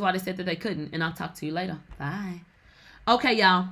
why 0.00 0.12
they 0.12 0.18
said 0.18 0.36
that 0.38 0.44
they 0.44 0.56
couldn't. 0.56 0.92
And 0.92 1.02
I'll 1.02 1.12
talk 1.12 1.34
to 1.36 1.46
you 1.46 1.52
later. 1.52 1.78
Bye. 1.98 2.40
Okay, 3.06 3.34
y'all. 3.34 3.68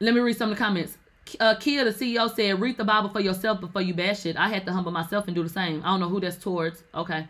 Let 0.00 0.14
me 0.14 0.20
read 0.20 0.36
some 0.36 0.50
of 0.50 0.58
the 0.58 0.62
comments. 0.62 0.98
Uh, 1.38 1.54
Kia, 1.54 1.84
the 1.84 1.90
CEO, 1.90 2.34
said, 2.34 2.60
read 2.60 2.76
the 2.76 2.84
Bible 2.84 3.08
for 3.08 3.20
yourself 3.20 3.60
before 3.60 3.82
you 3.82 3.94
bash 3.94 4.26
it. 4.26 4.36
I 4.36 4.48
had 4.48 4.66
to 4.66 4.72
humble 4.72 4.90
myself 4.90 5.26
and 5.26 5.34
do 5.34 5.42
the 5.42 5.48
same. 5.48 5.82
I 5.84 5.88
don't 5.88 6.00
know 6.00 6.08
who 6.08 6.20
that's 6.20 6.36
towards. 6.36 6.82
Okay. 6.94 7.26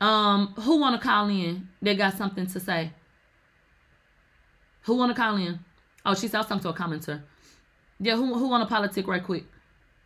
Um, 0.00 0.54
who 0.58 0.78
want 0.78 1.00
to 1.00 1.06
call 1.06 1.28
in? 1.28 1.68
They 1.82 1.96
got 1.96 2.14
something 2.14 2.46
to 2.46 2.60
say. 2.60 2.92
Who 4.82 4.94
want 4.96 5.14
to 5.14 5.20
call 5.20 5.36
in? 5.36 5.58
Oh, 6.04 6.14
she 6.14 6.28
said 6.28 6.42
something 6.42 6.60
to 6.60 6.68
a 6.68 6.74
commenter. 6.74 7.22
Yeah, 7.98 8.14
who 8.14 8.34
who 8.34 8.48
want 8.48 8.62
to 8.62 8.72
politic 8.72 9.06
right 9.08 9.24
quick? 9.24 9.44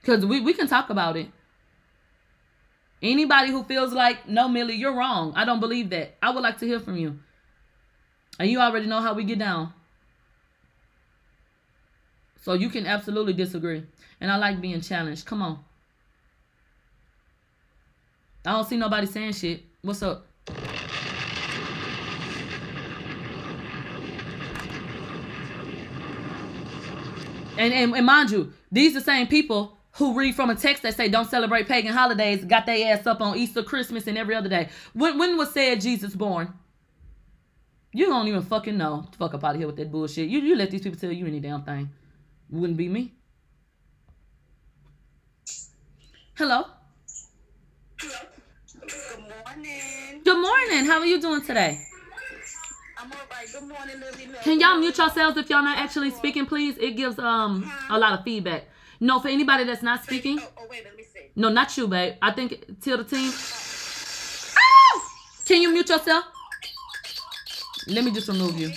Cause 0.05 0.25
we 0.25 0.41
we 0.41 0.55
can 0.55 0.69
talk 0.69 0.91
about 0.91 1.17
it. 1.17 1.29
Anybody 3.03 3.51
who 3.51 3.65
feels 3.65 3.93
like 3.93 4.29
no, 4.29 4.49
Millie, 4.49 4.77
you're 4.77 4.95
wrong. 4.95 5.33
I 5.35 5.45
don't 5.45 5.61
believe 5.61 5.91
that. 5.91 6.17
I 6.23 6.31
would 6.31 6.43
like 6.43 6.59
to 6.59 6.67
hear 6.67 6.81
from 6.81 6.97
you. 6.97 7.19
And 8.39 8.51
you 8.51 8.61
already 8.61 8.87
know 8.87 9.01
how 9.01 9.15
we 9.15 9.25
get 9.25 9.39
down. 9.39 9.73
So 12.43 12.55
you 12.55 12.69
can 12.69 12.87
absolutely 12.87 13.33
disagree. 13.33 13.85
And 14.21 14.31
I 14.31 14.37
like 14.37 14.61
being 14.61 14.81
challenged. 14.81 15.27
Come 15.27 15.43
on. 15.43 15.65
I 18.45 18.53
don't 18.53 18.67
see 18.67 18.77
nobody 18.77 19.07
saying 19.07 19.33
shit. 19.33 19.63
What's 19.83 20.03
up? 20.03 20.27
And, 27.59 27.75
and, 27.75 27.95
and 27.95 28.07
mind 28.07 28.31
you, 28.31 28.53
these 28.73 28.95
the 28.95 29.03
same 29.03 29.27
people 29.27 29.77
who 30.01 30.15
read 30.15 30.35
from 30.35 30.49
a 30.49 30.55
text 30.55 30.83
that 30.83 30.97
say 30.97 31.09
don't 31.09 31.29
celebrate 31.29 31.69
pagan 31.69 31.93
holidays 31.93 32.43
got 32.43 32.65
their 32.65 32.93
ass 32.93 33.07
up 33.07 33.21
on 33.21 33.37
Easter, 33.37 33.63
Christmas, 33.63 34.07
and 34.07 34.17
every 34.17 34.35
other 34.35 34.49
day. 34.49 34.71
When 34.95 35.19
when 35.19 35.37
was 35.37 35.53
said 35.53 35.83
Jesus 35.83 36.17
born? 36.17 36.55
You 37.93 38.07
don't 38.07 38.27
even 38.27 38.41
fucking 38.41 38.79
know. 38.79 39.07
Fuck 39.19 39.35
up 39.35 39.45
out 39.45 39.57
of 39.57 39.59
here 39.59 39.67
with 39.67 39.77
that 39.77 39.93
bullshit. 39.93 40.31
You 40.31 40.41
you 40.41 40.57
let 40.57 40.71
these 40.71 40.81
people 40.81 40.99
tell 40.99 41.13
you 41.13 41.27
any 41.27 41.39
damn 41.39 41.63
thing. 41.65 41.91
Wouldn't 42.49 42.79
be 42.79 42.89
me. 42.89 43.13
Hello. 46.35 46.65
Hello. 48.01 48.17
Good 48.81 49.19
morning. 49.29 50.23
Good 50.25 50.41
morning. 50.41 50.85
How 50.87 50.99
are 51.01 51.07
you 51.07 51.21
doing 51.21 51.43
today? 51.43 51.79
I'm 52.97 53.13
all 53.13 53.19
right. 53.31 53.47
Good 53.53 53.69
morning, 53.69 54.01
Lily. 54.01 54.35
Can 54.45 54.61
y'all 54.61 54.79
mute 54.79 54.97
yourselves 54.97 55.37
if 55.37 55.51
y'all 55.51 55.63
not 55.63 55.77
actually 55.77 56.11
speaking, 56.11 56.47
please? 56.47 56.79
It 56.79 56.93
gives 56.97 57.19
um 57.19 57.71
a 57.91 57.99
lot 57.99 58.19
of 58.19 58.25
feedback. 58.25 58.65
No, 59.01 59.19
for 59.19 59.29
anybody 59.29 59.65
that's 59.65 59.83
not 59.83 60.03
speaking. 60.03 60.39
Oh, 60.41 60.49
oh 60.59 60.67
wait, 60.71 60.85
let 60.85 60.95
me 60.97 61.03
see. 61.03 61.31
No, 61.35 61.49
not 61.49 61.75
you, 61.77 61.89
babe. 61.89 62.15
I 62.21 62.33
think 62.33 62.81
till 62.83 62.99
the 62.99 63.05
team. 63.05 63.33
Ah! 64.57 65.13
Can 65.47 65.63
you 65.63 65.73
mute 65.73 65.89
yourself? 65.89 66.25
Let 67.89 68.05
me 68.05 68.11
just 68.13 68.29
remove 68.29 68.59
you. 68.59 68.71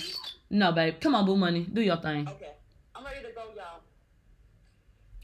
No, 0.48 0.72
babe. 0.72 0.94
Come 1.00 1.14
on, 1.14 1.26
boo 1.26 1.36
money. 1.36 1.66
Do 1.70 1.82
your 1.82 1.96
thing. 1.98 2.26
Okay. 2.26 2.52
I'm 2.94 3.04
ready 3.04 3.20
to 3.20 3.32
go, 3.34 3.42
y'all. 3.54 3.80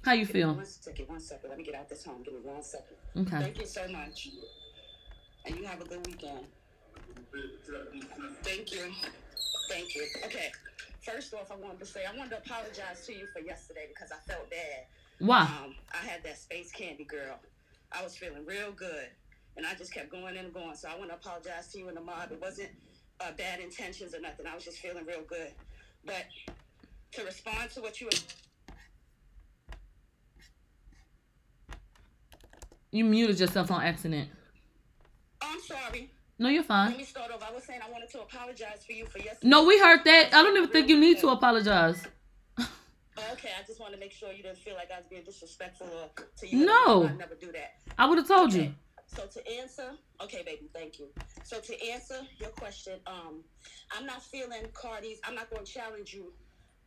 How 0.05 0.13
you 0.13 0.27
Give 0.27 0.33
feel? 0.33 0.55
One 0.55 0.65
second, 0.67 1.09
one 1.09 1.21
second. 1.21 1.49
Let 1.49 1.59
me 1.59 1.65
get 1.65 1.75
out 1.77 1.89
this 1.89 2.05
home. 2.05 2.23
Give 2.23 2.35
me 2.35 2.41
one 2.43 2.63
second. 2.63 2.97
Okay. 3.17 3.39
Thank 3.39 3.59
you 3.59 3.67
so 3.67 3.89
much. 3.89 4.29
And 5.47 5.57
you 5.57 5.65
have 5.65 5.81
a 5.81 5.85
good 5.85 6.07
weekend. 6.07 6.45
Thank 8.43 8.73
you. 8.73 8.93
Thank 9.71 9.95
you. 9.95 10.07
Okay. 10.27 10.51
First 11.01 11.33
off, 11.35 11.51
I 11.51 11.57
wanted 11.57 11.79
to 11.81 11.87
say 11.87 12.01
I 12.05 12.17
wanted 12.17 12.31
to 12.31 12.39
apologize 12.39 13.07
to 13.07 13.15
you 13.15 13.27
for 13.33 13.41
yesterday 13.41 13.87
because 13.89 14.11
I 14.13 14.19
felt 14.31 14.51
bad. 14.51 14.87
Why? 15.19 15.43
Um, 15.43 15.75
I 15.93 16.07
had 16.07 16.23
that 16.25 16.39
space 16.39 16.73
candy 16.73 17.05
girl. 17.05 17.39
I 17.93 18.03
was 18.03 18.17
feeling 18.17 18.45
real 18.47 18.73
good, 18.73 19.09
and 19.57 19.67
I 19.67 19.75
just 19.75 19.93
kept 19.93 20.11
going 20.11 20.37
and 20.37 20.53
going. 20.53 20.77
So 20.77 20.89
I 20.89 20.99
want 20.99 21.11
to 21.11 21.17
apologize 21.17 21.69
to 21.73 21.79
you 21.79 21.89
and 21.89 21.97
the 21.97 22.03
mob. 22.03 22.33
It 22.33 22.41
wasn't 22.41 22.71
uh, 23.21 23.33
bad 23.37 23.61
intentions 23.61 24.15
or 24.15 24.21
nothing. 24.21 24.47
I 24.47 24.55
was 24.55 24.65
just 24.65 24.79
feeling 24.79 25.07
real 25.07 25.23
good. 25.27 25.53
But 26.05 26.27
to 27.13 27.25
respond 27.25 27.71
to 27.71 27.81
what 27.81 28.01
you 28.01 28.07
were 28.07 28.19
You 32.93 33.05
muted 33.05 33.39
yourself 33.39 33.71
on 33.71 33.83
accident. 33.83 34.29
I'm 35.41 35.61
sorry. 35.61 36.11
No, 36.41 36.49
you're 36.49 36.63
Let 36.63 36.69
fine. 36.69 36.97
me 36.97 37.05
start 37.05 37.31
over. 37.31 37.45
I 37.45 37.53
was 37.53 37.65
saying 37.65 37.81
I 37.87 37.91
wanted 37.93 38.09
to 38.13 38.23
apologize 38.23 38.83
for 38.87 38.93
you 38.93 39.05
for 39.05 39.19
yesterday. 39.19 39.47
No, 39.47 39.67
we 39.67 39.79
heard 39.79 40.03
that. 40.07 40.33
I 40.33 40.43
don't 40.43 40.57
even 40.57 40.71
think 40.71 40.89
you 40.89 40.99
need 40.99 41.19
to 41.19 41.29
apologize. 41.29 42.03
Oh, 42.59 42.67
okay, 43.33 43.51
I 43.61 43.63
just 43.67 43.79
want 43.79 43.93
to 43.93 44.01
make 44.01 44.11
sure 44.11 44.33
you 44.33 44.43
didn't 44.43 44.57
feel 44.57 44.75
like 44.75 44.89
I 44.91 44.97
was 45.01 45.07
being 45.11 45.23
disrespectful 45.23 46.11
to 46.39 46.49
you. 46.49 46.65
No. 46.65 47.07
I 47.07 47.13
never 47.13 47.35
do 47.35 47.53
that. 47.53 47.75
I 47.99 48.07
would 48.07 48.17
have 48.17 48.27
told 48.27 48.55
you. 48.55 48.73
So 49.07 49.27
to 49.27 49.53
answer, 49.61 49.91
okay, 50.23 50.43
baby, 50.47 50.71
thank 50.73 50.99
you. 50.99 51.09
So 51.43 51.61
to 51.61 51.91
answer 51.91 52.17
your 52.39 52.49
question, 52.51 53.01
um, 53.07 53.45
I'm 53.95 54.07
not 54.07 54.23
feeling 54.23 54.63
Cardi's. 54.73 55.21
I'm 55.25 55.35
not 55.35 55.51
going 55.51 55.67
to 55.67 55.71
challenge 55.71 56.15
you 56.15 56.33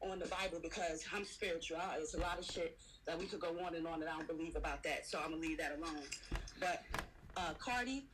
on 0.01 0.17
the 0.17 0.25
Bible 0.25 0.57
because 0.63 1.05
I'm 1.13 1.25
spiritual. 1.25 1.77
It's 1.99 2.15
a 2.15 2.19
lot 2.19 2.39
of 2.39 2.45
shit 2.45 2.79
that 3.05 3.19
we 3.19 3.25
could 3.25 3.39
go 3.39 3.55
on 3.63 3.75
and 3.75 3.85
on, 3.85 4.01
and 4.01 4.09
I 4.09 4.13
don't 4.13 4.27
believe 4.27 4.55
about 4.55 4.81
that. 4.83 5.05
So 5.05 5.19
I'm 5.23 5.31
gonna 5.31 5.41
leave 5.41 5.59
that 5.59 5.77
alone. 5.77 6.01
But 6.59 6.83
uh, 7.37 7.53
Cardi, 7.59 8.05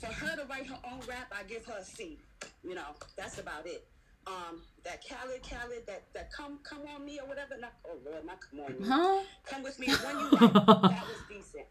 for 0.00 0.06
her 0.06 0.36
to 0.36 0.44
write 0.46 0.66
her 0.66 0.78
own 0.84 1.00
rap, 1.08 1.32
I 1.36 1.42
give 1.44 1.64
her 1.66 1.76
a 1.80 1.84
C. 1.84 2.18
You 2.64 2.74
know, 2.74 2.94
that's 3.16 3.38
about 3.38 3.66
it. 3.66 3.86
Um, 4.26 4.62
that 4.84 5.02
Khaled, 5.06 5.42
Khaled, 5.42 5.84
that 5.86 6.02
that 6.14 6.32
come 6.32 6.58
come 6.62 6.80
on 6.94 7.04
me 7.04 7.18
or 7.20 7.26
whatever. 7.26 7.56
Not 7.58 7.72
oh 7.86 7.96
Lord, 8.04 8.24
not 8.24 8.38
come 8.40 8.60
on 8.60 8.80
me. 8.80 8.86
Huh? 8.86 9.22
Come 9.46 9.62
with 9.62 9.78
me 9.80 9.88
when 9.88 10.18
you 10.18 10.28
like. 10.30 10.52
that 10.52 11.04
was 11.06 11.18
decent. 11.28 11.66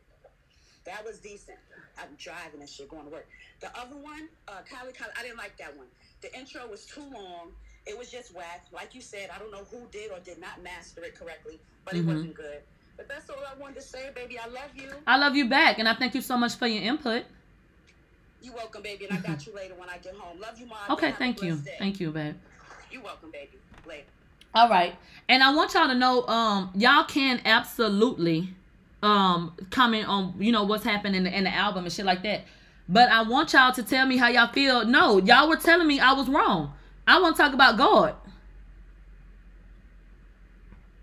That 0.84 1.06
was 1.06 1.20
decent. 1.20 1.58
I'm 1.98 2.10
driving 2.18 2.60
and 2.60 2.70
shit 2.70 2.90
going 2.90 3.06
to 3.06 3.12
work. 3.12 3.28
The 3.60 3.68
other 3.80 3.96
one, 3.96 4.28
uh, 4.48 4.62
Kylie, 4.70 4.96
Kylie, 4.96 5.12
I 5.18 5.22
didn't 5.22 5.38
like 5.38 5.56
that 5.58 5.78
one. 5.78 5.88
The 6.22 6.36
intro 6.38 6.68
was 6.68 6.86
too 6.86 7.04
long. 7.14 7.52
It 7.86 7.98
was 7.98 8.10
just 8.12 8.34
whack. 8.36 8.66
Like 8.72 8.96
you 8.96 9.02
said, 9.02 9.30
I 9.34 9.38
don't 9.40 9.52
know 9.52 9.66
who 9.70 9.86
did 9.92 10.12
or 10.12 10.20
did 10.20 10.40
not 10.40 10.62
master 10.64 11.04
it 11.04 11.16
correctly, 11.16 11.60
but 11.86 11.94
it 11.96 12.04
Mhm. 12.04 12.08
wasn't 12.14 12.34
good. 12.34 12.62
But 12.98 13.08
that's 13.08 13.30
all 13.30 13.38
I 13.46 13.54
wanted 13.60 13.76
to 13.76 13.82
say, 13.82 14.10
baby. 14.14 14.38
I 14.40 14.48
love 14.48 14.76
you. 14.76 14.92
I 15.08 15.18
love 15.18 15.36
you 15.36 15.48
back, 15.48 15.80
and 15.80 15.88
I 15.88 15.94
thank 15.94 16.16
you 16.16 16.22
so 16.22 16.36
much 16.38 16.56
for 16.56 16.68
your 16.68 16.84
input. 16.84 17.26
You 18.42 18.54
welcome, 18.54 18.82
baby, 18.82 19.06
and 19.06 19.18
I 19.18 19.22
got 19.22 19.46
you 19.46 19.54
later 19.54 19.76
when 19.76 19.88
I 19.90 19.98
get 20.00 20.16
home. 20.16 20.40
Love 20.40 20.60
you, 20.60 20.66
mom. 20.66 20.80
Okay, 20.90 21.08
Have 21.08 21.18
thank 21.18 21.44
you. 21.44 21.58
day. 21.58 21.76
Thank 21.78 22.00
you, 22.00 22.12
babe. 22.12 22.36
You 22.90 23.02
welcome, 23.02 23.30
baby. 23.32 23.52
Later. 23.88 24.06
All 24.56 24.68
right. 24.68 24.96
And 25.30 25.44
I 25.44 25.54
want 25.54 25.74
y'all 25.74 25.88
to 25.88 25.96
know, 25.96 26.26
um, 26.28 26.72
y'all 26.76 27.06
can 27.06 27.42
absolutely 27.46 28.50
um 29.04 29.56
comment 29.72 30.08
on, 30.08 30.36
you 30.40 30.52
know, 30.52 30.64
what's 30.64 30.84
happening 30.84 31.16
in 31.16 31.24
the 31.24 31.36
in 31.38 31.44
the 31.44 31.54
album 31.54 31.86
and 31.86 31.94
shit 31.94 32.06
like 32.06 32.24
that. 32.24 32.42
But 32.90 33.10
I 33.10 33.22
want 33.24 33.54
y'all 33.54 33.72
to 33.74 33.84
tell 33.84 34.06
me 34.06 34.18
how 34.18 34.28
y'all 34.28 34.52
feel. 34.52 34.86
No, 34.86 35.20
y'all 35.20 35.48
were 35.48 35.56
telling 35.56 35.88
me 35.88 36.00
I 36.00 36.14
was 36.14 36.28
wrong. 36.28 36.74
I 37.08 37.22
want 37.22 37.36
to 37.36 37.42
talk 37.42 37.54
about 37.54 37.78
God. 37.78 38.16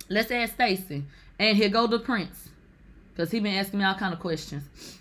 Let's 0.09 0.31
ask 0.31 0.55
Stacy. 0.55 1.05
And 1.39 1.57
here 1.57 1.69
go 1.69 1.87
the 1.87 1.99
prince. 1.99 2.49
Because 3.15 3.31
he 3.31 3.41
been 3.41 3.55
asking 3.55 3.79
me 3.79 3.85
all 3.85 3.95
kind 3.95 4.13
of 4.13 4.21
questions. 4.21 4.98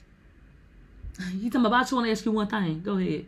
He 1.42 1.50
talking 1.50 1.66
about 1.66 1.90
you 1.90 1.98
want 1.98 2.08
to 2.08 2.12
ask 2.12 2.26
you 2.26 2.32
one 2.32 2.48
thing. 2.48 2.82
Go 2.82 2.98
ahead. 2.98 3.26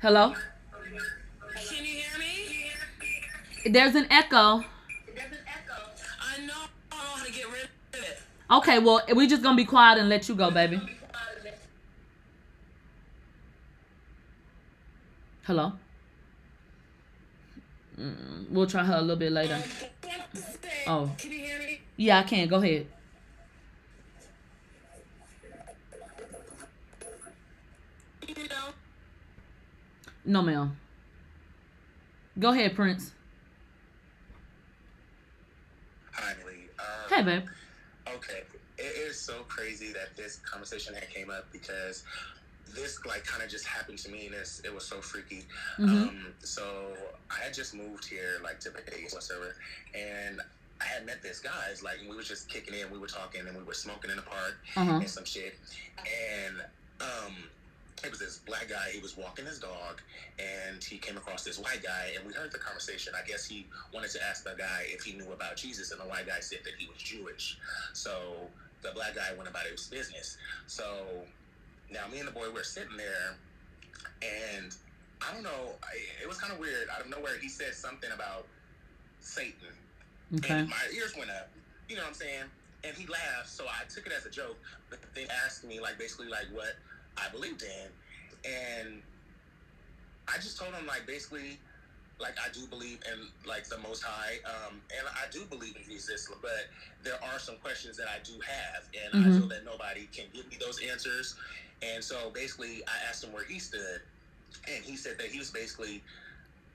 Hello? 0.00 0.34
Can 1.54 1.84
you 1.84 2.02
hear 2.02 2.18
me? 2.18 2.70
There's 3.70 3.94
an 3.94 4.06
echo. 4.10 4.64
There's 5.14 5.32
an 5.32 5.38
echo. 5.46 5.82
I 6.20 6.46
know 6.46 6.68
how 6.90 7.24
to 7.24 7.32
get 7.32 7.46
rid 7.46 7.64
of 7.64 8.00
it. 8.00 8.18
Okay, 8.50 8.78
well, 8.78 9.00
we 9.14 9.26
just 9.26 9.42
gonna 9.42 9.56
be 9.56 9.64
quiet 9.64 9.98
and 9.98 10.08
let 10.08 10.28
you 10.28 10.34
go, 10.34 10.50
baby. 10.50 10.80
Hello. 15.44 15.72
Mm, 17.98 18.50
we'll 18.50 18.66
try 18.66 18.84
her 18.84 18.96
a 18.96 19.00
little 19.00 19.16
bit 19.16 19.32
later. 19.32 19.58
Oh. 20.86 21.10
Can 21.18 21.32
you 21.32 21.38
hear 21.38 21.58
me? 21.58 21.80
Yeah, 21.96 22.18
I 22.20 22.22
can. 22.22 22.46
Go 22.48 22.56
ahead. 22.56 22.86
You 28.26 28.34
know? 28.34 28.68
No, 30.28 30.42
ma'am. 30.42 30.76
Go 32.38 32.50
ahead, 32.52 32.76
Prince. 32.76 33.12
Hi, 36.12 36.34
Lee. 36.46 36.68
Um, 36.78 37.08
Hey, 37.08 37.22
babe. 37.22 37.48
Okay, 38.14 38.42
it 38.76 38.82
is 38.82 39.18
so 39.18 39.42
crazy 39.48 39.90
that 39.94 40.14
this 40.18 40.36
conversation 40.40 40.92
had 40.94 41.08
came 41.08 41.30
up 41.30 41.46
because 41.50 42.04
this 42.74 42.98
like 43.06 43.24
kind 43.24 43.42
of 43.42 43.48
just 43.48 43.64
happened 43.66 43.96
to 44.00 44.10
me 44.10 44.26
and 44.26 44.34
it's, 44.34 44.60
it 44.60 44.74
was 44.74 44.84
so 44.84 45.00
freaky. 45.00 45.46
Mhm. 45.78 46.08
Um, 46.08 46.26
so 46.40 46.94
I 47.30 47.42
had 47.44 47.54
just 47.54 47.74
moved 47.74 48.04
here 48.04 48.38
like 48.44 48.60
to 48.60 48.70
Vegas, 48.70 49.14
whatever, 49.14 49.54
and 49.94 50.42
I 50.82 50.84
had 50.84 51.06
met 51.06 51.22
this 51.22 51.40
guy. 51.40 51.68
It's 51.70 51.82
like 51.82 51.96
we 52.06 52.14
were 52.14 52.22
just 52.22 52.50
kicking 52.50 52.74
in, 52.74 52.90
we 52.90 52.98
were 52.98 53.06
talking, 53.06 53.46
and 53.46 53.56
we 53.56 53.64
were 53.64 53.72
smoking 53.74 54.10
in 54.10 54.16
the 54.16 54.22
park 54.22 54.58
Uh 54.76 54.84
huh. 54.84 54.92
and 55.00 55.08
some 55.08 55.24
shit. 55.24 55.54
And 55.98 56.56
um, 57.00 57.34
it 58.04 58.10
was 58.10 58.20
this 58.20 58.38
black 58.46 58.68
guy. 58.68 58.90
He 58.92 59.00
was 59.00 59.16
walking 59.16 59.44
his 59.46 59.58
dog, 59.58 60.00
and 60.38 60.82
he 60.82 60.98
came 60.98 61.16
across 61.16 61.42
this 61.44 61.58
white 61.58 61.82
guy, 61.82 62.12
and 62.16 62.26
we 62.26 62.32
heard 62.32 62.52
the 62.52 62.58
conversation. 62.58 63.12
I 63.20 63.26
guess 63.26 63.46
he 63.46 63.66
wanted 63.92 64.10
to 64.12 64.22
ask 64.24 64.44
the 64.44 64.54
guy 64.56 64.84
if 64.86 65.02
he 65.02 65.12
knew 65.16 65.32
about 65.32 65.56
Jesus, 65.56 65.90
and 65.90 66.00
the 66.00 66.04
white 66.04 66.26
guy 66.26 66.40
said 66.40 66.60
that 66.64 66.74
he 66.78 66.86
was 66.86 66.98
Jewish. 66.98 67.58
So 67.92 68.10
the 68.82 68.90
black 68.94 69.14
guy 69.16 69.34
went 69.36 69.48
about 69.48 69.66
his 69.66 69.86
business. 69.88 70.36
So 70.66 70.84
now 71.90 72.06
me 72.12 72.18
and 72.18 72.28
the 72.28 72.32
boy 72.32 72.46
we're 72.52 72.62
sitting 72.62 72.96
there, 72.96 73.36
and 74.22 74.74
I 75.20 75.34
don't 75.34 75.42
know, 75.42 75.74
it 76.22 76.28
was 76.28 76.38
kind 76.38 76.52
of 76.52 76.58
weird. 76.58 76.88
Out 76.94 77.00
of 77.00 77.10
nowhere, 77.10 77.38
he 77.40 77.48
said 77.48 77.74
something 77.74 78.10
about 78.14 78.46
Satan, 79.20 79.74
Okay. 80.36 80.54
and 80.54 80.68
my 80.68 80.76
ears 80.94 81.14
went 81.16 81.30
up. 81.30 81.48
You 81.88 81.96
know 81.96 82.02
what 82.02 82.08
I'm 82.08 82.14
saying? 82.14 82.44
And 82.84 82.96
he 82.96 83.06
laughed, 83.06 83.48
so 83.48 83.64
I 83.66 83.84
took 83.92 84.06
it 84.06 84.12
as 84.12 84.24
a 84.24 84.30
joke. 84.30 84.56
But 84.88 85.00
they 85.14 85.26
asked 85.44 85.64
me 85.64 85.80
like 85.80 85.98
basically 85.98 86.28
like 86.28 86.46
what 86.52 86.76
I 87.20 87.30
believed 87.30 87.62
in, 87.62 88.50
and 88.50 89.02
I 90.28 90.36
just 90.36 90.58
told 90.58 90.74
him 90.74 90.86
like 90.86 91.06
basically 91.06 91.58
like 92.20 92.36
I 92.44 92.50
do 92.52 92.66
believe 92.66 92.98
in 93.06 93.28
like 93.46 93.68
the 93.68 93.78
Most 93.78 94.02
High, 94.02 94.38
um, 94.44 94.80
and 94.96 95.06
I 95.14 95.30
do 95.30 95.44
believe 95.46 95.76
in 95.76 95.84
Jesus, 95.84 96.28
but 96.42 96.50
there 97.04 97.14
are 97.22 97.38
some 97.38 97.56
questions 97.58 97.96
that 97.96 98.08
I 98.08 98.18
do 98.24 98.32
have, 98.40 98.88
and 99.04 99.14
I 99.14 99.28
Mhm. 99.28 99.36
feel 99.38 99.48
that 99.48 99.64
nobody 99.64 100.06
can 100.08 100.26
give 100.34 100.46
me 100.48 100.56
those 100.56 100.80
answers. 100.82 101.36
And 101.80 102.02
so 102.02 102.30
basically, 102.30 102.82
I 102.88 102.98
asked 103.08 103.22
him 103.22 103.32
where 103.32 103.44
he 103.44 103.60
stood, 103.60 104.02
and 104.66 104.84
he 104.84 104.96
said 104.96 105.16
that 105.18 105.28
he 105.28 105.38
was 105.38 105.50
basically 105.50 106.02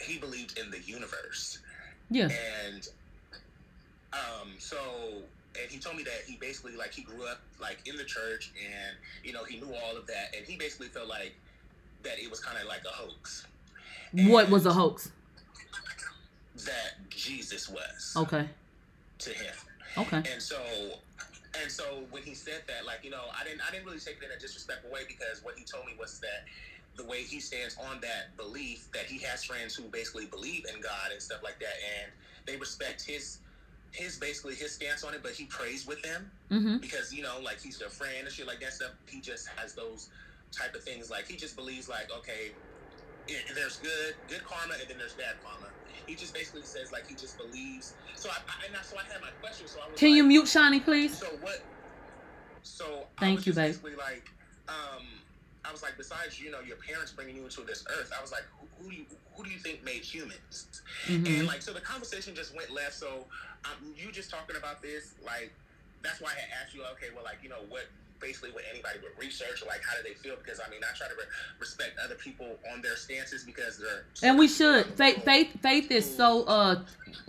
he 0.02 0.18
believed 0.18 0.58
in 0.58 0.72
the 0.72 0.80
universe, 0.80 1.60
Yeah. 2.10 2.30
and 2.30 2.88
um, 4.14 4.60
so 4.60 5.30
and 5.62 5.72
he 5.72 5.80
told 5.80 5.96
me 5.96 6.04
that 6.04 6.24
he 6.28 6.38
basically 6.38 6.76
like 6.76 6.94
he 6.94 7.04
grew 7.04 7.26
up 7.26 7.42
like 7.62 7.80
in 7.86 7.98
the 7.98 8.04
church, 8.06 8.52
and 8.58 8.98
you 9.24 9.34
know 9.34 9.44
he 9.44 9.60
knew 9.60 9.74
all 9.74 9.98
of 9.98 10.08
that, 10.08 10.36
and 10.36 10.46
he 10.46 10.58
basically 10.58 10.88
felt 10.88 11.08
like 11.08 11.36
that 12.04 12.20
it 12.20 12.30
was 12.30 12.40
kind 12.40 12.58
of 12.60 12.68
like 12.68 12.82
a 12.86 12.94
hoax. 12.94 13.46
What 14.12 14.50
was 14.50 14.66
a 14.66 14.74
hoax? 14.74 15.12
that 16.66 17.10
Jesus 17.10 17.68
was 17.68 18.14
Okay. 18.16 18.48
to 19.20 19.30
him. 19.32 19.56
Okay. 19.98 20.18
And 20.32 20.42
so 20.42 20.58
and 21.62 21.72
so 21.72 22.04
when 22.10 22.24
he 22.24 22.34
said 22.34 22.64
that, 22.68 22.86
like, 22.86 23.04
you 23.04 23.12
know, 23.12 23.26
I 23.40 23.44
didn't 23.44 23.62
I 23.68 23.72
didn't 23.72 23.86
really 23.86 24.00
take 24.00 24.18
it 24.18 24.24
in 24.24 24.32
a 24.32 24.40
disrespectful 24.40 24.92
way 24.92 25.02
because 25.08 25.44
what 25.44 25.58
he 25.58 25.66
told 25.66 25.86
me 25.86 25.94
was 26.00 26.20
that 26.20 26.46
the 26.96 27.06
way 27.06 27.24
he 27.24 27.40
stands 27.40 27.76
on 27.90 28.00
that 28.02 28.36
belief 28.38 28.88
that 28.94 29.06
he 29.06 29.18
has 29.20 29.44
friends 29.44 29.76
who 29.76 29.84
basically 29.84 30.26
believe 30.28 30.66
in 30.74 30.80
God 30.82 31.12
and 31.12 31.22
stuff 31.22 31.42
like 31.44 31.60
that 31.60 31.74
and 32.02 32.12
they 32.46 32.56
respect 32.58 33.04
his 33.04 33.40
his 33.94 34.18
basically 34.18 34.56
his 34.56 34.74
stance 34.74 35.04
on 35.04 35.14
it, 35.14 35.22
but 35.24 35.32
he 35.32 35.46
prays 35.46 35.88
with 35.88 36.02
them 36.02 36.30
Mm-hmm. 36.52 36.78
because 36.78 37.14
you 37.14 37.24
know, 37.24 37.40
like 37.44 37.60
he's 37.62 37.78
their 37.80 37.90
friend 37.90 38.26
and 38.26 38.32
shit 38.32 38.46
like 38.48 38.60
that 38.60 38.74
stuff. 38.74 38.92
He 39.08 39.22
just 39.22 39.48
has 39.56 39.74
those 39.74 40.10
type 40.52 40.76
of 40.76 40.84
things. 40.84 41.10
Like 41.10 41.26
he 41.28 41.36
just 41.38 41.56
believes 41.56 41.88
like, 41.90 42.12
okay, 42.20 42.52
i- 43.30 43.54
there's 43.56 43.78
good 43.78 44.16
good 44.28 44.44
karma 44.44 44.76
and 44.80 44.90
then 44.90 44.98
there's 44.98 45.14
bad 45.14 45.36
karma. 45.44 45.68
He 46.06 46.16
just 46.16 46.34
basically 46.34 46.64
says 46.64 46.92
like 46.92 47.08
he 47.08 47.16
just 47.16 47.38
believes. 47.38 47.94
So 48.16 48.30
I, 48.30 48.34
I 48.48 48.68
and 48.68 48.76
I, 48.76 48.82
so 48.84 48.98
I 48.98 49.04
had 49.12 49.22
my 49.22 49.30
question. 49.42 49.68
So 49.68 49.80
I 49.80 49.90
was 49.90 50.00
Can 50.00 50.10
like, 50.10 50.18
you 50.18 50.24
mute 50.26 50.48
Shiny, 50.48 50.80
please? 50.80 51.18
So 51.18 51.28
what? 51.42 51.62
So 52.64 53.06
I 53.18 53.22
Thank 53.22 53.46
you, 53.48 53.54
babe. 53.54 53.68
Basically, 53.72 53.96
like, 53.96 54.30
um, 54.68 55.04
I 55.66 55.72
was 55.72 55.82
like, 55.82 55.98
besides 55.98 56.40
you 56.40 56.52
know 56.52 56.60
your 56.60 56.78
parents 56.78 57.12
bringing 57.12 57.38
you 57.38 57.44
into 57.44 57.62
this 57.62 57.86
earth, 58.00 58.12
I 58.18 58.22
was 58.22 58.32
like, 58.32 58.44
who, 58.60 58.68
who 58.84 58.92
do 58.92 58.96
you 58.98 59.06
who 59.36 59.44
do 59.44 59.50
you 59.50 59.60
think 59.60 59.84
made 59.84 60.04
humans? 60.04 60.82
Mm-hmm. 61.08 61.26
And 61.26 61.48
like, 61.48 61.62
so 61.62 61.74
the 61.74 61.82
conversation 61.82 62.36
just 62.36 62.56
went 62.56 62.72
left. 62.72 62.94
So 62.94 63.26
um, 63.66 63.94
you 63.96 64.12
just 64.12 64.30
talking 64.30 64.56
about 64.56 64.82
this, 64.82 65.16
like, 65.26 65.52
that's 66.04 66.22
why 66.22 66.32
I 66.32 66.40
had 66.40 66.50
asked 66.62 66.76
you, 66.76 66.84
okay, 66.94 67.08
well, 67.16 67.24
like, 67.24 67.38
you 67.42 67.50
know, 67.50 67.64
what 67.70 67.88
basically 68.20 68.52
what 68.52 68.64
anybody 68.72 69.00
would 69.02 69.12
research, 69.20 69.64
like, 69.68 69.82
how 69.84 69.96
do 69.98 70.04
they 70.08 70.16
feel? 70.16 70.36
Because 70.36 70.60
I 70.66 70.70
mean, 70.70 70.82
I 70.84 70.96
try 70.96 71.08
to 71.08 71.16
re- 71.16 71.26
respect 71.60 71.98
other 72.04 72.16
people 72.16 72.58
on 72.72 72.82
their 72.82 72.96
stances 72.96 73.44
because 73.44 73.78
they're 73.78 74.06
And 74.22 74.38
we 74.38 74.48
should. 74.48 74.86
Faith, 74.98 75.24
faith, 75.24 75.50
faith 75.62 75.92
is 75.92 76.16
so 76.16 76.44
uh 76.44 76.84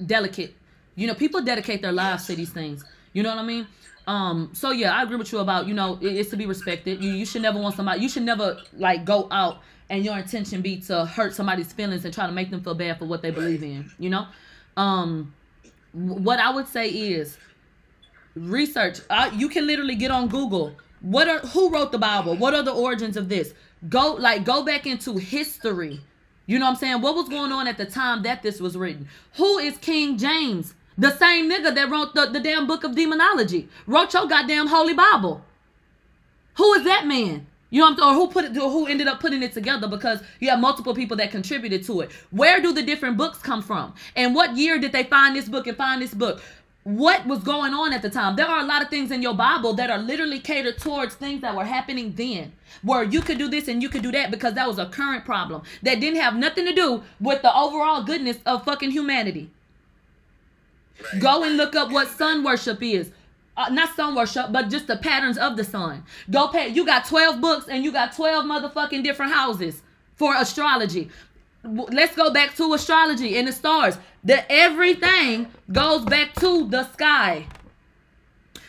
delicate. 0.07 0.55
You 0.97 1.07
know, 1.09 1.15
people 1.15 1.41
dedicate 1.43 1.83
their 1.83 1.93
lives 1.93 2.27
to 2.27 2.37
these 2.37 2.51
things. 2.51 2.85
You 3.13 3.23
know 3.23 3.31
what 3.31 3.39
I 3.39 3.47
mean? 3.47 3.67
Um. 4.07 4.51
So 4.53 4.71
yeah, 4.71 4.97
I 4.97 5.03
agree 5.03 5.17
with 5.17 5.33
you 5.33 5.39
about 5.39 5.67
you 5.67 5.75
know 5.75 5.99
it, 6.01 6.09
it's 6.09 6.31
to 6.31 6.37
be 6.37 6.47
respected. 6.47 7.03
You 7.03 7.13
you 7.13 7.27
should 7.27 7.43
never 7.43 7.59
want 7.59 7.75
somebody. 7.75 8.01
You 8.03 8.09
should 8.09 8.23
never 8.25 8.59
like 8.75 9.05
go 9.05 9.29
out 9.31 9.61
and 9.91 10.05
your 10.05 10.19
intention 10.19 10.63
be 10.63 10.81
to 10.83 11.05
hurt 11.07 11.35
somebody's 11.35 11.73
feelings 11.73 12.05
and 12.05 12.13
try 12.13 12.27
to 12.27 12.33
make 12.33 12.51
them 12.51 12.63
feel 12.63 12.75
bad 12.75 12.99
for 12.99 13.07
what 13.07 13.23
they 13.23 13.31
believe 13.31 13.63
in. 13.63 13.91
You 13.99 14.11
know. 14.11 14.27
Um. 14.77 15.35
What 15.93 16.41
I 16.41 16.51
would 16.51 16.67
say 16.67 16.89
is 16.89 17.39
research. 18.35 19.01
Uh, 19.11 19.31
you 19.35 19.49
can 19.49 19.67
literally 19.67 19.95
get 19.95 20.11
on 20.11 20.29
Google. 20.29 20.75
What 21.01 21.29
are 21.29 21.39
who 21.41 21.71
wrote 21.71 21.93
the 21.93 21.99
Bible? 21.99 22.37
What 22.37 22.55
are 22.55 22.63
the 22.63 22.73
origins 22.73 23.17
of 23.17 23.29
this? 23.29 23.55
Go 23.89 24.15
like 24.15 24.45
go 24.45 24.65
back 24.65 24.87
into 24.87 25.17
history. 25.19 26.01
You 26.47 26.59
know 26.59 26.67
what 26.67 26.73
I'm 26.73 26.77
saying? 26.77 27.01
What 27.01 27.15
was 27.15 27.29
going 27.29 27.53
on 27.53 27.67
at 27.69 27.79
the 27.79 27.87
time 27.87 28.23
that 28.23 28.43
this 28.43 28.61
was 28.61 28.77
written? 28.77 29.09
Who 29.37 29.59
is 29.59 29.79
King 29.79 30.19
James? 30.19 30.75
The 30.97 31.17
same 31.17 31.51
nigga 31.51 31.75
that 31.75 31.91
wrote 31.91 32.15
the, 32.15 32.27
the 32.27 32.41
damn 32.41 32.67
book 32.67 32.85
of 32.85 32.95
demonology. 32.95 33.69
Wrote 33.87 34.15
your 34.15 34.27
goddamn 34.27 34.69
holy 34.69 34.95
Bible. 34.95 35.45
Who 36.55 36.73
is 36.75 36.85
that 36.85 37.07
man? 37.07 37.47
You 37.71 37.81
know 37.81 37.87
what 37.87 37.93
I'm 37.95 37.99
saying? 37.99 38.11
Or 38.11 38.15
who 38.15 38.29
put 38.29 38.45
it 38.45 38.57
or 38.57 38.71
who 38.71 38.87
ended 38.87 39.09
up 39.09 39.19
putting 39.19 39.43
it 39.43 39.53
together 39.53 39.89
because 39.89 40.23
you 40.39 40.49
have 40.51 40.61
multiple 40.61 40.95
people 40.95 41.17
that 41.17 41.33
contributed 41.33 41.83
to 41.87 42.03
it. 42.03 42.13
Where 42.31 42.63
do 42.63 42.73
the 42.73 42.83
different 42.83 43.17
books 43.17 43.39
come 43.39 43.63
from? 43.63 43.95
And 44.15 44.35
what 44.35 44.57
year 44.57 44.79
did 44.79 44.93
they 44.93 45.03
find 45.03 45.35
this 45.35 45.49
book 45.49 45.67
and 45.67 45.77
find 45.77 46.01
this 46.01 46.15
book? 46.15 46.41
What 46.85 47.27
was 47.27 47.41
going 47.41 47.75
on 47.75 47.93
at 47.93 48.03
the 48.03 48.11
time? 48.11 48.37
There 48.37 48.47
are 48.47 48.61
a 48.61 48.67
lot 48.67 48.83
of 48.83 48.91
things 48.91 49.11
in 49.11 49.23
your 49.23 49.35
Bible 49.35 49.73
that 49.75 49.91
are 49.91 49.99
literally 49.99 50.39
catered 50.39 50.79
towards 50.79 51.17
things 51.17 51.41
that 51.41 51.57
were 51.57 51.65
happening 51.65 52.13
then. 52.15 52.53
Where 52.83 53.03
you 53.03 53.23
could 53.23 53.39
do 53.39 53.49
this 53.49 53.67
and 53.67 53.83
you 53.83 53.89
could 53.89 54.03
do 54.03 54.13
that 54.13 54.31
because 54.31 54.55
that 54.55 54.69
was 54.69 54.79
a 54.79 54.87
current 54.87 55.25
problem 55.25 55.63
that 55.83 55.99
didn't 55.99 56.21
have 56.21 56.37
nothing 56.37 56.67
to 56.67 56.75
do 56.75 57.03
with 57.19 57.43
the 57.43 57.53
overall 57.53 58.05
goodness 58.05 58.37
of 58.47 58.65
fucking 58.65 58.93
humanity. 58.93 59.51
Go 61.19 61.45
and 61.45 61.57
look 61.57 61.75
up 61.75 61.91
what 61.91 62.09
sun 62.09 62.45
worship 62.45 62.83
is. 62.83 63.11
Uh, 63.57 63.69
not 63.71 63.95
sun 63.95 64.15
worship, 64.15 64.51
but 64.51 64.69
just 64.69 64.87
the 64.87 64.97
patterns 64.97 65.39
of 65.39 65.57
the 65.57 65.65
sun. 65.65 66.05
Go 66.31 66.49
pay. 66.49 66.69
You 66.69 66.85
got 66.85 67.05
12 67.05 67.41
books 67.41 67.69
and 67.69 67.85
you 67.85 67.93
got 67.93 68.15
12 68.15 68.45
motherfucking 68.45 69.05
different 69.05 69.33
houses 69.33 69.83
for 70.17 70.35
astrology. 70.35 71.11
Let's 71.63 72.15
go 72.17 72.33
back 72.33 72.57
to 72.57 72.75
astrology 72.75 73.37
and 73.39 73.49
the 73.49 73.53
stars. 73.53 73.97
The 74.25 74.51
everything 74.51 75.47
goes 75.71 76.05
back 76.05 76.35
to 76.41 76.69
the 76.69 76.91
sky. 76.93 77.47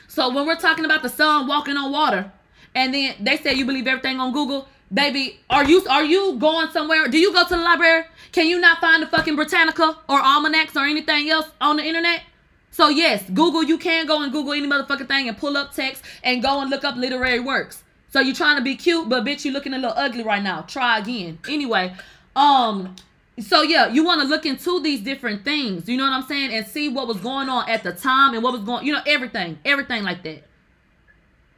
So 0.08 0.34
when 0.34 0.46
we're 0.46 0.56
talking 0.56 0.86
about 0.86 1.02
the 1.04 1.10
sun 1.10 1.48
walking 1.48 1.78
on 1.78 1.92
water, 1.92 2.32
and 2.74 2.94
then 2.94 3.16
they 3.20 3.38
say 3.38 3.54
you 3.54 3.66
believe 3.66 3.88
everything 3.88 4.20
on 4.20 4.32
Google, 4.32 4.68
baby, 4.94 5.40
are 5.50 5.66
you 5.66 5.86
are 5.90 6.06
you 6.06 6.38
going 6.38 6.70
somewhere? 6.72 7.08
Do 7.08 7.18
you 7.18 7.34
go 7.34 7.44
to 7.44 7.50
the 7.50 7.58
library? 7.58 8.06
Can 8.36 8.50
you 8.50 8.60
not 8.60 8.82
find 8.82 9.02
the 9.02 9.08
fucking 9.08 9.38
Britannica 9.38 9.98
or 10.10 10.20
almanacs 10.20 10.76
or 10.76 10.84
anything 10.84 11.30
else 11.30 11.48
on 11.62 11.78
the 11.78 11.84
internet? 11.86 12.22
So 12.70 12.90
yes, 12.90 13.24
Google, 13.30 13.64
you 13.64 13.78
can 13.78 14.06
go 14.08 14.24
and 14.24 14.30
Google 14.30 14.52
any 14.52 14.68
motherfucking 14.68 15.08
thing 15.08 15.30
and 15.30 15.38
pull 15.38 15.56
up 15.56 15.74
text 15.74 16.04
and 16.22 16.44
go 16.44 16.60
and 16.60 16.70
look 16.70 16.84
up 16.84 16.98
literary 16.98 17.40
works. 17.40 17.82
So 18.10 18.20
you're 18.20 18.36
trying 18.36 18.58
to 18.58 18.62
be 18.62 18.76
cute, 18.76 19.08
but 19.08 19.24
bitch, 19.24 19.46
you 19.46 19.54
looking 19.54 19.74
a 19.74 19.78
little 19.78 19.96
ugly 19.96 20.22
right 20.22 20.44
now. 20.44 20.64
Try 20.64 21.00
again. 21.00 21.40
Anyway, 21.48 21.94
um, 22.36 22.98
so 23.40 23.62
yeah, 23.62 23.88
you 23.88 24.04
want 24.04 24.20
to 24.20 24.28
look 24.28 24.46
into 24.46 24.82
these 24.82 25.00
different 25.00 25.46
things. 25.46 25.88
You 25.88 25.96
know 25.96 26.04
what 26.04 26.12
I'm 26.12 26.28
saying, 26.28 26.54
and 26.54 26.68
see 26.68 26.90
what 26.90 27.08
was 27.08 27.22
going 27.22 27.48
on 27.48 27.70
at 27.70 27.84
the 27.84 27.94
time 27.94 28.34
and 28.34 28.44
what 28.44 28.52
was 28.52 28.64
going, 28.64 28.86
you 28.86 28.92
know, 28.92 29.02
everything, 29.08 29.60
everything 29.64 30.04
like 30.04 30.24
that. 30.24 30.44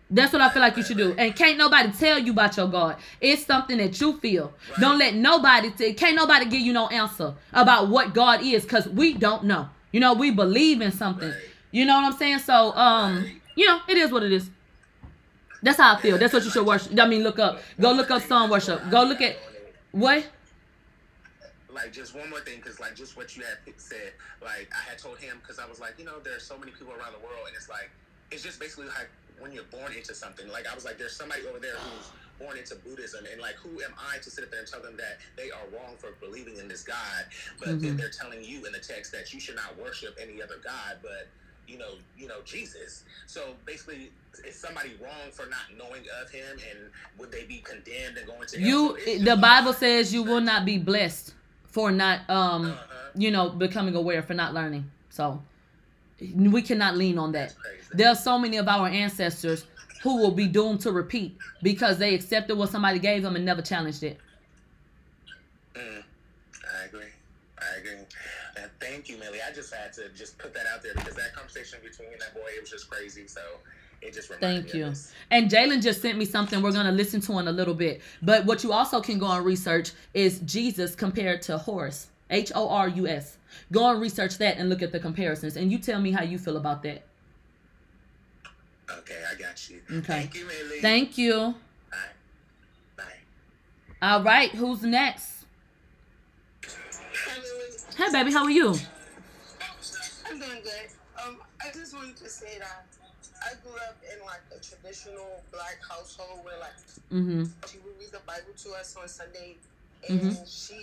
That's 0.10 0.32
what 0.32 0.42
I 0.42 0.50
feel 0.50 0.62
like 0.62 0.78
you 0.78 0.84
should 0.84 0.98
do. 0.98 1.14
And 1.18 1.36
can't 1.36 1.58
nobody 1.58 1.92
tell 1.92 2.18
you 2.18 2.32
about 2.32 2.56
your 2.56 2.68
God. 2.68 2.96
It's 3.20 3.46
something 3.46 3.78
that 3.78 4.00
you 4.00 4.18
feel. 4.20 4.54
Right. 4.72 4.80
Don't 4.80 4.98
let 4.98 5.16
nobody 5.16 5.70
t- 5.72 5.94
can't 5.94 6.16
nobody 6.16 6.46
give 6.46 6.62
you 6.62 6.72
no 6.72 6.88
answer 6.88 7.34
about 7.52 7.90
what 7.90 8.14
God 8.14 8.42
is 8.42 8.64
cuz 8.66 8.88
we 8.88 9.14
don't 9.14 9.44
know. 9.44 9.70
You 9.92 10.00
know, 10.00 10.14
we 10.14 10.32
believe 10.32 10.82
in 10.82 10.92
something. 10.92 11.30
Right. 11.30 11.42
You 11.72 11.86
know 11.86 11.96
what 11.96 12.06
I'm 12.06 12.18
saying? 12.18 12.40
So, 12.40 12.74
um, 12.76 13.18
Right. 13.24 13.42
you 13.56 13.66
know, 13.68 13.82
it 13.88 13.98
is 13.98 14.12
what 14.12 14.24
it 14.24 14.32
is. 14.32 14.50
That's 15.62 15.78
how 15.78 15.96
I 15.96 16.00
feel. 16.02 16.18
That's 16.18 16.34
what 16.34 16.44
you 16.46 16.52
should 16.52 16.66
worship. 16.66 16.98
I 16.98 17.06
mean, 17.06 17.24
look 17.24 17.40
up. 17.40 17.62
Go 17.80 17.92
look 17.92 18.10
up 18.10 18.22
sun 18.22 18.50
worship. 18.50 18.90
Go 18.90 19.04
look 19.04 19.22
at 19.22 19.36
what? 19.92 20.24
like 21.70 21.94
just 21.94 22.16
one 22.16 22.28
more 22.30 22.40
thing 22.40 22.58
because 22.58 22.80
like 22.80 22.96
just 22.96 23.16
what 23.16 23.38
you 23.38 23.44
had 23.44 23.58
said 23.78 24.12
like 24.42 24.68
i 24.76 24.90
had 24.90 24.98
told 24.98 25.20
him 25.20 25.38
because 25.44 25.60
i 25.60 25.66
was 25.68 25.80
like 25.80 25.94
you 26.00 26.06
know 26.06 26.18
there's 26.24 26.42
so 26.42 26.58
many 26.58 26.72
people 26.72 26.92
around 26.92 27.14
the 27.14 27.20
world 27.20 27.46
and 27.46 27.56
it's 27.56 27.70
like 27.70 27.92
it's 28.32 28.42
just 28.42 28.60
basically 28.60 28.88
like 28.88 29.08
when 29.40 29.52
you're 29.52 29.70
born 29.72 29.92
into 29.94 30.14
something 30.14 30.48
like 30.52 30.66
i 30.68 30.74
was 30.76 30.86
like 30.86 30.98
there's 30.98 31.16
somebody 31.16 31.42
over 31.48 31.60
there 31.60 31.76
who's 31.76 32.10
born 32.40 32.58
into 32.58 32.76
buddhism 32.86 33.26
and 33.32 33.42
like 33.42 33.56
who 33.56 33.70
am 33.82 33.94
i 34.14 34.18
to 34.20 34.30
sit 34.30 34.44
up 34.44 34.52
there 34.52 34.60
and 34.60 34.68
tell 34.70 34.82
them 34.82 34.96
that 34.98 35.18
they 35.36 35.50
are 35.52 35.66
wrong 35.74 35.96
for 35.98 36.12
believing 36.20 36.58
in 36.58 36.68
this 36.68 36.84
god 36.84 37.26
but 37.60 37.82
then 37.82 37.94
Mhm. 37.94 37.98
they're 37.98 38.10
telling 38.10 38.44
you 38.44 38.66
in 38.66 38.72
the 38.74 38.80
text 38.80 39.12
that 39.12 39.34
you 39.34 39.40
should 39.40 39.56
not 39.56 39.78
worship 39.78 40.16
any 40.22 40.42
other 40.42 40.58
god 40.64 40.98
but 41.02 41.28
you 41.68 41.78
know 41.78 41.94
you 42.18 42.28
know 42.28 42.42
jesus 42.46 43.04
so 43.26 43.56
basically 43.66 44.12
is 44.46 44.56
somebody 44.56 44.92
wrong 45.02 45.32
for 45.32 45.48
not 45.48 45.66
knowing 45.78 46.04
of 46.22 46.30
him 46.30 46.58
and 46.70 46.92
would 47.18 47.32
they 47.32 47.44
be 47.46 47.58
condemned 47.60 48.18
and 48.18 48.28
going 48.28 48.48
to 48.48 48.60
hell? 48.60 48.68
You 48.70 48.98
So 49.18 49.24
the 49.24 49.36
Bible 49.38 49.74
says 49.74 50.14
you 50.14 50.22
will 50.22 50.42
not 50.42 50.64
be 50.64 50.78
blessed 50.78 51.34
for 51.66 51.92
not 51.92 52.30
um 52.30 52.66
Uh-huh. 52.68 53.10
you 53.16 53.32
know 53.32 53.50
becoming 53.50 53.96
aware 53.96 54.22
for 54.22 54.36
not 54.36 54.54
learning. 54.54 54.90
So 55.10 55.44
we 56.36 56.62
cannot 56.62 56.98
lean 56.98 57.18
on 57.18 57.32
that. 57.34 57.54
There 57.94 58.10
are 58.10 58.16
so 58.16 58.38
many 58.40 58.58
of 58.58 58.68
our 58.68 58.88
ancestors 58.88 59.66
who 60.02 60.18
will 60.18 60.32
be 60.32 60.48
doomed 60.48 60.82
to 60.82 60.92
repeat 60.92 61.38
because 61.62 61.98
they 61.98 62.14
accepted 62.14 62.56
what 62.56 62.70
somebody 62.70 63.00
gave 63.00 63.24
them 63.24 63.36
and 63.36 63.46
never 63.46 63.62
challenged 63.62 64.04
it. 64.04 64.18
Mm, 65.74 66.04
I 66.82 66.86
agree. 66.86 67.02
I 67.60 67.80
agree. 67.80 68.06
Thank 68.80 69.10
you, 69.10 69.18
Millie. 69.18 69.40
I 69.48 69.52
just 69.52 69.74
had 69.74 69.94
to 69.94 70.10
just 70.10 70.38
put 70.38 70.54
that 70.54 70.66
out 70.68 70.84
there 70.84 70.94
because 70.94 71.16
that 71.16 71.34
conversation 71.34 71.80
between 71.84 72.12
and 72.12 72.22
that 72.22 72.34
boy, 72.34 72.48
it 72.56 72.62
was 72.62 72.70
just 72.70 72.90
crazy. 72.90 73.28
So, 73.28 73.42
it 74.02 74.14
just 74.14 74.32
Thank 74.34 74.74
you. 74.74 74.94
And 75.32 75.50
Jalen 75.50 75.82
just 75.82 76.02
sent 76.02 76.18
me 76.18 76.26
something 76.26 76.62
we're 76.62 76.72
gonna 76.72 76.92
listen 76.92 77.20
to 77.22 77.40
in 77.40 77.48
a 77.48 77.52
little 77.52 77.74
bit. 77.74 78.02
But 78.22 78.46
what 78.46 78.64
you 78.64 78.72
also 78.72 79.02
can 79.02 79.18
go 79.18 79.28
and 79.28 79.44
research 79.44 79.92
is 80.14 80.40
Jesus 80.42 80.96
compared 80.96 81.42
to 81.44 81.58
Horus. 81.58 82.08
H 82.30 82.52
O 82.56 82.70
R 82.70 82.88
U 82.90 83.08
S. 83.08 83.38
Go 83.72 83.90
and 83.90 84.02
research 84.02 84.38
that 84.40 84.58
and 84.58 84.70
look 84.70 84.82
at 84.82 84.92
the 84.92 85.00
comparisons. 85.00 85.56
And 85.56 85.72
you 85.72 85.78
tell 85.78 86.00
me 86.02 86.12
how 86.12 86.24
you 86.24 86.38
feel 86.38 86.58
about 86.58 86.84
that. 86.84 87.04
Okay, 88.90 89.22
I 89.30 89.36
got 89.40 89.70
you. 89.70 89.82
Okay. 89.92 90.02
Thank 90.02 90.36
you, 90.36 90.46
Millie. 90.46 90.82
Thank 90.82 91.18
you. 91.18 91.56
Bye. 91.92 91.98
Bye. 92.98 93.04
All 94.02 94.24
right, 94.24 94.50
who's 94.52 94.84
next? 94.84 95.34
Hey 97.98 98.12
baby, 98.12 98.32
how 98.32 98.44
are 98.44 98.52
you? 98.52 98.76
I'm 100.30 100.40
doing 100.40 100.62
good. 100.64 100.88
Um, 101.26 101.38
I 101.62 101.72
just 101.74 101.96
wanted 101.96 102.16
to 102.18 102.30
say 102.30 102.60
that 102.60 102.86
I 103.44 103.54
grew 103.64 103.76
up 103.78 103.98
in 104.14 104.24
like 104.26 104.42
a 104.56 104.60
traditional 104.64 105.42
black 105.52 105.80
household 105.88 106.44
where 106.44 106.60
like 106.60 106.74
Mm-hmm. 107.12 107.46
she 107.72 107.78
would 107.86 107.98
read 107.98 108.12
the 108.12 108.20
Bible 108.28 108.52
to 108.64 108.70
us 108.74 108.96
on 109.02 109.08
Sunday, 109.08 109.56
and 110.10 110.20
Mhm. 110.22 110.46
she 110.46 110.76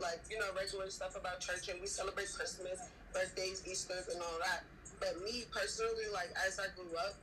like 0.00 0.20
you 0.30 0.38
know 0.38 0.50
regular 0.56 0.90
stuff 0.90 1.16
about 1.16 1.40
church, 1.40 1.68
and 1.68 1.80
we 1.80 1.86
celebrate 1.86 2.30
Christmas, 2.32 2.78
birthdays, 3.12 3.62
Easter's, 3.66 4.08
and 4.08 4.20
all 4.22 4.38
that. 4.44 4.64
But 5.00 5.20
me 5.22 5.44
personally, 5.52 6.08
like 6.12 6.30
as 6.46 6.58
I 6.58 6.68
grew 6.74 6.90
up, 6.98 7.14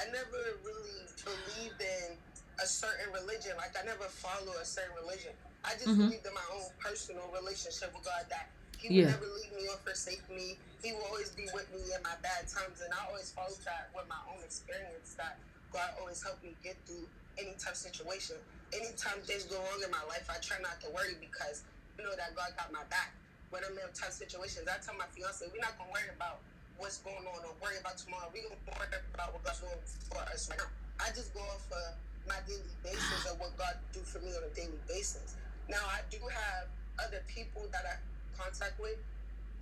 I 0.00 0.06
never 0.10 0.40
really 0.64 0.98
believed 1.24 1.80
in 1.80 2.18
a 2.62 2.66
certain 2.66 3.10
religion. 3.12 3.52
Like 3.58 3.74
I 3.78 3.84
never 3.86 4.06
followed 4.10 4.56
a 4.60 4.66
certain 4.66 4.94
religion. 5.02 5.32
I 5.64 5.74
just 5.74 5.96
Mhm. 5.96 6.06
believed 6.10 6.26
in 6.26 6.34
my 6.34 6.48
own 6.54 6.68
personal 6.78 7.26
relationship 7.32 7.94
with 7.94 8.04
God 8.04 8.26
that 8.30 8.50
He 8.78 8.88
Yeah. 8.92 9.06
would 9.10 9.20
never 9.22 9.28
leave 9.34 9.52
me 9.52 9.68
or 9.68 9.78
forsake 9.78 10.28
me. 10.30 10.58
He 10.82 10.92
will 10.92 11.04
always 11.08 11.30
be 11.32 11.48
with 11.54 11.70
me 11.72 11.82
in 11.94 12.02
my 12.02 12.16
bad 12.22 12.46
times, 12.48 12.80
and 12.82 12.92
I 12.92 13.06
always 13.08 13.30
followed 13.32 13.60
that 13.64 13.90
with 13.94 14.06
my 14.08 14.20
own 14.34 14.42
experience. 14.44 15.14
That 15.16 15.38
God 15.72 15.90
always 16.00 16.22
helped 16.22 16.44
me 16.44 16.54
get 16.62 16.76
through 16.86 17.08
any 17.38 17.54
tough 17.58 17.76
situation. 17.76 18.36
Anytime 18.72 19.20
things 19.22 19.44
go 19.44 19.58
wrong 19.58 19.82
in 19.82 19.90
my 19.90 20.02
life, 20.08 20.28
I 20.30 20.38
try 20.38 20.58
not 20.60 20.80
to 20.82 20.90
worry 20.90 21.14
because 21.20 21.62
know 22.02 22.16
that 22.18 22.34
God 22.34 22.50
got 22.58 22.72
my 22.74 22.82
back. 22.90 23.14
When 23.54 23.62
I'm 23.62 23.78
in 23.78 23.86
tough 23.94 24.10
situations, 24.10 24.66
I 24.66 24.82
tell 24.82 24.98
my 24.98 25.06
fiance, 25.14 25.46
we're 25.46 25.62
not 25.62 25.78
gonna 25.78 25.94
worry 25.94 26.10
about 26.10 26.42
what's 26.78 26.98
going 27.06 27.22
on 27.22 27.38
or 27.46 27.54
worry 27.62 27.78
about 27.78 27.94
tomorrow. 27.94 28.26
We're 28.34 28.50
gonna 28.50 28.58
worry 28.66 28.90
about 29.14 29.30
what 29.30 29.46
God's 29.46 29.62
doing 29.62 29.78
for 30.10 30.18
us 30.26 30.50
right 30.50 30.58
now. 30.58 30.70
I 30.98 31.14
just 31.14 31.30
go 31.30 31.40
off 31.54 31.66
of 31.70 31.94
my 32.26 32.40
daily 32.48 32.74
basis 32.82 33.22
of 33.30 33.38
what 33.38 33.54
God 33.54 33.78
do 33.92 34.00
for 34.00 34.18
me 34.18 34.34
on 34.34 34.42
a 34.42 34.52
daily 34.58 34.80
basis. 34.88 35.38
Now 35.68 35.82
I 35.86 36.02
do 36.10 36.18
have 36.26 36.66
other 36.98 37.22
people 37.30 37.62
that 37.70 37.86
I 37.86 37.94
contact 38.34 38.80
with 38.80 38.98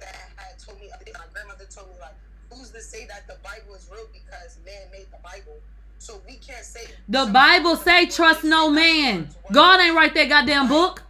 that 0.00 0.32
had 0.36 0.58
told 0.58 0.80
me 0.80 0.88
my 0.88 1.26
grandmother 1.32 1.64
told 1.68 1.88
me 1.88 1.94
like, 2.00 2.16
who's 2.50 2.70
to 2.70 2.80
say 2.80 3.06
that 3.06 3.26
the 3.26 3.36
Bible 3.42 3.74
is 3.74 3.88
real 3.92 4.08
because 4.12 4.58
man 4.64 4.88
made 4.90 5.06
the 5.12 5.20
Bible. 5.22 5.60
So 5.98 6.20
we 6.26 6.34
can't 6.36 6.64
say 6.64 6.86
The 7.08 7.26
Bible 7.32 7.76
say 7.76 8.06
trust 8.06 8.42
no 8.42 8.70
man. 8.70 9.28
God 9.52 9.80
ain't 9.80 9.94
write 9.94 10.14
that 10.14 10.28
goddamn 10.28 10.68
book. 10.68 11.02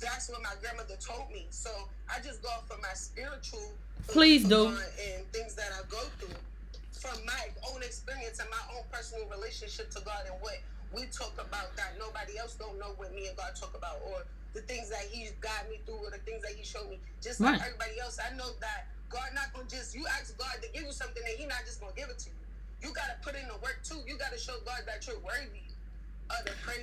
That's 0.00 0.28
what 0.28 0.42
my 0.42 0.52
grandmother 0.60 0.96
told 1.00 1.30
me. 1.32 1.46
So 1.50 1.70
I 2.08 2.20
just 2.20 2.42
go 2.42 2.50
of 2.70 2.82
my 2.82 2.94
spiritual 2.94 3.72
Please 4.08 4.44
do. 4.44 4.68
and 4.68 5.24
things 5.32 5.54
that 5.54 5.70
I 5.72 5.82
go 5.88 6.00
through 6.20 6.36
from 6.92 7.18
my 7.26 7.44
own 7.72 7.82
experience 7.82 8.38
and 8.40 8.48
my 8.50 8.62
own 8.76 8.84
personal 8.92 9.26
relationship 9.28 9.90
to 9.90 10.00
God 10.04 10.24
and 10.30 10.36
what 10.40 10.58
we 10.94 11.04
talk 11.12 11.34
about 11.34 11.74
that 11.76 11.98
nobody 11.98 12.38
else 12.38 12.54
don't 12.54 12.78
know 12.78 12.94
what 12.96 13.14
me 13.14 13.26
and 13.26 13.36
God 13.36 13.52
talk 13.58 13.74
about 13.76 14.00
or 14.06 14.24
the 14.54 14.60
things 14.64 14.88
that 14.88 15.04
He's 15.10 15.32
got 15.42 15.68
me 15.68 15.80
through 15.84 16.00
or 16.06 16.10
the 16.10 16.22
things 16.24 16.42
that 16.42 16.52
He 16.56 16.64
showed 16.64 16.88
me. 16.88 16.98
Just 17.20 17.40
like 17.40 17.60
everybody 17.60 17.98
else, 18.00 18.18
I 18.22 18.34
know 18.36 18.52
that 18.60 18.88
God 19.10 19.28
not 19.34 19.52
gonna 19.52 19.68
just 19.68 19.94
you 19.94 20.06
ask 20.06 20.36
God 20.38 20.56
to 20.62 20.68
give 20.72 20.84
you 20.84 20.92
something 20.92 21.22
and 21.26 21.36
He 21.36 21.46
not 21.46 21.64
just 21.66 21.80
gonna 21.80 21.96
give 21.96 22.08
it 22.08 22.18
to 22.24 22.30
you. 22.30 22.40
You 22.88 22.94
gotta 22.94 23.18
put 23.22 23.34
in 23.34 23.48
the 23.48 23.58
work 23.60 23.80
too. 23.82 24.00
You 24.06 24.16
gotta 24.16 24.38
show 24.38 24.54
God 24.64 24.86
that 24.86 25.04
you're 25.06 25.18
worthy 25.20 25.44
of 25.50 25.52
the 25.52 25.56
praise. 25.56 25.65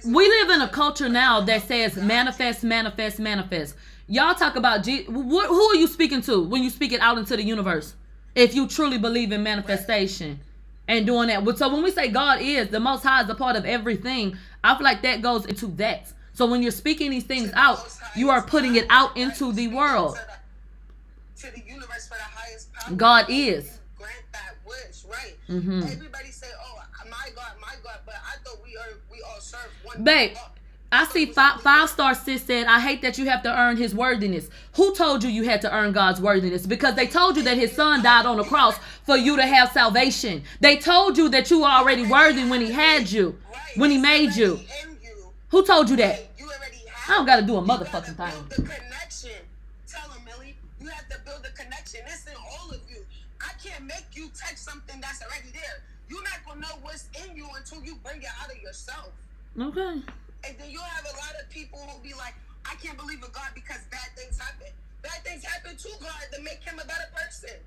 We 0.05 0.27
live 0.27 0.49
in 0.49 0.61
a 0.61 0.67
culture 0.67 1.07
now 1.09 1.41
that 1.41 1.63
says 1.63 1.95
manifest, 1.95 2.63
manifest, 2.63 3.19
manifest. 3.19 3.75
Y'all 4.07 4.35
talk 4.35 4.55
about 4.57 4.83
G- 4.83 5.05
what, 5.05 5.47
who 5.47 5.61
are 5.69 5.75
you 5.75 5.87
speaking 5.87 6.21
to 6.23 6.43
when 6.43 6.61
you 6.61 6.69
speak 6.69 6.91
it 6.91 6.99
out 6.99 7.17
into 7.17 7.35
the 7.37 7.43
universe? 7.43 7.95
If 8.35 8.53
you 8.53 8.67
truly 8.67 8.97
believe 8.97 9.31
in 9.31 9.43
manifestation 9.43 10.39
and 10.87 11.05
doing 11.05 11.27
that. 11.29 11.57
So 11.57 11.71
when 11.73 11.83
we 11.83 11.91
say 11.91 12.09
God 12.09 12.41
is, 12.41 12.67
the 12.67 12.79
Most 12.79 13.03
High 13.03 13.21
is 13.23 13.29
a 13.29 13.35
part 13.35 13.55
of 13.55 13.65
everything, 13.65 14.37
I 14.63 14.75
feel 14.75 14.83
like 14.83 15.01
that 15.03 15.21
goes 15.21 15.45
into 15.45 15.67
that. 15.77 16.11
So 16.33 16.45
when 16.47 16.61
you're 16.61 16.71
speaking 16.71 17.11
these 17.11 17.23
things 17.23 17.51
out, 17.53 17.79
you 18.15 18.29
are 18.29 18.41
putting 18.41 18.75
it 18.75 18.85
out 18.89 19.15
into 19.15 19.53
the 19.53 19.67
world. 19.69 20.17
To 21.37 21.51
the 21.51 21.61
universe 21.65 22.07
for 22.07 22.15
the 22.15 22.23
highest 22.23 22.73
power. 22.73 22.95
God 22.95 23.25
is. 23.29 23.79
Grant 23.97 24.13
that 24.33 24.55
wish, 24.65 25.03
right? 25.09 25.35
Mhm. 25.47 25.83
Everybody 25.91 26.31
say, 26.31 26.47
"Oh, 26.65 26.82
my 27.09 27.29
God, 27.35 27.53
my 27.61 27.75
God," 27.83 27.99
but 28.05 28.15
I 28.15 28.37
thought 28.43 28.59
we 28.63 28.75
are 28.77 28.97
we 29.11 29.21
all 29.21 29.39
serve 29.39 29.69
one. 29.83 30.03
Babe, 30.03 30.33
God. 30.33 30.49
I 30.91 31.05
see 31.05 31.25
five, 31.25 31.59
five 31.61 31.89
star 31.89 32.13
sis 32.13 32.43
said, 32.43 32.67
I 32.67 32.79
hate 32.79 33.01
that 33.01 33.17
you 33.17 33.25
have 33.27 33.41
to 33.43 33.59
earn 33.59 33.77
his 33.77 33.95
worthiness. 33.95 34.47
Who 34.75 34.93
told 34.93 35.23
you 35.23 35.29
you 35.31 35.43
had 35.43 35.59
to 35.61 35.75
earn 35.75 35.91
God's 35.91 36.21
worthiness? 36.21 36.67
Because 36.67 36.93
they 36.93 37.07
told 37.07 37.35
you 37.35 37.41
that 37.43 37.57
his 37.57 37.71
son 37.71 38.03
died 38.03 38.27
on 38.27 38.37
the 38.37 38.43
cross 38.43 38.77
for 39.03 39.17
you 39.17 39.35
to 39.37 39.41
have 39.43 39.71
salvation. 39.71 40.43
They 40.59 40.77
told 40.77 41.17
you 41.17 41.29
that 41.29 41.49
you 41.49 41.61
were 41.61 41.67
already 41.67 42.05
worthy 42.05 42.47
when 42.47 42.61
he 42.61 42.71
had 42.71 43.09
you, 43.11 43.35
Right. 43.51 43.59
when 43.75 43.89
he 43.89 43.97
made 43.97 44.35
you. 44.35 44.59
Who 45.49 45.65
told 45.65 45.89
you 45.89 45.95
that? 45.95 46.29
You 46.37 46.45
already 46.45 46.77
have 46.93 47.09
I 47.09 47.17
don't 47.17 47.25
gotta 47.25 47.41
do 47.41 47.57
a 47.57 47.61
motherfucking 47.61 48.15
thing. 48.15 48.47
the 48.49 48.55
connection. 48.55 49.31
Tell 49.87 50.07
him, 50.11 50.23
Millie. 50.25 50.55
You 50.79 50.89
have 50.89 51.09
to 51.09 51.17
build 51.25 51.41
the 51.43 51.49
connection. 51.59 52.01
It's 52.05 52.27
in 52.27 52.35
all 52.35 52.69
of 52.69 52.81
you. 52.87 53.03
I 53.41 53.49
can't 53.63 53.85
make 53.85 54.05
you 54.13 54.29
touch 54.29 54.57
something 54.57 55.01
that's 55.01 55.23
already 55.23 55.49
there. 55.53 55.81
You're 56.09 56.23
not 56.23 56.45
gonna 56.45 56.61
know 56.61 56.75
what's 56.81 57.09
in 57.23 57.35
you 57.35 57.47
until 57.57 57.83
you 57.83 57.95
bring 58.03 58.21
it 58.21 58.29
out 58.41 58.51
of 58.51 58.61
yourself. 58.61 59.11
Okay. 59.59 60.01
And 60.45 60.57
then 60.59 60.69
you'll 60.69 60.81
have 60.81 61.05
a 61.05 61.17
lot 61.17 61.33
of 61.41 61.49
people 61.49 61.79
who'll 61.79 62.03
be 62.03 62.13
like, 62.13 62.35
I 62.65 62.75
can't 62.75 62.97
believe 62.97 63.23
in 63.23 63.31
God 63.31 63.49
because 63.55 63.79
bad 63.91 64.09
things 64.15 64.39
happen. 64.39 64.67
Bad 65.01 65.23
things 65.23 65.43
happen 65.43 65.75
to 65.75 65.89
God 66.01 66.21
to 66.33 66.41
make 66.41 66.63
him 66.63 66.75
a 66.75 66.85
better 66.85 67.09
person. 67.15 67.57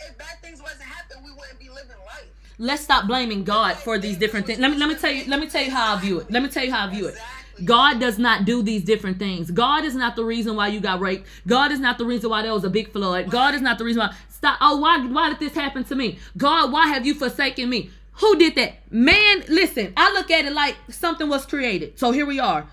If 0.00 0.18
bad 0.18 0.40
things 0.42 0.60
wasn't 0.62 0.82
happening, 0.82 1.24
we 1.24 1.30
wouldn't 1.30 1.58
be 1.58 1.68
living 1.68 1.96
life. 2.04 2.28
Let's 2.58 2.82
stop 2.82 3.06
blaming 3.06 3.44
God 3.44 3.76
for 3.76 3.98
these 3.98 4.16
different 4.16 4.46
things. 4.46 4.58
Let 4.58 4.70
me 4.70 4.78
let 4.78 4.88
me 4.88 4.94
tell 4.94 5.10
you 5.10 5.28
let 5.28 5.40
me 5.40 5.48
tell 5.48 5.62
you 5.62 5.70
how 5.70 5.94
I 5.94 6.00
view 6.00 6.20
it. 6.20 6.30
Let 6.30 6.42
me 6.42 6.48
tell 6.48 6.64
you 6.64 6.72
how 6.72 6.86
I 6.86 6.90
view 6.90 7.06
it. 7.06 7.16
God 7.64 8.00
does 8.00 8.18
not 8.18 8.44
do 8.44 8.62
these 8.62 8.84
different 8.84 9.18
things. 9.18 9.50
God 9.50 9.84
is 9.84 9.94
not 9.94 10.14
the 10.14 10.24
reason 10.24 10.56
why 10.56 10.68
you 10.68 10.80
got 10.80 11.00
raped. 11.00 11.26
God 11.46 11.72
is 11.72 11.80
not 11.80 11.96
the 11.96 12.04
reason 12.04 12.28
why 12.28 12.42
there 12.42 12.52
was 12.52 12.64
a 12.64 12.70
big 12.70 12.92
flood. 12.92 13.30
God 13.30 13.54
is 13.54 13.62
not 13.62 13.78
the 13.78 13.84
reason 13.84 14.00
why 14.00 14.14
stop 14.36 14.58
oh 14.60 14.76
why 14.76 15.04
why 15.06 15.30
did 15.30 15.38
this 15.38 15.54
happen 15.54 15.84
to 15.84 15.94
me? 15.94 16.18
God, 16.36 16.72
why 16.72 16.88
have 16.88 17.06
you 17.06 17.14
forsaken 17.14 17.68
me? 17.68 17.90
Who 18.20 18.36
did 18.36 18.54
that? 18.54 18.76
Man, 18.90 19.44
listen, 19.48 19.92
I 19.96 20.12
look 20.12 20.30
at 20.30 20.46
it 20.46 20.52
like 20.52 20.76
something 20.88 21.28
was 21.28 21.44
created. 21.44 21.98
So 21.98 22.12
here 22.12 22.24
we 22.26 22.40
are. 22.40 22.66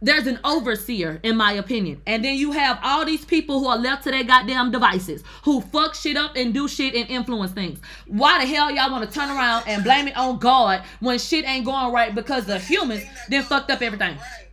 There's 0.00 0.26
an 0.26 0.38
overseer, 0.44 1.20
in 1.22 1.36
my 1.36 1.52
opinion. 1.52 2.02
And 2.06 2.24
then 2.24 2.36
you 2.36 2.52
have 2.52 2.78
all 2.82 3.04
these 3.04 3.24
people 3.24 3.60
who 3.60 3.66
are 3.66 3.78
left 3.78 4.04
to 4.04 4.10
their 4.10 4.24
goddamn 4.24 4.70
devices, 4.70 5.24
who 5.44 5.62
fuck 5.62 5.94
shit 5.94 6.16
up 6.16 6.36
and 6.36 6.52
do 6.52 6.68
shit 6.68 6.94
and 6.94 7.08
influence 7.08 7.52
things. 7.52 7.78
Why 8.06 8.38
the 8.38 8.46
hell 8.46 8.70
y'all 8.70 8.90
want 8.90 9.08
to 9.10 9.18
turn 9.18 9.30
around 9.30 9.64
and 9.66 9.82
blame 9.82 10.06
it 10.08 10.16
on 10.16 10.38
God 10.38 10.82
when 11.00 11.18
shit 11.18 11.46
ain't 11.46 11.64
going 11.64 11.92
right 11.92 12.14
because 12.14 12.44
the 12.44 12.58
humans 12.58 13.04
then 13.28 13.42
fucked 13.42 13.70
up 13.70 13.80
everything? 13.80 14.16
Right. 14.16 14.48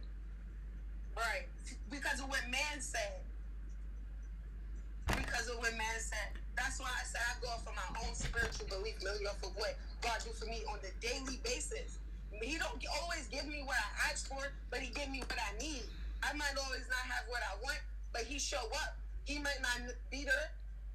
Right. 1.17 1.48
Because 1.89 2.20
of 2.22 2.29
what 2.29 2.41
man 2.50 2.79
said. 2.79 3.20
Because 5.08 5.50
of 5.50 5.58
what 5.58 5.75
man 5.77 6.00
said. 6.00 6.29
That's 6.55 6.79
why 6.79 6.88
I 6.88 7.03
said 7.05 7.22
I 7.29 7.41
go 7.41 7.50
off 7.50 7.67
of 7.67 7.75
my 7.75 8.08
own 8.08 8.15
spiritual 8.34 8.66
belief, 8.82 8.98
really 9.06 9.30
off 9.30 9.38
of 9.46 9.54
what 9.54 9.78
God 10.02 10.18
do 10.25 10.34
for 10.34 10.50
me 10.50 10.66
on 10.74 10.82
the 10.82 10.90
daily 11.06 11.38
basis. 11.46 12.02
He 12.42 12.58
don't 12.58 12.82
always 13.00 13.30
give 13.30 13.46
me 13.46 13.62
what 13.63 13.78
I 13.78 14.10
ask 14.10 14.28
for, 14.28 14.42
but 14.74 14.82
he 14.82 14.90
give 14.92 15.08
me 15.08 15.22
what 15.22 15.38
I 15.38 15.54
need. 15.62 15.86
I 16.25 16.34
might 16.34 16.58
always 16.58 16.84
not 16.90 17.06
have 17.13 17.30
what 17.30 17.40
I 17.46 17.56
want, 17.62 17.80
but 18.12 18.25
he 18.25 18.40
show 18.42 18.66
up. 18.84 18.98
He 19.24 19.38
might 19.38 19.62
not 19.62 19.80
be 20.10 20.25
there 20.25 20.50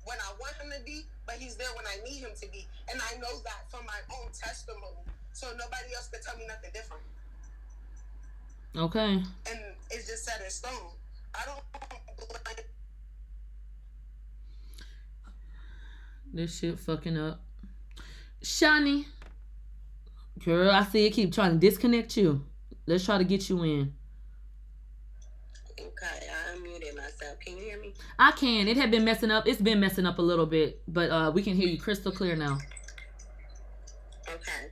when 0.05 0.19
I 0.19 0.35
want 0.37 0.59
him 0.61 0.75
to 0.77 0.83
be, 0.85 1.07
but 1.25 1.37
he's 1.37 1.57
there 1.57 1.71
when 1.79 1.87
I 1.87 2.03
need 2.05 2.21
him 2.21 2.35
to 2.35 2.47
be. 2.51 2.67
And 2.91 3.01
I 3.01 3.17
know 3.23 3.39
that 3.47 3.71
from 3.71 3.87
my 3.87 4.01
own 4.19 4.29
testimony. 4.35 5.07
So 5.33 5.47
nobody 5.57 5.95
else 5.95 6.11
can 6.11 6.21
tell 6.21 6.37
me 6.37 6.45
nothing 6.51 6.71
different 6.75 7.03
Okay. 8.77 9.15
and 9.15 9.61
it's 9.91 10.07
just 10.07 10.25
set 10.25 10.43
in 10.45 10.51
stone. 10.51 10.93
I 11.35 11.47
don't 11.47 11.63
blame 12.19 12.78
This 16.33 16.59
shit 16.59 16.79
fucking 16.79 17.17
up. 17.17 17.41
Shani. 18.43 19.07
Girl, 20.45 20.71
I 20.71 20.85
see 20.85 21.07
it 21.07 21.11
keep 21.11 21.33
trying 21.33 21.53
to 21.53 21.59
disconnect 21.59 22.17
you. 22.17 22.45
Let's 22.87 23.05
try 23.05 23.19
to 23.19 23.25
get 23.25 23.49
you 23.49 23.63
in. 23.65 23.93
Okay, 25.81 26.07
I 26.07 26.57
unmuted 26.57 26.97
myself. 26.97 27.41
Can 27.45 27.57
you 27.57 27.65
hear 27.65 27.81
me? 27.81 27.93
I 28.19 28.31
can. 28.33 28.69
It 28.69 28.77
had 28.77 28.91
been 28.91 29.05
messing 29.05 29.31
up. 29.31 29.49
It's 29.49 29.61
been 29.61 29.81
messing 29.81 30.07
up 30.07 30.19
a 30.19 30.23
little 30.23 30.47
bit, 30.47 30.83
but 30.87 31.11
uh 31.11 31.31
we 31.35 31.43
can 31.43 31.55
hear 31.55 31.69
you 31.69 31.79
crystal 31.79 32.13
clear 32.13 32.37
now. 32.37 32.59
Okay. 34.29 34.71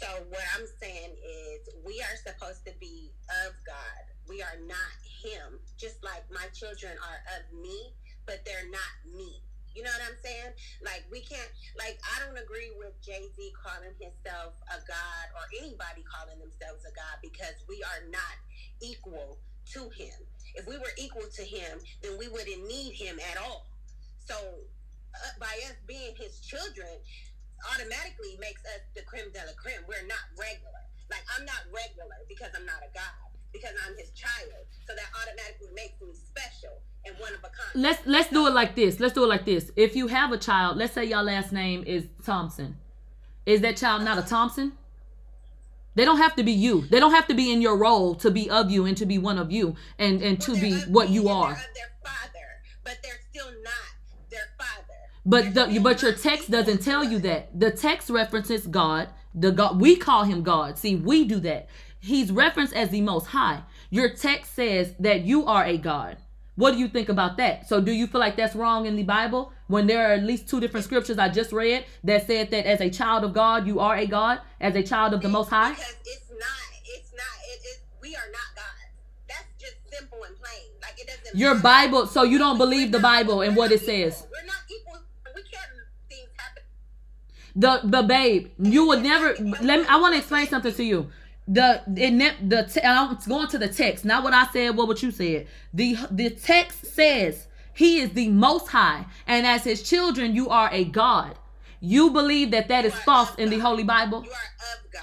So 0.00 0.06
what 0.28 0.42
I'm 0.56 0.66
saying 0.80 1.10
is 1.10 1.68
we 1.84 2.00
are 2.00 2.16
supposed 2.24 2.64
to 2.66 2.72
be 2.78 3.10
of 3.46 3.52
God. 3.66 4.04
We 4.28 4.42
are 4.42 4.58
not 4.66 4.94
him. 5.22 5.58
Just 5.76 6.04
like 6.04 6.24
my 6.30 6.46
children 6.54 6.92
are 6.92 7.20
of 7.36 7.60
me, 7.60 7.92
but 8.26 8.44
they're 8.44 8.70
not 8.70 9.16
me. 9.16 9.42
You 9.78 9.86
know 9.86 9.94
what 9.94 10.10
I'm 10.10 10.18
saying? 10.18 10.50
Like 10.82 11.06
we 11.06 11.22
can't. 11.22 11.54
Like 11.78 12.02
I 12.02 12.18
don't 12.26 12.34
agree 12.34 12.74
with 12.74 12.98
Jay 12.98 13.30
Z 13.30 13.38
calling 13.54 13.94
himself 14.02 14.58
a 14.74 14.82
god 14.82 15.26
or 15.38 15.46
anybody 15.62 16.02
calling 16.02 16.34
themselves 16.42 16.82
a 16.82 16.90
god 16.98 17.22
because 17.22 17.54
we 17.70 17.78
are 17.86 18.02
not 18.10 18.36
equal 18.82 19.38
to 19.78 19.86
him. 19.94 20.18
If 20.58 20.66
we 20.66 20.82
were 20.82 20.90
equal 20.98 21.30
to 21.30 21.44
him, 21.46 21.78
then 22.02 22.18
we 22.18 22.26
wouldn't 22.26 22.66
need 22.66 22.98
him 22.98 23.22
at 23.22 23.38
all. 23.38 23.70
So 24.18 24.34
uh, 24.34 25.32
by 25.38 25.54
us 25.70 25.78
being 25.86 26.18
his 26.18 26.42
children, 26.42 26.98
automatically 27.70 28.34
makes 28.42 28.66
us 28.74 28.82
the 28.98 29.06
creme 29.06 29.30
de 29.30 29.46
la 29.46 29.54
creme. 29.54 29.86
We're 29.86 30.10
not 30.10 30.26
regular. 30.34 30.82
Like 31.06 31.22
I'm 31.38 31.46
not 31.46 31.62
regular 31.70 32.18
because 32.26 32.50
I'm 32.50 32.66
not 32.66 32.82
a 32.82 32.90
god 32.90 33.14
because 33.54 33.78
I'm 33.86 33.94
his 33.94 34.10
child. 34.10 34.66
So 34.90 34.98
that 34.98 35.06
automatically 35.22 35.70
makes 35.70 36.02
me 36.02 36.18
special 36.18 36.82
and 37.08 37.18
one 37.18 37.32
of 37.32 37.40
a 37.40 37.42
kind. 37.42 37.74
Let's 37.74 38.06
let's 38.06 38.30
do 38.30 38.46
it 38.46 38.54
like 38.54 38.74
this. 38.74 39.00
Let's 39.00 39.14
do 39.14 39.24
it 39.24 39.28
like 39.28 39.44
this. 39.44 39.70
If 39.76 39.96
you 39.96 40.06
have 40.08 40.32
a 40.32 40.38
child, 40.38 40.76
let's 40.76 40.92
say 40.92 41.04
your 41.04 41.22
last 41.22 41.52
name 41.52 41.84
is 41.86 42.06
Thompson. 42.24 42.76
Is 43.46 43.60
that 43.62 43.76
child 43.76 44.02
not 44.02 44.18
a 44.18 44.22
Thompson? 44.22 44.72
They 45.94 46.04
don't 46.04 46.18
have 46.18 46.36
to 46.36 46.44
be 46.44 46.52
you. 46.52 46.82
They 46.82 47.00
don't 47.00 47.12
have 47.12 47.26
to 47.28 47.34
be 47.34 47.52
in 47.52 47.60
your 47.60 47.76
role 47.76 48.14
to 48.16 48.30
be 48.30 48.48
of 48.50 48.70
you 48.70 48.84
and 48.84 48.96
to 48.98 49.06
be 49.06 49.18
one 49.18 49.38
of 49.38 49.50
you 49.50 49.74
and 49.98 50.22
and 50.22 50.40
to 50.42 50.54
be 50.54 50.78
what 50.82 51.08
you 51.08 51.28
are. 51.28 51.54
Their 51.54 51.92
father, 52.04 52.46
but 52.84 52.98
they're 53.02 53.20
still 53.30 53.50
not 53.64 54.30
their 54.30 54.48
father. 54.56 54.94
But 55.26 55.54
the, 55.54 55.80
but 55.80 56.02
your 56.02 56.12
text 56.12 56.50
doesn't 56.50 56.82
tell 56.82 57.02
you 57.02 57.18
that. 57.20 57.58
The 57.58 57.70
text 57.70 58.10
references 58.10 58.66
God. 58.66 59.08
The 59.34 59.50
God 59.50 59.80
we 59.80 59.96
call 59.96 60.24
him 60.24 60.42
God. 60.42 60.78
See, 60.78 60.94
we 60.94 61.24
do 61.24 61.40
that. 61.40 61.68
He's 62.00 62.30
referenced 62.30 62.74
as 62.74 62.90
the 62.90 63.00
most 63.00 63.26
high. 63.26 63.62
Your 63.90 64.08
text 64.10 64.54
says 64.54 64.94
that 65.00 65.22
you 65.22 65.46
are 65.46 65.64
a 65.64 65.78
God. 65.78 66.18
What 66.58 66.72
do 66.72 66.78
you 66.80 66.88
think 66.88 67.08
about 67.08 67.36
that? 67.36 67.68
So 67.68 67.80
do 67.80 67.92
you 67.92 68.08
feel 68.08 68.20
like 68.20 68.34
that's 68.34 68.56
wrong 68.56 68.86
in 68.86 68.96
the 68.96 69.04
Bible 69.04 69.52
when 69.68 69.86
there 69.86 70.08
are 70.08 70.14
at 70.14 70.24
least 70.24 70.48
two 70.48 70.58
different 70.58 70.82
scriptures 70.82 71.16
I 71.16 71.28
just 71.28 71.52
read 71.52 71.84
that 72.02 72.26
said 72.26 72.50
that 72.50 72.66
as 72.66 72.80
a 72.80 72.90
child 72.90 73.22
of 73.22 73.32
God 73.32 73.64
you 73.64 73.78
are 73.78 73.94
a 73.94 74.06
God, 74.06 74.40
as 74.60 74.74
a 74.74 74.82
child 74.82 75.14
of 75.14 75.22
the 75.22 75.28
most 75.28 75.50
high? 75.50 75.70
Because 75.70 75.94
it's 76.04 76.30
not. 76.30 76.68
It's 76.96 77.12
not. 77.12 77.36
It, 77.52 77.60
it, 77.62 77.78
we 78.02 78.16
are 78.16 78.30
not 78.32 78.48
God. 78.56 78.86
That's 79.28 79.46
just 79.56 79.76
simple 79.88 80.18
and 80.26 80.34
plain. 80.34 80.66
Like 80.82 80.98
it 80.98 81.06
doesn't. 81.06 81.38
Your 81.38 81.54
matter. 81.54 81.62
Bible, 81.62 82.06
so 82.08 82.24
you 82.24 82.38
don't 82.38 82.58
believe 82.58 82.90
the 82.90 82.98
Bible 82.98 83.42
and 83.42 83.54
what 83.54 83.70
it 83.70 83.82
says. 83.82 84.26
We're 84.28 84.44
not 84.44 84.56
equal. 84.68 85.00
We 85.36 85.42
can't. 85.42 85.70
Things 86.08 86.28
happen. 86.36 86.62
the 87.54 87.80
the 87.84 88.02
babe 88.02 88.48
you 88.58 88.86
would 88.88 89.02
never 89.02 89.34
let 89.62 89.80
me 89.80 89.86
i 89.88 89.96
want 89.96 90.14
to 90.14 90.18
explain 90.18 90.46
something 90.46 90.72
to 90.72 90.84
you 90.84 91.08
the 91.50 91.82
it 91.96 92.50
the 92.50 92.62
te- 92.64 92.82
i'm 92.82 93.16
going 93.26 93.48
to 93.48 93.58
the 93.58 93.68
text 93.68 94.04
not 94.04 94.22
what 94.22 94.34
i 94.34 94.46
said 94.52 94.76
what 94.76 94.86
what 94.86 95.02
you 95.02 95.10
said 95.10 95.46
the 95.72 95.96
the 96.10 96.28
text 96.30 96.84
says 96.94 97.46
he 97.72 98.00
is 98.00 98.10
the 98.10 98.28
most 98.28 98.68
high 98.68 99.06
and 99.26 99.46
as 99.46 99.64
his 99.64 99.82
children 99.82 100.34
you 100.34 100.48
are 100.50 100.68
a 100.72 100.84
god 100.84 101.34
you 101.80 102.10
believe 102.10 102.50
that 102.50 102.68
that 102.68 102.84
is 102.84 102.92
You 102.94 103.00
false 103.00 103.34
in 103.36 103.48
the 103.48 103.58
holy 103.58 103.82
bible 103.84 104.22
You 104.24 104.30
are 104.30 104.76
of 104.76 104.92
God. 104.92 105.02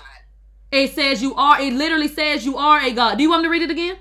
it 0.72 0.92
says 0.94 1.22
you 1.24 1.34
are 1.34 1.60
it 1.60 1.74
literally 1.74 2.08
says 2.10 2.46
you 2.46 2.58
are 2.58 2.80
a 2.80 2.92
god 2.92 3.18
do 3.18 3.24
you 3.24 3.30
want 3.30 3.42
me 3.42 3.48
to 3.48 3.52
read 3.52 3.64
it 3.64 3.72
again 3.72 3.98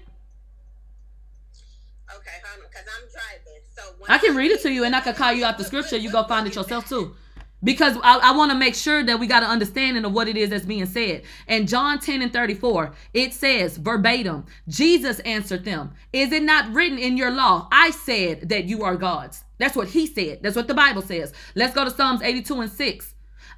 Okay, 2.17 2.31
because 2.61 2.85
I'm 2.95 3.09
driving. 3.11 3.61
So 3.75 3.83
I 4.09 4.19
can 4.19 4.37
read 4.37 4.51
it 4.53 4.61
to 4.63 4.71
you 4.73 4.85
and 4.85 4.95
I 4.95 5.01
can 5.01 5.15
call 5.15 5.33
you 5.33 5.45
out 5.45 5.59
the 5.59 5.65
scripture. 5.65 5.97
You 5.97 6.11
go 6.13 6.23
find 6.25 6.47
it 6.47 6.55
yourself 6.55 6.89
too. 6.89 7.17
Because 7.65 7.97
I, 8.03 8.19
I 8.23 8.37
want 8.37 8.53
to 8.53 8.59
make 8.59 8.75
sure 8.75 9.03
that 9.03 9.19
we 9.19 9.27
got 9.27 9.43
an 9.43 9.49
understanding 9.49 10.05
of 10.05 10.13
what 10.13 10.29
it 10.29 10.37
is 10.37 10.51
that's 10.51 10.67
being 10.67 10.87
said. 10.87 11.23
And 11.49 11.67
John 11.67 11.99
10 11.99 12.21
and 12.21 12.33
34, 12.33 12.93
it 13.15 13.33
says 13.33 13.79
verbatim, 13.79 14.45
Jesus 14.69 15.19
answered 15.21 15.65
them, 15.65 15.95
Is 16.13 16.31
it 16.31 16.43
not 16.43 16.73
written 16.73 16.99
in 16.99 17.17
your 17.17 17.31
law? 17.31 17.69
I 17.73 17.91
said 17.91 18.51
that 18.51 18.67
you 18.67 18.85
are 18.85 18.97
gods. 18.97 19.45
That's 19.59 19.75
what 19.75 19.89
he 19.89 20.07
said. 20.07 20.43
That's 20.43 20.57
what 20.57 20.69
the 20.69 20.75
Bible 20.75 21.03
says. 21.03 21.33
Let's 21.55 21.75
go 21.75 21.85
to 21.85 21.91
Psalms 21.91 22.23
82 22.23 22.61
and 22.61 22.71
6. 22.71 23.15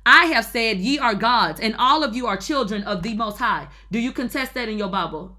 I 0.07 0.27
have 0.27 0.45
said, 0.45 0.79
Ye 0.79 1.01
are 1.01 1.17
gods, 1.17 1.59
and 1.59 1.75
all 1.77 2.05
of 2.05 2.15
you 2.15 2.29
are 2.29 2.37
children 2.37 2.85
of 2.85 3.03
the 3.03 3.15
Most 3.15 3.39
High. 3.39 3.67
Do 3.91 3.99
you 3.99 4.13
contest 4.13 4.55
that 4.55 4.69
in 4.69 4.79
your 4.79 4.89
Bible? 4.89 5.37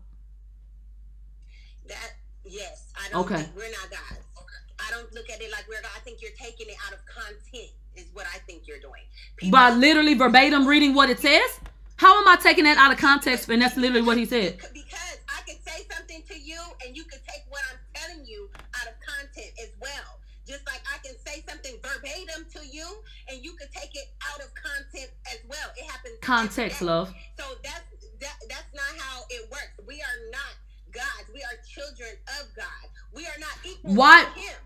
That 1.87 2.15
yes, 2.43 2.91
I 2.97 3.09
don't. 3.09 3.25
Okay. 3.25 3.43
Think 3.43 3.55
we're 3.55 3.71
not 3.71 3.89
gods. 3.89 4.19
Okay. 4.37 4.85
I 4.85 4.91
don't 4.91 5.13
look 5.13 5.29
at 5.29 5.41
it 5.41 5.49
like 5.51 5.65
we're 5.69 5.81
God. 5.81 5.91
I 5.95 5.99
think 5.99 6.21
you're 6.21 6.35
taking 6.37 6.67
it 6.67 6.75
out 6.85 6.91
of 6.91 6.99
content. 7.05 7.71
What 8.17 8.25
I 8.33 8.39
think 8.49 8.65
you're 8.65 8.79
doing. 8.79 9.05
People- 9.37 9.59
By 9.59 9.69
literally 9.69 10.15
verbatim 10.15 10.67
reading 10.67 10.95
what 10.95 11.11
it 11.11 11.19
says? 11.19 11.59
How 11.97 12.19
am 12.19 12.27
I 12.27 12.35
taking 12.35 12.63
that 12.63 12.77
out 12.77 12.91
of 12.91 12.97
context? 12.97 13.47
And 13.47 13.61
that's 13.61 13.77
literally 13.77 14.01
what 14.01 14.17
he 14.17 14.25
said. 14.25 14.57
Because 14.73 15.17
I 15.29 15.41
could 15.45 15.61
say 15.61 15.85
something 15.93 16.23
to 16.29 16.33
you 16.39 16.57
and 16.83 16.97
you 16.97 17.03
could 17.03 17.21
take 17.29 17.43
what 17.49 17.61
I'm 17.69 17.77
telling 17.93 18.25
you 18.25 18.49
out 18.73 18.87
of 18.87 18.95
content 19.05 19.53
as 19.61 19.69
well. 19.79 20.17
Just 20.47 20.65
like 20.65 20.81
I 20.91 20.97
can 21.05 21.13
say 21.27 21.43
something 21.47 21.77
verbatim 21.83 22.49
to 22.55 22.65
you 22.65 22.87
and 23.29 23.43
you 23.45 23.53
could 23.53 23.69
take 23.71 23.93
it 23.93 24.09
out 24.33 24.41
of 24.41 24.49
content 24.55 25.11
as 25.29 25.37
well. 25.47 25.69
It 25.77 25.85
happens. 25.85 26.17
Context, 26.21 26.81
love. 26.81 27.13
So 27.37 27.45
that's 27.63 27.85
that, 28.19 28.33
that's 28.49 28.73
not 28.73 28.97
how 28.97 29.25
it 29.29 29.45
works. 29.51 29.77
We 29.85 30.01
are 30.01 30.19
not 30.31 30.57
gods. 30.91 31.29
We 31.35 31.41
are 31.43 31.53
children 31.69 32.17
of 32.41 32.49
God. 32.55 32.89
We 33.13 33.27
are 33.27 33.37
not 33.39 33.53
equal 33.63 33.93
Why- 33.93 34.25
to 34.25 34.39
him. 34.39 34.57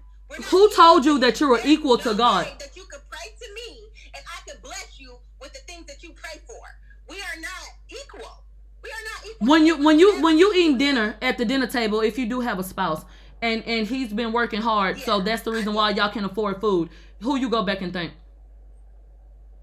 Who 0.50 0.70
told 0.74 1.04
you 1.06 1.20
that 1.20 1.40
you 1.42 1.50
were 1.50 1.60
equal 1.66 1.98
to 1.98 2.14
God? 2.14 2.46
way 2.46 2.56
That 2.60 2.76
you 2.76 2.86
could 2.86 3.02
pray 3.10 3.28
to 3.42 3.54
me 3.54 3.84
and 4.16 4.24
I 4.32 4.50
could 4.50 4.62
bless 4.62 5.00
you 5.00 5.18
with 5.42 5.52
the 5.54 5.60
things 5.68 5.86
that 5.88 6.04
you 6.04 6.14
pray 6.14 6.40
for. 6.48 6.64
We 7.10 7.18
are 7.20 7.40
not 7.42 7.68
equal. 7.90 8.44
We 8.82 8.90
are 8.90 9.06
not 9.12 9.26
equal. 9.26 9.31
When 9.42 9.66
you 9.66 9.84
when 9.84 10.00
you 10.00 10.22
when 10.22 10.38
you 10.38 10.54
eating 10.54 10.78
dinner 10.78 11.16
at 11.22 11.38
the 11.40 11.46
dinner 11.46 11.66
table, 11.68 12.02
if 12.02 12.18
you 12.20 12.28
do 12.28 12.42
have 12.42 12.60
a 12.60 12.64
spouse 12.64 13.04
and 13.42 13.64
and 13.66 13.88
he's 13.88 14.14
been 14.14 14.32
working 14.32 14.62
hard, 14.62 15.00
so 15.00 15.20
that's 15.20 15.42
the 15.42 15.52
reason 15.52 15.74
why 15.74 15.90
y'all 15.90 16.12
can 16.12 16.26
afford 16.26 16.62
food. 16.62 16.90
Who 17.22 17.38
you 17.38 17.50
go 17.50 17.64
back 17.64 17.82
and 17.82 17.92
thank? 17.92 18.12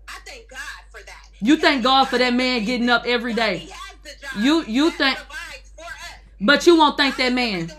I 0.08 0.18
thank 0.26 0.48
God 0.48 0.58
for 0.90 1.00
that. 1.04 1.28
You 1.40 1.56
thank 1.56 1.84
God 1.84 2.06
for 2.06 2.18
that 2.18 2.34
man 2.34 2.64
getting 2.64 2.88
up 2.90 3.04
every 3.06 3.34
day. 3.34 3.58
He 3.58 3.70
has 3.70 3.96
the 4.02 4.10
job 4.20 4.42
You- 4.42 4.64
you 4.66 4.90
thank, 4.90 5.16
think- 5.16 5.28
provides 5.28 5.70
for 5.76 5.84
us. 5.84 6.18
But 6.40 6.66
you 6.66 6.76
won't 6.76 6.96
thank 6.96 7.16
that 7.16 7.32
man. 7.32 7.60
and, 7.60 7.70
and, 7.70 7.78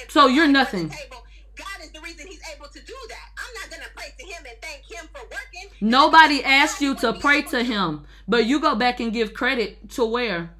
and 0.00 0.10
So 0.10 0.26
you're 0.28 0.44
provide 0.46 0.68
for 0.68 0.76
the 0.76 0.82
nothing. 0.84 0.88
God 1.56 1.66
is 1.82 1.90
the 1.92 2.00
reason 2.00 2.26
he's 2.26 2.40
able 2.54 2.68
to 2.68 2.80
do 2.84 2.96
that. 3.08 3.27
I'm 4.08 4.24
not 4.24 4.26
gonna 4.26 4.26
pray 4.26 4.26
to 4.26 4.32
him 4.32 4.46
and 4.50 4.62
thank 4.62 4.84
him 4.84 5.08
for 5.12 5.22
working. 5.22 5.70
Nobody 5.80 6.44
asked 6.44 6.80
you 6.80 6.94
to 6.96 7.12
pray 7.14 7.42
to 7.42 7.62
him, 7.62 8.04
but 8.26 8.46
you 8.46 8.60
go 8.60 8.74
back 8.74 9.00
and 9.00 9.12
give 9.12 9.34
credit 9.34 9.90
to 9.90 10.04
where? 10.04 10.50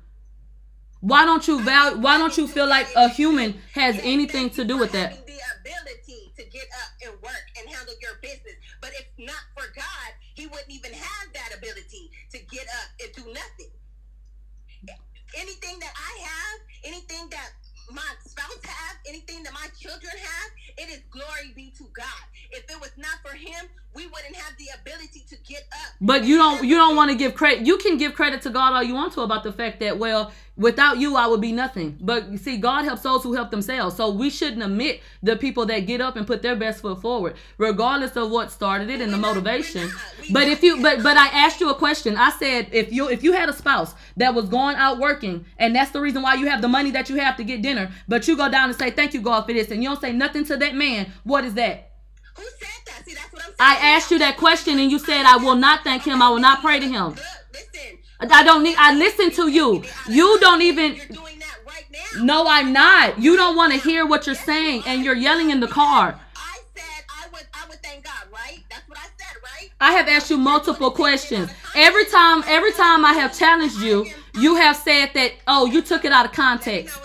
Why 1.00 1.24
don't 1.24 1.46
you 1.46 1.62
value? 1.62 1.98
Why 1.98 2.18
don't 2.18 2.36
you 2.36 2.48
feel 2.48 2.68
like 2.68 2.88
a 2.96 3.08
human 3.08 3.54
has 3.74 4.00
anything 4.02 4.50
to 4.50 4.64
do 4.64 4.76
with 4.78 4.92
that? 4.92 5.26
The 5.26 5.38
ability 5.60 6.32
to 6.36 6.44
get 6.50 6.66
up 6.82 6.90
and 7.06 7.22
work 7.22 7.44
and 7.56 7.68
handle 7.68 7.94
your 8.02 8.18
business. 8.20 8.56
But 8.80 8.90
if 8.94 9.06
not 9.16 9.44
for 9.54 9.64
God, 9.76 10.10
he 10.34 10.46
wouldn't 10.46 10.70
even 10.70 10.92
have 10.92 11.32
that 11.34 11.56
ability 11.56 12.10
to 12.32 12.38
get 12.38 12.66
up 12.66 12.88
and 13.00 13.12
do 13.14 13.32
nothing. 13.32 13.70
Anything 15.36 15.78
that 15.78 15.92
I 15.94 16.22
have, 16.24 16.60
anything 16.84 17.28
that 17.30 17.50
my 17.92 18.14
spouse 18.24 18.64
have, 18.64 18.96
anything 19.06 19.42
that 19.42 19.52
my 19.52 19.68
children 19.78 20.12
have, 20.12 20.50
it 20.78 20.90
is 20.90 21.00
glory 21.10 21.52
be 21.54 21.70
to 21.76 21.84
God. 21.92 22.24
If 22.50 22.64
it 22.70 22.80
was 22.80 22.87
not 22.98 23.18
for 23.22 23.36
him, 23.36 23.66
we 23.94 24.06
wouldn't 24.06 24.36
have 24.36 24.56
the 24.56 24.66
ability 24.80 25.24
to 25.28 25.36
get 25.48 25.64
up. 25.72 25.92
But 26.00 26.24
you 26.24 26.36
don't 26.36 26.64
you 26.64 26.76
don't 26.76 26.94
want 26.94 27.10
to 27.10 27.16
give 27.16 27.34
credit. 27.34 27.66
You 27.66 27.78
can 27.78 27.96
give 27.96 28.14
credit 28.14 28.42
to 28.42 28.50
God 28.50 28.72
all 28.72 28.82
you 28.82 28.94
want 28.94 29.12
to 29.14 29.22
about 29.22 29.42
the 29.42 29.52
fact 29.52 29.80
that 29.80 29.98
well, 29.98 30.30
without 30.56 30.98
you 30.98 31.16
I 31.16 31.26
would 31.26 31.40
be 31.40 31.50
nothing. 31.50 31.98
But 32.00 32.30
you 32.30 32.38
see, 32.38 32.58
God 32.58 32.84
helps 32.84 33.02
those 33.02 33.22
who 33.22 33.32
help 33.32 33.50
themselves. 33.50 33.96
So 33.96 34.10
we 34.10 34.30
shouldn't 34.30 34.62
omit 34.62 35.00
the 35.22 35.36
people 35.36 35.66
that 35.66 35.80
get 35.80 36.00
up 36.00 36.16
and 36.16 36.26
put 36.26 36.42
their 36.42 36.54
best 36.54 36.82
foot 36.82 37.00
forward, 37.00 37.34
regardless 37.56 38.16
of 38.16 38.30
what 38.30 38.52
started 38.52 38.88
it 38.90 39.00
and 39.00 39.12
the 39.12 39.16
motivation. 39.16 39.82
we're 39.82 39.92
not. 39.92 40.02
We 40.20 40.32
But 40.32 40.48
if 40.48 40.62
you 40.62 40.80
but 40.80 41.02
but 41.02 41.16
I 41.16 41.26
asked 41.28 41.60
you 41.60 41.70
a 41.70 41.74
question. 41.74 42.16
I 42.16 42.30
said 42.30 42.68
if 42.70 42.92
you 42.92 43.08
if 43.08 43.24
you 43.24 43.32
had 43.32 43.48
a 43.48 43.52
spouse 43.52 43.94
that 44.16 44.34
was 44.34 44.48
going 44.48 44.76
out 44.76 44.98
working 44.98 45.44
and 45.58 45.74
that's 45.74 45.90
the 45.90 46.00
reason 46.00 46.22
why 46.22 46.34
you 46.34 46.46
have 46.48 46.62
the 46.62 46.68
money 46.68 46.92
that 46.92 47.08
you 47.08 47.16
have 47.16 47.36
to 47.38 47.44
get 47.44 47.62
dinner, 47.62 47.90
but 48.06 48.28
you 48.28 48.36
go 48.36 48.48
down 48.48 48.68
and 48.68 48.78
say 48.78 48.90
thank 48.92 49.12
you 49.12 49.22
God 49.22 49.42
for 49.42 49.52
this 49.52 49.72
and 49.72 49.82
you 49.82 49.88
don't 49.88 50.00
say 50.00 50.12
nothing 50.12 50.44
to 50.44 50.56
that 50.58 50.76
man, 50.76 51.10
what 51.24 51.44
is 51.44 51.54
that? 51.54 51.86
Who 52.36 52.44
said 52.60 52.68
that? 52.68 52.77
See, 53.04 53.14
that's 53.14 53.32
what 53.32 53.42
I'm 53.42 53.48
saying. 53.48 53.56
I 53.60 53.74
asked 53.96 54.10
you 54.10 54.18
that 54.20 54.36
question 54.36 54.78
and 54.78 54.90
you 54.90 54.98
said 54.98 55.24
I 55.24 55.36
will 55.36 55.56
not 55.56 55.84
thank 55.84 56.04
him. 56.04 56.22
I 56.22 56.30
will 56.30 56.40
not 56.40 56.60
pray 56.60 56.80
to 56.80 56.86
him. 56.86 57.08
Look, 57.08 57.18
listen. 57.52 57.98
I 58.20 58.42
don't 58.42 58.62
need. 58.62 58.76
I 58.78 58.94
listen 58.94 59.30
to 59.32 59.48
you. 59.48 59.84
You 60.08 60.38
don't 60.40 60.62
even. 60.62 60.96
You're 60.96 61.06
doing 61.06 61.38
that 61.38 61.56
right 61.66 61.86
now. 61.90 62.24
No, 62.24 62.44
I'm 62.48 62.72
not. 62.72 63.18
You 63.18 63.36
don't 63.36 63.56
want 63.56 63.72
to 63.72 63.78
hear 63.78 64.06
what 64.06 64.26
you're 64.26 64.34
saying, 64.34 64.82
and 64.86 65.04
you're 65.04 65.14
yelling 65.14 65.50
in 65.50 65.60
the 65.60 65.68
car. 65.68 66.18
I 66.34 66.58
said 66.74 67.04
I 67.08 67.28
would. 67.32 67.46
I 67.54 67.68
would 67.68 67.82
thank 67.82 68.04
God, 68.04 68.24
right? 68.32 68.64
That's 68.70 68.88
what 68.88 68.98
I 68.98 69.06
said, 69.16 69.36
right? 69.42 69.70
I 69.80 69.92
have 69.92 70.08
asked 70.08 70.30
you 70.30 70.36
multiple 70.36 70.90
questions. 70.90 71.50
Every 71.76 72.06
time, 72.06 72.42
every 72.46 72.72
time 72.72 73.04
I 73.04 73.12
have 73.12 73.38
challenged 73.38 73.78
you, 73.78 74.06
you 74.34 74.56
have 74.56 74.76
said 74.76 75.10
that. 75.14 75.32
Oh, 75.46 75.66
you 75.66 75.80
took 75.82 76.04
it 76.04 76.12
out 76.12 76.26
of 76.26 76.32
context. 76.32 76.98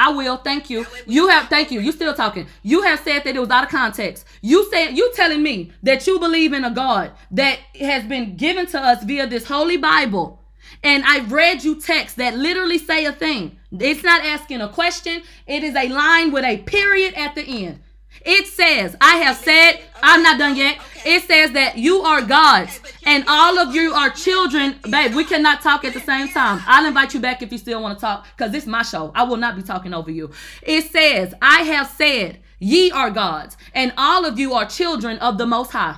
I 0.00 0.08
will. 0.12 0.38
Thank 0.38 0.70
you. 0.70 0.86
You 1.06 1.28
have. 1.28 1.48
Thank 1.48 1.70
you. 1.70 1.80
You 1.80 1.92
still 1.92 2.14
talking. 2.14 2.46
You 2.62 2.82
have 2.82 3.00
said 3.00 3.24
that 3.24 3.36
it 3.36 3.38
was 3.38 3.50
out 3.50 3.64
of 3.64 3.70
context. 3.70 4.26
You 4.40 4.66
said 4.70 4.96
you 4.96 5.12
telling 5.14 5.42
me 5.42 5.72
that 5.82 6.06
you 6.06 6.18
believe 6.18 6.54
in 6.54 6.64
a 6.64 6.70
God 6.70 7.12
that 7.32 7.58
has 7.78 8.04
been 8.04 8.34
given 8.36 8.66
to 8.68 8.80
us 8.80 9.04
via 9.04 9.26
this 9.26 9.46
holy 9.46 9.76
Bible. 9.76 10.40
And 10.82 11.04
I've 11.04 11.30
read 11.30 11.62
you 11.62 11.78
texts 11.78 12.16
that 12.16 12.34
literally 12.34 12.78
say 12.78 13.04
a 13.04 13.12
thing. 13.12 13.58
It's 13.72 14.02
not 14.02 14.24
asking 14.24 14.62
a 14.62 14.68
question, 14.70 15.22
it 15.46 15.62
is 15.62 15.76
a 15.76 15.88
line 15.88 16.32
with 16.32 16.44
a 16.44 16.58
period 16.62 17.12
at 17.14 17.34
the 17.34 17.42
end. 17.42 17.80
It 18.22 18.46
says, 18.46 18.96
I 19.00 19.16
have 19.16 19.36
said, 19.36 19.80
I'm 20.02 20.22
not 20.22 20.38
done 20.38 20.56
yet. 20.56 20.78
It 21.04 21.22
says 21.22 21.52
that 21.52 21.78
you 21.78 22.02
are 22.02 22.20
gods 22.20 22.80
and 23.06 23.24
all 23.26 23.58
of 23.58 23.74
you 23.74 23.92
are 23.94 24.10
children. 24.10 24.78
Babe, 24.90 25.14
we 25.14 25.24
cannot 25.24 25.62
talk 25.62 25.84
at 25.84 25.94
the 25.94 26.00
same 26.00 26.28
time. 26.28 26.62
I'll 26.66 26.86
invite 26.86 27.14
you 27.14 27.20
back 27.20 27.42
if 27.42 27.50
you 27.50 27.58
still 27.58 27.80
want 27.80 27.98
to 27.98 28.00
talk 28.00 28.26
because 28.36 28.52
this 28.52 28.64
is 28.64 28.68
my 28.68 28.82
show. 28.82 29.10
I 29.14 29.22
will 29.22 29.38
not 29.38 29.56
be 29.56 29.62
talking 29.62 29.94
over 29.94 30.10
you. 30.10 30.30
It 30.62 30.90
says, 30.90 31.32
I 31.40 31.62
have 31.62 31.88
said, 31.88 32.40
ye 32.58 32.90
are 32.90 33.10
gods 33.10 33.56
and 33.74 33.92
all 33.96 34.26
of 34.26 34.38
you 34.38 34.52
are 34.52 34.66
children 34.66 35.18
of 35.18 35.38
the 35.38 35.46
Most 35.46 35.72
High. 35.72 35.96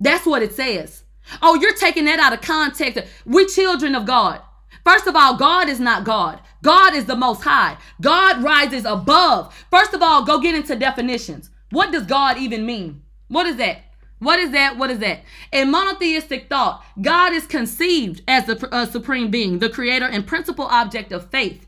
That's 0.00 0.24
what 0.24 0.42
it 0.42 0.54
says. 0.54 1.04
Oh, 1.42 1.56
you're 1.56 1.74
taking 1.74 2.06
that 2.06 2.18
out 2.18 2.32
of 2.32 2.40
context. 2.40 3.04
We're 3.26 3.46
children 3.46 3.94
of 3.94 4.06
God. 4.06 4.40
First 4.84 5.06
of 5.06 5.14
all, 5.14 5.36
God 5.36 5.68
is 5.68 5.80
not 5.80 6.04
God. 6.04 6.40
God 6.62 6.94
is 6.94 7.06
the 7.06 7.16
most 7.16 7.42
high. 7.42 7.76
God 8.00 8.42
rises 8.42 8.84
above. 8.84 9.54
First 9.70 9.94
of 9.94 10.02
all, 10.02 10.24
go 10.24 10.40
get 10.40 10.54
into 10.54 10.76
definitions. 10.76 11.50
What 11.70 11.92
does 11.92 12.04
God 12.04 12.38
even 12.38 12.66
mean? 12.66 13.02
What 13.28 13.46
is 13.46 13.56
that? 13.56 13.82
What 14.18 14.40
is 14.40 14.50
that? 14.50 14.76
What 14.76 14.90
is 14.90 14.98
that? 14.98 15.22
In 15.52 15.70
monotheistic 15.70 16.48
thought, 16.48 16.84
God 17.00 17.32
is 17.32 17.46
conceived 17.46 18.22
as 18.26 18.46
the 18.46 18.68
uh, 18.72 18.86
supreme 18.86 19.30
being, 19.30 19.60
the 19.60 19.68
creator 19.68 20.06
and 20.06 20.26
principal 20.26 20.64
object 20.64 21.12
of 21.12 21.30
faith. 21.30 21.66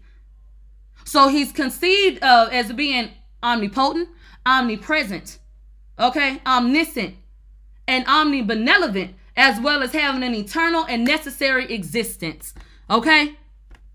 So 1.05 1.29
he's 1.29 1.53
conceived 1.53 2.23
uh, 2.23 2.49
as 2.51 2.73
being 2.73 3.11
omnipotent, 3.43 4.09
omnipresent, 4.45 5.39
okay, 5.99 6.41
omniscient, 6.45 7.15
and 7.87 8.05
omnibenevolent, 8.07 9.15
as 9.37 9.61
well 9.61 9.83
as 9.83 9.93
having 9.93 10.23
an 10.23 10.35
eternal 10.35 10.85
and 10.87 11.05
necessary 11.05 11.73
existence. 11.73 12.53
Okay? 12.89 13.37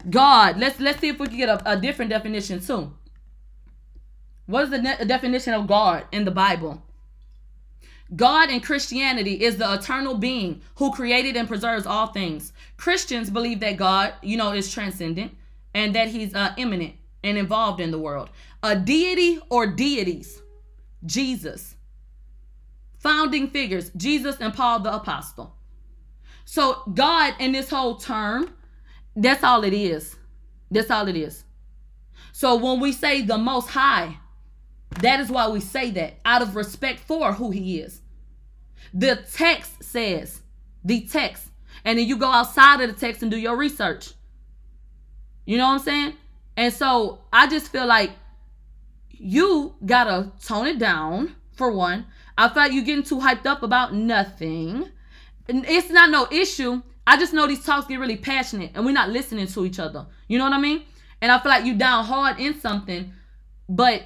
God. 0.10 0.58
Let's 0.58 0.80
let's 0.80 1.00
see 1.00 1.10
if 1.10 1.20
we 1.20 1.28
can 1.28 1.38
get 1.38 1.50
a, 1.50 1.72
a 1.72 1.78
different 1.78 2.12
definition 2.12 2.60
too. 2.60 2.94
What 4.46 4.66
is 4.66 4.70
the 4.70 4.82
ne- 4.82 5.06
definition 5.06 5.54
of 5.54 5.68
God 5.68 6.06
in 6.12 6.26
the 6.26 6.32
Bible? 6.32 6.84
God 8.16 8.52
in 8.52 8.60
Christianity 8.60 9.44
is 9.44 9.58
the 9.58 9.74
eternal 9.74 10.16
being 10.16 10.62
who 10.76 10.92
created 10.92 11.36
and 11.36 11.48
preserves 11.48 11.88
all 11.88 12.08
things. 12.08 12.54
Christians 12.78 13.32
believe 13.32 13.60
that 13.62 13.78
God, 13.78 14.14
you 14.22 14.38
know, 14.38 14.52
is 14.52 14.72
transcendent 14.72 15.36
and 15.74 15.96
that 15.96 16.10
he's 16.10 16.36
uh, 16.36 16.54
immanent 16.58 16.94
and 17.24 17.38
involved 17.38 17.82
in 17.82 17.90
the 17.90 17.98
world. 17.98 18.30
A 18.62 18.76
deity 18.76 19.40
or 19.50 19.66
deities, 19.66 20.40
Jesus. 21.06 21.76
Founding 23.00 23.50
figures, 23.50 23.90
Jesus 23.98 24.38
and 24.40 24.54
Paul 24.54 24.82
the 24.82 24.94
apostle. 24.94 25.56
So 26.46 26.84
God 26.94 27.34
in 27.40 27.52
this 27.52 27.72
whole 27.72 27.96
term 27.96 28.54
that's 29.16 29.44
all 29.44 29.64
it 29.64 29.74
is. 29.74 30.16
That's 30.70 30.92
all 30.92 31.08
it 31.08 31.16
is. 31.16 31.44
So 32.32 32.56
when 32.56 32.80
we 32.80 32.92
say 32.92 33.22
the 33.22 33.38
most 33.38 33.70
high, 33.70 34.18
that 35.02 35.20
is 35.20 35.30
why 35.30 35.48
we 35.48 35.60
say 35.60 35.92
that 35.92 36.16
out 36.26 36.42
of 36.42 36.56
respect 36.56 37.00
for 37.00 37.34
who 37.34 37.52
he 37.52 37.80
is. 37.80 38.02
The 38.94 39.24
text 39.34 39.84
says, 39.84 40.42
the 40.84 41.02
text, 41.08 41.48
and 41.84 42.00
then 42.00 42.08
you 42.08 42.18
go 42.18 42.30
outside 42.30 42.82
of 42.82 42.94
the 42.94 43.00
text 43.00 43.22
and 43.22 43.32
do 43.32 43.38
your 43.38 43.56
research. 43.56 44.12
You 45.46 45.58
know 45.58 45.66
what 45.68 45.74
I'm 45.74 45.80
saying? 45.80 46.14
And 46.58 46.74
so 46.74 47.22
I 47.32 47.48
just 47.48 47.72
feel 47.72 47.86
like 47.86 48.12
you 49.10 49.76
gotta 49.86 50.32
tone 50.44 50.68
it 50.68 50.80
down 50.80 51.36
for 51.54 51.72
one. 51.72 52.06
I 52.38 52.50
feel 52.50 52.64
like 52.64 52.74
you're 52.74 52.84
getting 52.84 53.04
too 53.04 53.20
hyped 53.20 53.46
up 53.46 53.64
about 53.64 53.94
nothing. 53.94 54.90
It's 55.48 55.90
not 55.90 56.10
no 56.10 56.28
issue 56.32 56.82
I 57.08 57.18
just 57.18 57.34
know 57.34 57.48
these 57.48 57.64
talks 57.64 57.88
get 57.88 58.00
really 58.00 58.18
passionate 58.18 58.72
and 58.74 58.86
we're 58.86 58.92
not 58.92 59.10
listening 59.10 59.48
to 59.48 59.66
each 59.66 59.80
other. 59.80 60.06
You 60.28 60.38
know 60.38 60.46
what 60.46 60.54
I 60.54 60.60
mean? 60.60 60.84
And 61.22 61.32
I 61.32 61.40
feel 61.40 61.52
like 61.52 61.66
you 61.66 61.76
down 61.76 62.06
hard 62.06 62.40
in 62.40 62.60
something, 62.60 63.14
but 63.70 64.04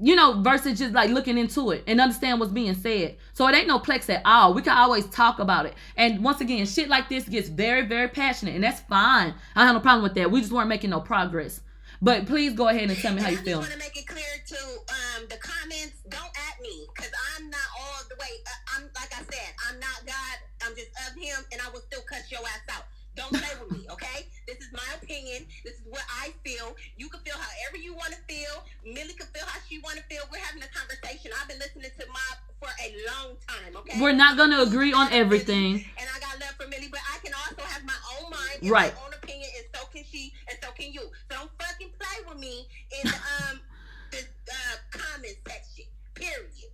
you 0.00 0.16
know, 0.16 0.40
versus 0.42 0.78
just 0.78 0.92
like 0.92 1.10
looking 1.10 1.38
into 1.38 1.70
it 1.70 1.84
and 1.86 2.00
understand 2.00 2.40
what's 2.40 2.52
being 2.52 2.74
said. 2.74 3.16
So 3.32 3.46
it 3.48 3.54
ain't 3.54 3.68
no 3.68 3.78
plex 3.78 4.10
at 4.10 4.22
all. 4.24 4.52
We 4.52 4.62
can 4.62 4.76
always 4.76 5.06
talk 5.06 5.38
about 5.38 5.66
it. 5.66 5.74
And 5.96 6.22
once 6.24 6.40
again, 6.40 6.66
shit 6.66 6.88
like 6.88 7.08
this 7.08 7.28
gets 7.28 7.48
very, 7.48 7.86
very 7.86 8.08
passionate, 8.08 8.54
and 8.54 8.64
that's 8.64 8.80
fine. 8.80 9.34
I 9.54 9.64
have 9.64 9.74
no 9.74 9.80
problem 9.80 10.02
with 10.02 10.14
that. 10.14 10.30
We 10.30 10.40
just 10.40 10.52
weren't 10.52 10.68
making 10.68 10.90
no 10.90 11.00
progress. 11.00 11.60
But 12.04 12.26
please 12.26 12.52
go 12.52 12.68
ahead 12.68 12.90
and 12.90 12.98
tell 13.00 13.14
me 13.14 13.22
how 13.22 13.30
you 13.32 13.40
feel. 13.40 13.64
I 13.64 13.64
just 13.64 13.72
want 13.72 13.80
to 13.80 13.84
make 13.88 13.96
it 13.96 14.06
clear 14.06 14.28
to 14.52 14.60
um, 14.92 15.24
the 15.32 15.40
comments. 15.40 15.96
Don't 16.12 16.28
at 16.36 16.60
me 16.60 16.84
because 16.92 17.08
I'm 17.32 17.48
not 17.48 17.64
all 17.80 18.04
the 18.12 18.16
way. 18.20 18.28
Uh, 18.44 18.76
I'm 18.76 18.84
like 18.92 19.08
I 19.16 19.24
said, 19.24 19.48
I'm 19.64 19.80
not 19.80 20.04
God. 20.04 20.36
I'm 20.68 20.76
just 20.76 20.92
of 21.08 21.16
Him, 21.16 21.40
and 21.48 21.64
I 21.64 21.72
will 21.72 21.80
still 21.80 22.04
cuss 22.04 22.28
your 22.28 22.44
ass 22.44 22.68
out. 22.76 22.84
Don't 23.16 23.32
play 23.32 23.56
with 23.56 23.72
me, 23.72 23.86
okay? 23.88 24.28
This 24.44 24.58
is 24.58 24.68
my 24.74 24.84
opinion. 25.00 25.46
This 25.64 25.80
is 25.80 25.86
what 25.88 26.02
I 26.20 26.34
feel. 26.44 26.76
You 26.98 27.08
can 27.08 27.20
feel 27.24 27.40
however 27.40 27.80
you 27.80 27.94
want 27.94 28.12
to 28.12 28.20
feel. 28.28 28.52
Millie 28.84 29.16
can 29.16 29.30
feel 29.32 29.46
how 29.46 29.60
she 29.64 29.78
want 29.80 29.96
to 29.96 30.04
feel. 30.04 30.28
We're 30.28 30.44
having 30.44 30.60
a 30.60 30.68
conversation. 30.76 31.30
I've 31.40 31.48
been 31.48 31.62
listening 31.62 31.88
to 31.88 32.04
my 32.12 32.20
for 32.60 32.68
a 32.68 32.88
long 33.08 33.36
time, 33.48 33.76
okay? 33.80 34.00
We're 34.00 34.12
not 34.12 34.36
going 34.36 34.50
to 34.50 34.62
agree 34.62 34.92
on 34.92 35.12
everything. 35.12 35.84
And 35.96 36.06
I 36.10 36.20
got 36.20 36.40
love 36.40 36.54
for 36.60 36.68
Millie, 36.68 36.88
but 36.90 37.00
I 37.06 37.18
can 37.24 37.32
also 37.32 37.62
have 37.64 37.84
my 37.84 37.96
own 38.18 38.30
mind 38.30 38.58
and 38.62 38.70
right. 38.70 38.92
my 38.92 39.00
own 39.06 39.14
opinion, 39.14 39.48
and 39.56 39.66
can 39.94 40.04
she, 40.04 40.32
and 40.48 40.58
so 40.62 40.70
can 40.72 40.92
you. 40.92 41.02
So 41.30 41.36
don't 41.38 41.50
fucking 41.60 41.90
play 41.98 42.18
with 42.28 42.38
me 42.38 42.66
in 43.02 43.10
the, 43.10 43.16
um, 43.16 43.60
the 44.10 44.18
uh, 44.18 44.76
comment 44.90 45.36
section, 45.46 45.84
period. 46.14 46.72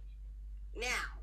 Now, 0.76 1.20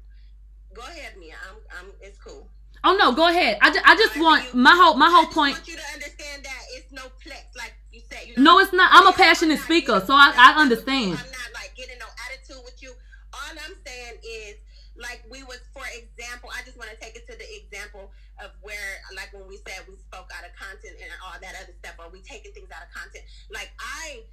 go 0.74 0.84
ahead, 0.84 1.18
Mia. 1.20 1.36
I'm, 1.50 1.58
I'm, 1.80 1.92
it's 2.02 2.18
cool. 2.18 2.48
Oh 2.84 2.96
no, 2.96 3.12
go 3.12 3.28
ahead. 3.28 3.58
I 3.62 3.72
just, 3.72 3.90
I 3.90 3.96
just 3.96 4.20
want 4.20 4.54
my 4.54 4.76
whole 4.76 4.94
my 4.94 5.10
whole 5.10 5.26
point. 5.26 5.56
I 5.56 5.58
want 5.58 5.68
you 5.68 5.76
to 5.78 5.88
understand 5.94 6.46
that 6.46 6.62
it's 6.78 6.92
no 6.92 7.02
flex, 7.24 7.44
like 7.58 7.74
you 7.92 8.02
said. 8.08 8.28
You 8.28 8.36
know, 8.38 8.56
no, 8.56 8.60
it's 8.60 8.72
not. 8.72 8.90
I'm 8.94 9.08
a 9.08 9.14
passionate 9.14 9.60
speaker, 9.60 10.02
so 10.06 10.14
I, 10.14 10.32
I 10.38 10.62
understand. 10.62 11.18
I'm 11.18 11.32
not 11.34 11.52
like 11.56 11.74
getting 11.76 11.98
no 11.98 12.06
attitude 12.30 12.62
with 12.64 12.82
you. 12.84 12.94
All 13.34 13.56
I'm 13.66 13.76
saying 13.86 14.22
is, 14.22 14.56
like 14.96 15.26
we 15.30 15.42
was, 15.44 15.60
for 15.74 15.84
example, 15.90 16.50
I 16.54 16.64
just 16.66 16.78
want 16.78 16.92
to 16.92 16.98
take 16.98 17.16
it 17.16 17.26
to 17.26 17.36
the 17.36 17.48
example 17.58 18.12
of 18.44 18.52
where, 18.62 19.02
like 19.16 19.34
when 19.34 19.48
we 19.48 19.58
said 19.66 19.86
we 19.90 19.96
spoke 19.98 20.30
out 20.36 20.46
of 20.46 20.54
content 20.54 20.98
and 21.02 21.10
all 21.26 21.38
that 21.42 21.56
other 21.58 21.74
stuff, 21.80 21.96
or 22.00 22.10
we 22.10 22.22
taking 22.22 22.54
things 22.54 22.70
out 22.70 22.86
of 22.86 22.92
content. 22.94 23.26
Like 23.50 23.72
I, 23.80 24.24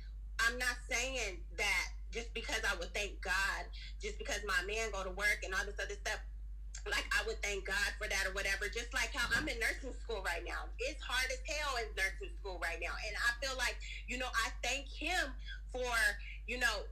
I'm 0.45 0.59
not 0.59 0.77
saying 0.89 1.41
that 1.57 1.89
just 2.13 2.33
because 2.35 2.61
I 2.63 2.77
would 2.77 2.93
thank 2.95 3.21
God, 3.21 3.67
just 4.01 4.19
because 4.19 4.41
my 4.47 4.61
man 4.67 4.93
go 4.93 5.03
to 5.03 5.11
work 5.11 5.43
and 5.43 5.55
all 5.55 5.65
this 5.67 5.79
other 5.81 5.99
stuff 5.99 6.21
like 6.87 7.09
I 7.17 7.25
would 7.27 7.41
thank 7.43 7.65
God 7.65 7.91
for 7.97 8.09
that 8.09 8.29
or 8.29 8.33
whatever. 8.37 8.69
Just 8.69 8.93
like 8.93 9.15
how 9.15 9.25
I'm 9.33 9.49
in 9.49 9.57
nursing 9.59 9.97
school 10.05 10.21
right 10.21 10.45
now. 10.45 10.69
It's 10.79 11.01
hard 11.01 11.25
as 11.33 11.41
hell 11.49 11.81
in 11.81 11.89
nursing 11.97 12.35
school 12.41 12.61
right 12.61 12.77
now. 12.81 12.93
And 12.93 13.15
I 13.17 13.31
feel 13.41 13.57
like, 13.57 13.77
you 14.07 14.19
know, 14.19 14.29
I 14.29 14.53
thank 14.63 14.89
him 14.89 15.33
for, 15.73 15.93
you 16.47 16.59
know, 16.61 16.85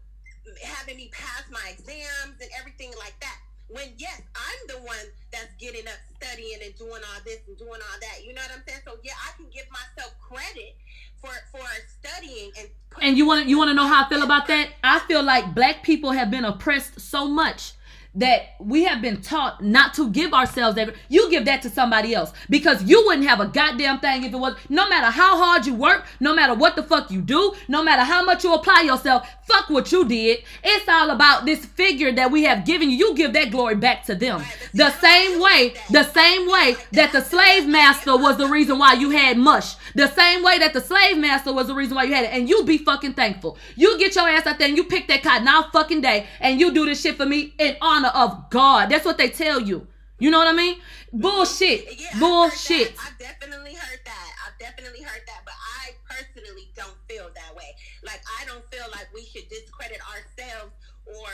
having 0.65 0.97
me 0.97 1.11
pass 1.13 1.45
my 1.51 1.63
exams 1.71 2.41
and 2.41 2.51
everything 2.59 2.93
like 2.99 3.15
that. 3.21 3.39
When 3.73 3.89
yes, 3.97 4.21
I'm 4.37 4.61
the 4.69 4.85
one 4.85 5.07
that's 5.33 5.55
getting 5.59 5.87
up 5.87 5.97
studying 6.17 6.59
and 6.63 6.77
doing 6.77 6.91
all 6.93 7.21
this 7.25 7.41
and 7.49 7.57
doing 7.57 7.71
all 7.71 7.99
that. 8.01 8.25
You 8.25 8.35
know 8.35 8.43
what 8.43 8.53
I'm 8.57 8.63
saying? 8.67 8.81
So 8.87 8.97
yeah, 9.03 9.13
I 9.17 9.37
can 9.37 9.47
give 9.53 9.65
myself 9.71 10.13
credit 10.21 10.77
for 11.21 11.31
for 11.51 11.67
studying 12.01 12.53
and 12.59 12.69
And 13.01 13.17
you 13.17 13.27
want 13.27 13.49
you 13.49 13.57
want 13.57 13.71
to 13.71 13.75
know 13.75 13.87
how 13.87 14.05
I 14.05 14.09
feel 14.09 14.23
about 14.23 14.47
that? 14.49 14.69
I 14.85 14.99
feel 15.01 15.23
like 15.23 15.55
black 15.55 15.83
people 15.83 16.13
have 16.13 16.31
been 16.31 16.45
oppressed 16.45 17.01
so 17.01 17.27
much 17.29 17.73
that 18.15 18.55
we 18.61 18.85
have 18.85 19.01
been 19.01 19.21
taught 19.23 19.63
not 19.63 19.95
to 19.95 20.11
give 20.11 20.35
ourselves 20.35 20.77
every 20.77 20.95
you 21.09 21.31
give 21.31 21.45
that 21.47 21.63
to 21.63 21.71
somebody 21.71 22.15
else. 22.15 22.33
Because 22.51 22.83
you 22.83 23.05
wouldn't 23.07 23.27
have 23.27 23.41
a 23.41 23.47
goddamn 23.47 24.01
thing 24.01 24.25
if 24.25 24.33
it 24.33 24.37
was 24.37 24.57
no 24.69 24.89
matter 24.89 25.07
how 25.07 25.37
hard 25.43 25.67
you 25.67 25.75
work 25.75 26.05
no 26.21 26.35
matter 26.35 26.55
what 26.55 26.77
the 26.77 26.83
fuck 26.83 27.11
you 27.11 27.23
do 27.23 27.55
no 27.69 27.83
matter 27.83 28.03
how 28.03 28.23
much 28.25 28.45
you 28.45 28.53
apply 28.55 28.83
yourself 28.83 29.29
fuck 29.45 29.71
what 29.71 29.91
you 29.93 30.07
did. 30.07 30.43
It's 30.63 30.89
all 30.89 31.11
about 31.11 31.45
this 31.45 31.65
figure 31.65 32.13
that 32.13 32.31
we 32.31 32.45
have 32.45 32.65
given 32.65 32.91
you. 32.91 32.97
You 32.97 33.15
give 33.15 33.33
that 33.33 33.51
glory 33.51 33.77
back 33.77 34.05
to 34.07 34.15
them. 34.15 34.43
The 34.75 34.91
same 34.91 35.41
way 35.41 35.75
the 35.91 36.05
same 36.05 36.51
way 36.51 36.77
that 36.93 37.13
the 37.13 37.23
slave 37.23 37.67
master 37.67 38.17
was 38.17 38.37
the 38.37 38.47
reason 38.47 38.79
why 38.79 38.95
you 38.95 39.11
had 39.11 39.39
mush. 39.39 39.75
The 39.95 40.09
same 40.09 40.43
way 40.43 40.59
that 40.59 40.73
the 40.73 40.81
slave 40.81 41.19
master 41.19 41.53
was 41.53 41.67
the 41.67 41.75
reason 41.75 41.97
why 41.97 42.05
you 42.05 42.15
had 42.15 42.25
it. 42.25 42.33
And 42.33 42.49
you 42.49 42.65
be 42.65 42.79
fucking 42.79 43.15
thankful. 43.15 43.59
You 43.77 43.99
get 43.99 44.15
your 44.15 44.29
ass 44.29 44.47
out 44.47 44.59
there 44.59 44.69
and 44.69 44.77
you 44.77 44.85
pick 44.85 45.09
that 45.09 45.23
cotton 45.23 45.49
all 45.49 45.71
fucking 45.71 46.01
day 46.01 46.27
and 46.41 46.61
you 46.61 46.73
do 46.73 46.85
this 46.85 47.01
shit 47.01 47.17
for 47.17 47.27
me 47.27 47.55
in 47.59 47.77
honor 47.81 48.02
honor 48.05 48.17
of 48.17 48.51
God. 48.51 48.91
That's 48.91 49.05
what 49.05 49.19
they 49.19 49.29
tell 49.29 49.61
you. 49.61 49.87
You 50.19 50.31
know 50.31 50.39
what 50.39 50.47
I 50.47 50.53
mean? 50.53 50.79
Bullshit. 51.13 51.99
Yeah, 51.99 52.19
Bullshit. 52.21 52.95
I 52.99 53.11
definitely 53.19 53.75
heard 53.75 54.01
that. 54.05 54.31
I 54.47 54.51
definitely 54.61 55.03
heard 55.03 55.23
that. 55.27 55.41
But 55.45 55.55
I 55.85 55.91
personally 56.09 56.71
don't 56.77 56.97
feel 57.09 57.29
that 57.35 57.57
way. 57.57 57.75
Like 58.05 58.23
I 58.41 58.45
don't 58.45 58.65
feel 58.73 58.85
like 58.93 59.09
we 59.13 59.25
should 59.25 59.49
discredit 59.49 59.99
ourselves 60.09 60.73
or 61.07 61.29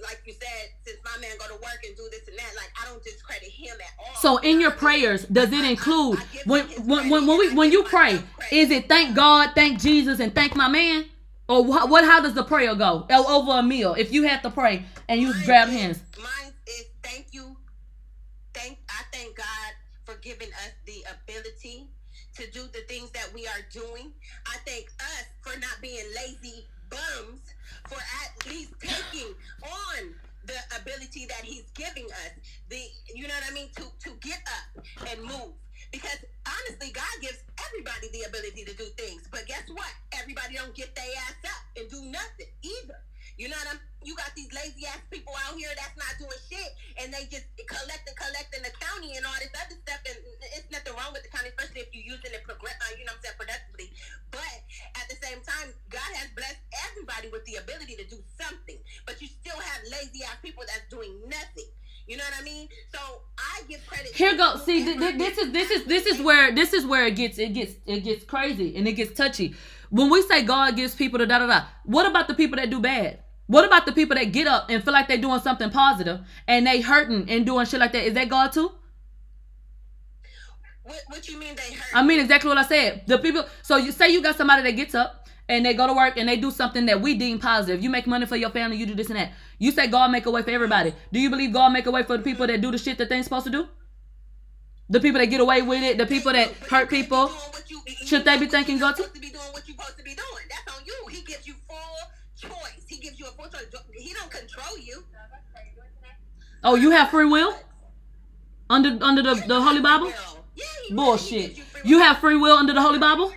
like 0.00 0.22
you 0.26 0.32
said, 0.32 0.68
since 0.84 0.98
my 1.04 1.20
man 1.20 1.36
go 1.38 1.48
to 1.48 1.54
work 1.54 1.80
and 1.84 1.96
do 1.96 2.06
this 2.10 2.28
and 2.28 2.38
that, 2.38 2.52
like 2.54 2.70
I 2.80 2.86
don't 2.86 3.02
discredit 3.02 3.48
him 3.48 3.74
at 3.80 3.92
all. 3.98 4.14
So 4.20 4.36
in 4.38 4.60
your 4.60 4.70
prayers, 4.70 5.24
does 5.24 5.50
it 5.52 5.64
include 5.64 6.18
I, 6.18 6.22
I 6.22 6.42
when 6.44 6.66
when 6.86 7.08
when, 7.08 7.26
when 7.26 7.38
we 7.38 7.54
when 7.54 7.72
you 7.72 7.82
pray, 7.84 8.20
is 8.52 8.70
it 8.70 8.88
thank 8.88 9.16
God, 9.16 9.52
thank 9.54 9.80
Jesus, 9.80 10.20
and 10.20 10.34
thank 10.34 10.54
my 10.54 10.68
man? 10.68 11.06
Or 11.48 11.64
what, 11.64 11.88
what? 11.88 12.04
How 12.04 12.20
does 12.20 12.34
the 12.34 12.44
prayer 12.44 12.74
go? 12.74 13.06
Oh, 13.10 13.40
over 13.40 13.58
a 13.58 13.62
meal, 13.62 13.94
if 13.94 14.12
you 14.12 14.24
had 14.24 14.42
to 14.42 14.50
pray 14.50 14.84
and 15.08 15.20
you 15.20 15.32
mine 15.32 15.44
grab 15.44 15.68
is, 15.68 15.74
hands. 15.74 16.00
Mine 16.18 16.52
is 16.66 16.84
thank 17.02 17.28
you. 17.32 17.56
Thank 18.52 18.78
I 18.88 19.02
thank 19.12 19.36
God 19.36 19.72
for 20.04 20.16
giving 20.20 20.48
us 20.48 20.72
the 20.86 21.04
ability 21.10 21.88
to 22.36 22.50
do 22.50 22.60
the 22.72 22.80
things 22.86 23.10
that 23.12 23.30
we 23.34 23.46
are 23.46 23.64
doing. 23.72 24.12
I 24.46 24.56
thank 24.66 24.88
us 25.00 25.24
for 25.40 25.58
not 25.58 25.80
being 25.80 26.04
lazy 26.14 26.66
bums, 26.90 27.40
for 27.88 27.98
at 27.98 28.46
least 28.46 28.74
taking 28.80 29.34
on 29.62 30.14
the 30.44 30.54
ability 30.80 31.26
that 31.26 31.44
he's 31.44 31.64
giving 31.74 32.06
us. 32.06 32.32
The 32.68 32.80
you 33.14 33.26
know 33.26 33.34
what 33.34 33.50
I 33.50 33.54
mean 33.54 33.68
to 33.76 33.82
to 33.82 34.10
get 34.20 34.40
up 34.46 34.84
and 35.10 35.22
move. 35.22 35.54
Because 35.90 36.20
honestly, 36.44 36.90
God 36.92 37.14
gives 37.20 37.40
everybody 37.66 38.08
the 38.12 38.28
ability 38.28 38.64
to 38.64 38.74
do 38.76 38.84
things. 38.96 39.28
But 39.30 39.46
guess 39.46 39.64
what? 39.72 39.92
Everybody 40.12 40.54
don't 40.54 40.74
get 40.74 40.94
their 40.94 41.12
ass 41.28 41.38
up 41.44 41.62
and 41.76 41.88
do 41.88 42.04
nothing 42.10 42.50
either. 42.62 43.00
You 43.38 43.48
know 43.48 43.56
what 43.62 43.78
I'm 43.78 43.80
you 44.02 44.14
got 44.14 44.30
these 44.38 44.50
lazy 44.54 44.86
ass 44.86 45.02
people 45.10 45.34
out 45.46 45.58
here 45.58 45.70
that's 45.74 45.94
not 45.98 46.14
doing 46.22 46.38
shit 46.46 46.70
and 47.02 47.10
they 47.10 47.26
just 47.26 47.46
collect 47.66 48.06
and 48.06 48.14
collect 48.14 48.50
in 48.54 48.62
the 48.62 48.70
county 48.78 49.18
and 49.18 49.26
all 49.26 49.34
this 49.42 49.50
other 49.58 49.74
stuff 49.74 50.02
and 50.06 50.18
it's 50.54 50.70
nothing 50.70 50.94
wrong 50.94 51.10
with 51.10 51.26
the 51.26 51.32
county, 51.34 51.50
especially 51.50 51.82
if 51.82 51.90
you're 51.90 52.14
using 52.14 52.30
it 52.30 52.46
progress 52.46 52.78
uh, 52.78 52.94
you 52.94 53.02
know 53.02 53.14
what 53.18 53.26
I'm 53.26 53.34
saying, 53.34 53.38
productively. 53.38 53.90
But 54.30 54.54
at 54.94 55.06
the 55.10 55.18
same 55.18 55.42
time, 55.42 55.74
God 55.90 56.10
has 56.14 56.30
blessed 56.38 56.62
everybody 56.90 57.30
with 57.34 57.42
the 57.46 57.58
ability 57.58 57.98
to 57.98 58.06
do 58.06 58.22
something. 58.38 58.78
But 59.02 59.18
you 59.18 59.26
still 59.26 59.58
have 59.58 59.80
lazy 59.90 60.22
ass 60.22 60.38
people 60.42 60.62
that's 60.66 60.86
doing 60.86 61.18
nothing. 61.26 61.70
You 62.08 62.16
know 62.16 62.24
what 62.24 62.40
I 62.40 62.42
mean? 62.42 62.68
So 62.90 62.98
I 63.36 63.60
give 63.68 63.86
credit. 63.86 64.14
Here 64.14 64.34
go. 64.34 64.56
See, 64.56 64.82
th- 64.82 64.98
th- 64.98 65.18
this 65.18 65.36
is 65.36 65.52
this 65.52 65.70
is 65.70 65.84
this 65.84 66.06
is 66.06 66.22
where 66.22 66.50
this 66.54 66.72
is 66.72 66.86
where 66.86 67.06
it 67.06 67.16
gets 67.16 67.38
it 67.38 67.52
gets 67.52 67.74
it 67.84 68.00
gets 68.00 68.24
crazy 68.24 68.74
and 68.76 68.88
it 68.88 68.92
gets 68.92 69.12
touchy. 69.12 69.54
When 69.90 70.08
we 70.08 70.22
say 70.22 70.42
God 70.42 70.74
gives 70.74 70.94
people 70.94 71.18
the 71.18 71.26
da 71.26 71.38
da 71.38 71.46
da, 71.46 71.64
what 71.84 72.06
about 72.06 72.26
the 72.26 72.34
people 72.34 72.56
that 72.56 72.70
do 72.70 72.80
bad? 72.80 73.18
What 73.46 73.66
about 73.66 73.84
the 73.84 73.92
people 73.92 74.16
that 74.16 74.32
get 74.32 74.46
up 74.46 74.70
and 74.70 74.82
feel 74.82 74.94
like 74.94 75.06
they're 75.06 75.18
doing 75.18 75.40
something 75.40 75.70
positive 75.70 76.20
and 76.46 76.66
they 76.66 76.80
hurting 76.80 77.28
and 77.28 77.44
doing 77.44 77.66
shit 77.66 77.78
like 77.78 77.92
that? 77.92 78.04
Is 78.04 78.14
that 78.14 78.30
God 78.30 78.52
too? 78.52 78.72
What, 80.82 81.02
what 81.08 81.28
you 81.28 81.38
mean 81.38 81.54
they 81.56 81.74
hurt? 81.74 81.94
I 81.94 82.02
mean 82.02 82.20
exactly 82.20 82.48
what 82.48 82.56
I 82.56 82.64
said. 82.64 83.02
The 83.06 83.18
people. 83.18 83.44
So 83.60 83.76
you 83.76 83.92
say 83.92 84.08
you 84.08 84.22
got 84.22 84.36
somebody 84.36 84.62
that 84.62 84.72
gets 84.72 84.94
up 84.94 85.28
and 85.46 85.64
they 85.64 85.74
go 85.74 85.86
to 85.86 85.92
work 85.92 86.16
and 86.16 86.26
they 86.26 86.36
do 86.36 86.50
something 86.50 86.86
that 86.86 87.02
we 87.02 87.14
deem 87.14 87.38
positive. 87.38 87.82
You 87.82 87.90
make 87.90 88.06
money 88.06 88.24
for 88.24 88.36
your 88.36 88.50
family. 88.50 88.78
You 88.78 88.86
do 88.86 88.94
this 88.94 89.10
and 89.10 89.18
that. 89.18 89.32
You 89.58 89.72
say 89.72 89.88
God 89.88 90.10
make 90.10 90.26
a 90.26 90.30
way 90.30 90.42
for 90.42 90.50
everybody. 90.50 90.94
Do 91.12 91.18
you 91.18 91.30
believe 91.30 91.52
God 91.52 91.70
make 91.70 91.86
a 91.86 91.90
way 91.90 92.02
for 92.04 92.16
the 92.16 92.22
people 92.22 92.46
that 92.46 92.60
do 92.60 92.70
the 92.70 92.78
shit 92.78 92.98
that 92.98 93.08
they 93.08 93.16
ain't 93.16 93.24
supposed 93.24 93.46
to 93.46 93.50
do? 93.52 93.66
The 94.88 95.00
people 95.00 95.18
that 95.20 95.26
get 95.26 95.40
away 95.40 95.62
with 95.62 95.82
it. 95.82 95.98
The 95.98 96.06
people 96.06 96.32
that 96.32 96.48
hurt 96.70 96.88
people. 96.88 97.30
you- 97.68 97.82
you- 97.86 98.06
Should 98.06 98.24
they 98.24 98.38
be 98.38 98.46
thanking 98.46 98.78
God 98.78 98.96
supposed 98.96 99.14
to 99.14 99.20
be 99.20 99.28
doing 99.28 99.44
what 99.52 99.66
you're 99.68 99.76
supposed 99.76 99.98
to 99.98 100.04
be 100.04 100.14
doing. 100.14 100.44
That's 100.48 100.76
on 100.76 100.82
you. 100.86 100.94
He 101.10 101.20
gives 101.22 101.46
you 101.46 101.54
full 101.68 101.98
choice. 102.40 102.82
He 102.86 102.96
gives 102.96 103.18
you 103.18 103.26
a 103.26 103.30
full 103.32 103.48
choice. 103.48 103.66
He 103.94 104.14
don't 104.14 104.30
control 104.30 104.78
you. 104.78 105.04
Oh, 106.64 106.74
you 106.76 106.90
have 106.92 107.10
free 107.10 107.26
will 107.26 107.54
under 108.70 108.96
under 109.04 109.22
the, 109.22 109.34
the 109.46 109.60
Holy 109.60 109.80
Bible. 109.80 110.12
Bullshit. 110.90 111.56
you 111.56 111.64
You 111.84 111.98
have 112.00 112.18
free 112.18 112.36
will 112.36 112.56
under 112.56 112.72
the 112.72 112.80
Holy 112.80 112.98
Bible. 112.98 113.32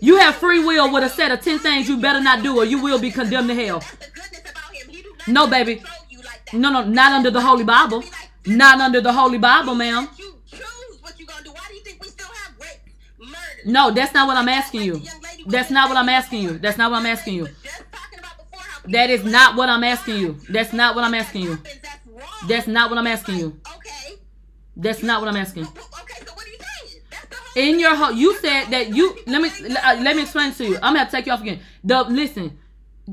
You 0.00 0.18
have 0.18 0.36
free 0.36 0.62
will 0.64 0.92
with 0.92 1.02
a 1.04 1.08
set 1.08 1.32
of 1.32 1.40
ten 1.40 1.58
things 1.58 1.88
you 1.88 1.96
better 2.00 2.20
not 2.20 2.42
do, 2.42 2.56
or 2.58 2.64
you 2.64 2.78
will 2.82 2.98
be 2.98 3.10
condemned 3.10 3.48
to 3.48 3.54
hell. 3.54 3.82
No, 5.26 5.46
baby. 5.46 5.82
No, 6.52 6.70
no, 6.70 6.84
not 6.84 7.12
under 7.12 7.30
the 7.30 7.40
Holy 7.40 7.64
Bible. 7.64 8.02
Not 8.46 8.80
under 8.80 9.00
the 9.00 9.12
Holy 9.12 9.38
Bible, 9.38 9.74
ma'am. 9.74 10.08
No, 13.64 13.90
that's 13.90 14.14
not 14.14 14.28
what 14.28 14.36
I'm 14.36 14.48
asking 14.48 14.82
you. 14.82 15.02
That's 15.46 15.70
not 15.70 15.88
what 15.88 15.98
I'm 15.98 16.08
asking 16.08 16.42
you. 16.42 16.58
That's 16.58 16.78
not 16.78 16.90
what 16.90 16.98
I'm 17.00 17.06
asking 17.06 17.34
you. 17.34 17.48
That 18.88 19.10
is 19.10 19.24
not 19.24 19.56
what 19.56 19.68
I'm 19.68 19.82
asking 19.82 20.18
you. 20.18 20.36
That's 20.48 20.72
not 20.72 20.94
what 20.94 21.04
I'm 21.04 21.14
asking 21.14 21.42
you. 21.42 21.58
That's 22.46 22.68
not 22.68 22.90
what 22.90 22.98
I'm 22.98 23.06
asking 23.08 23.36
you. 23.36 23.60
Okay. 23.76 24.14
That's 24.76 25.02
not 25.02 25.20
what 25.20 25.28
I'm 25.28 25.36
asking. 25.36 25.66
In 27.56 27.80
your 27.80 27.96
ho- 27.96 28.10
you 28.10 28.36
said 28.38 28.66
that 28.66 28.94
you 28.94 29.16
let 29.26 29.40
me 29.40 29.48
uh, 29.48 29.96
let 30.02 30.14
me 30.14 30.22
explain 30.22 30.52
to 30.52 30.64
you. 30.64 30.78
I'm 30.82 30.94
gonna 30.94 31.10
take 31.10 31.26
you 31.26 31.32
off 31.32 31.40
again. 31.40 31.60
The 31.82 32.02
listen, 32.04 32.58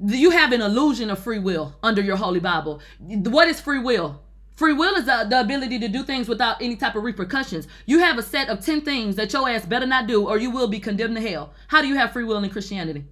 you 0.01 0.31
have 0.31 0.51
an 0.51 0.61
illusion 0.61 1.09
of 1.09 1.19
free 1.19 1.39
will 1.39 1.75
under 1.83 2.01
your 2.01 2.17
holy 2.17 2.39
Bible. 2.39 2.81
What 2.99 3.47
is 3.47 3.61
free 3.61 3.79
will? 3.79 4.21
Free 4.55 4.73
will 4.73 4.95
is 4.95 5.07
uh, 5.07 5.23
the 5.23 5.39
ability 5.39 5.79
to 5.79 5.87
do 5.87 6.03
things 6.03 6.27
without 6.27 6.61
any 6.61 6.75
type 6.75 6.95
of 6.95 7.03
repercussions. 7.03 7.67
You 7.85 7.99
have 7.99 8.17
a 8.17 8.23
set 8.23 8.49
of 8.49 8.63
ten 8.63 8.81
things 8.81 9.15
that 9.15 9.33
your 9.33 9.49
ass 9.49 9.65
better 9.65 9.87
not 9.87 10.07
do, 10.07 10.27
or 10.27 10.37
you 10.37 10.51
will 10.51 10.67
be 10.67 10.79
condemned 10.79 11.15
to 11.15 11.21
hell. 11.21 11.53
How 11.67 11.81
do 11.81 11.87
you 11.87 11.95
have 11.95 12.11
free 12.11 12.23
will 12.23 12.43
in 12.43 12.49
Christianity? 12.49 13.05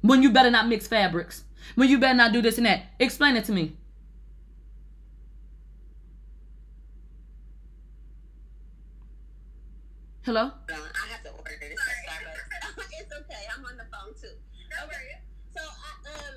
When 0.00 0.22
you 0.22 0.30
better 0.30 0.50
not 0.50 0.68
mix 0.68 0.86
fabrics. 0.86 1.44
When 1.74 1.88
you 1.88 1.98
better 1.98 2.14
not 2.14 2.32
do 2.32 2.42
this 2.42 2.56
and 2.56 2.66
that. 2.66 2.86
Explain 2.98 3.36
it 3.36 3.44
to 3.44 3.52
me. 3.52 3.76
Hello. 10.22 10.50
I 10.68 11.08
have 11.12 11.22
to 11.24 11.30
order 11.30 11.56
this 11.60 11.78
it's 13.00 13.12
okay. 13.12 13.46
I'm 13.56 13.64
on 13.64 13.76
the 13.76 13.84
phone 13.84 14.14
too. 14.20 14.36
Okay. 14.84 15.20
So 15.54 15.60
I 15.60 16.14
um 16.14 16.34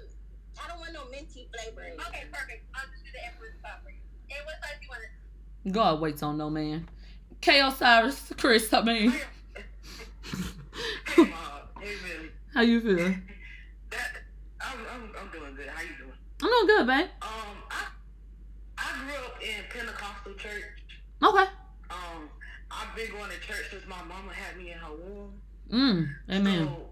I 0.63 0.67
don't 0.67 0.79
want 0.79 0.93
no 0.93 1.05
minty 1.11 1.47
flavoring. 1.53 1.93
Okay, 2.07 2.23
perfect. 2.31 2.65
I'll 2.75 2.85
just 2.91 3.03
do 3.03 3.09
the 3.13 3.25
Empress 3.25 3.53
spot 3.59 3.81
for 3.83 3.89
you. 3.91 3.97
And 4.29 4.45
what 4.45 4.55
size 4.61 4.77
do 4.79 4.85
you 4.85 4.89
want 4.89 5.01
it? 5.03 5.73
God 5.73 6.01
waits 6.01 6.23
on 6.23 6.37
no 6.37 6.49
man. 6.49 6.89
K 7.41 7.61
Osiris, 7.61 8.31
Chris, 8.37 8.71
I 8.73 8.81
mean. 8.81 9.11
Hey, 9.11 9.19
Mom. 11.17 11.27
Hey, 11.81 11.95
How 12.53 12.61
you 12.61 12.81
feel? 12.81 13.15
That, 13.91 14.09
I'm, 14.59 14.79
I'm, 14.91 15.11
I'm 15.21 15.29
doing 15.31 15.53
good. 15.55 15.67
How 15.67 15.83
you 15.83 15.89
doing? 15.99 16.13
I'm 16.41 16.49
doing 16.49 16.65
good, 16.65 16.87
babe. 16.87 17.07
Um, 17.21 17.29
I, 17.69 17.85
I 18.75 19.05
grew 19.05 19.13
up 19.13 19.39
in 19.39 19.63
Pentecostal 19.69 20.33
church. 20.33 20.63
Okay. 21.21 21.45
Um, 21.91 22.27
I've 22.71 22.95
been 22.95 23.11
going 23.11 23.29
to 23.29 23.39
church 23.39 23.69
since 23.69 23.83
my 23.87 24.01
mama 24.03 24.33
had 24.33 24.57
me 24.57 24.71
in 24.71 24.79
her 24.79 24.89
womb. 24.91 25.33
Mm. 25.71 26.09
Amen. 26.31 26.65
So, 26.65 26.89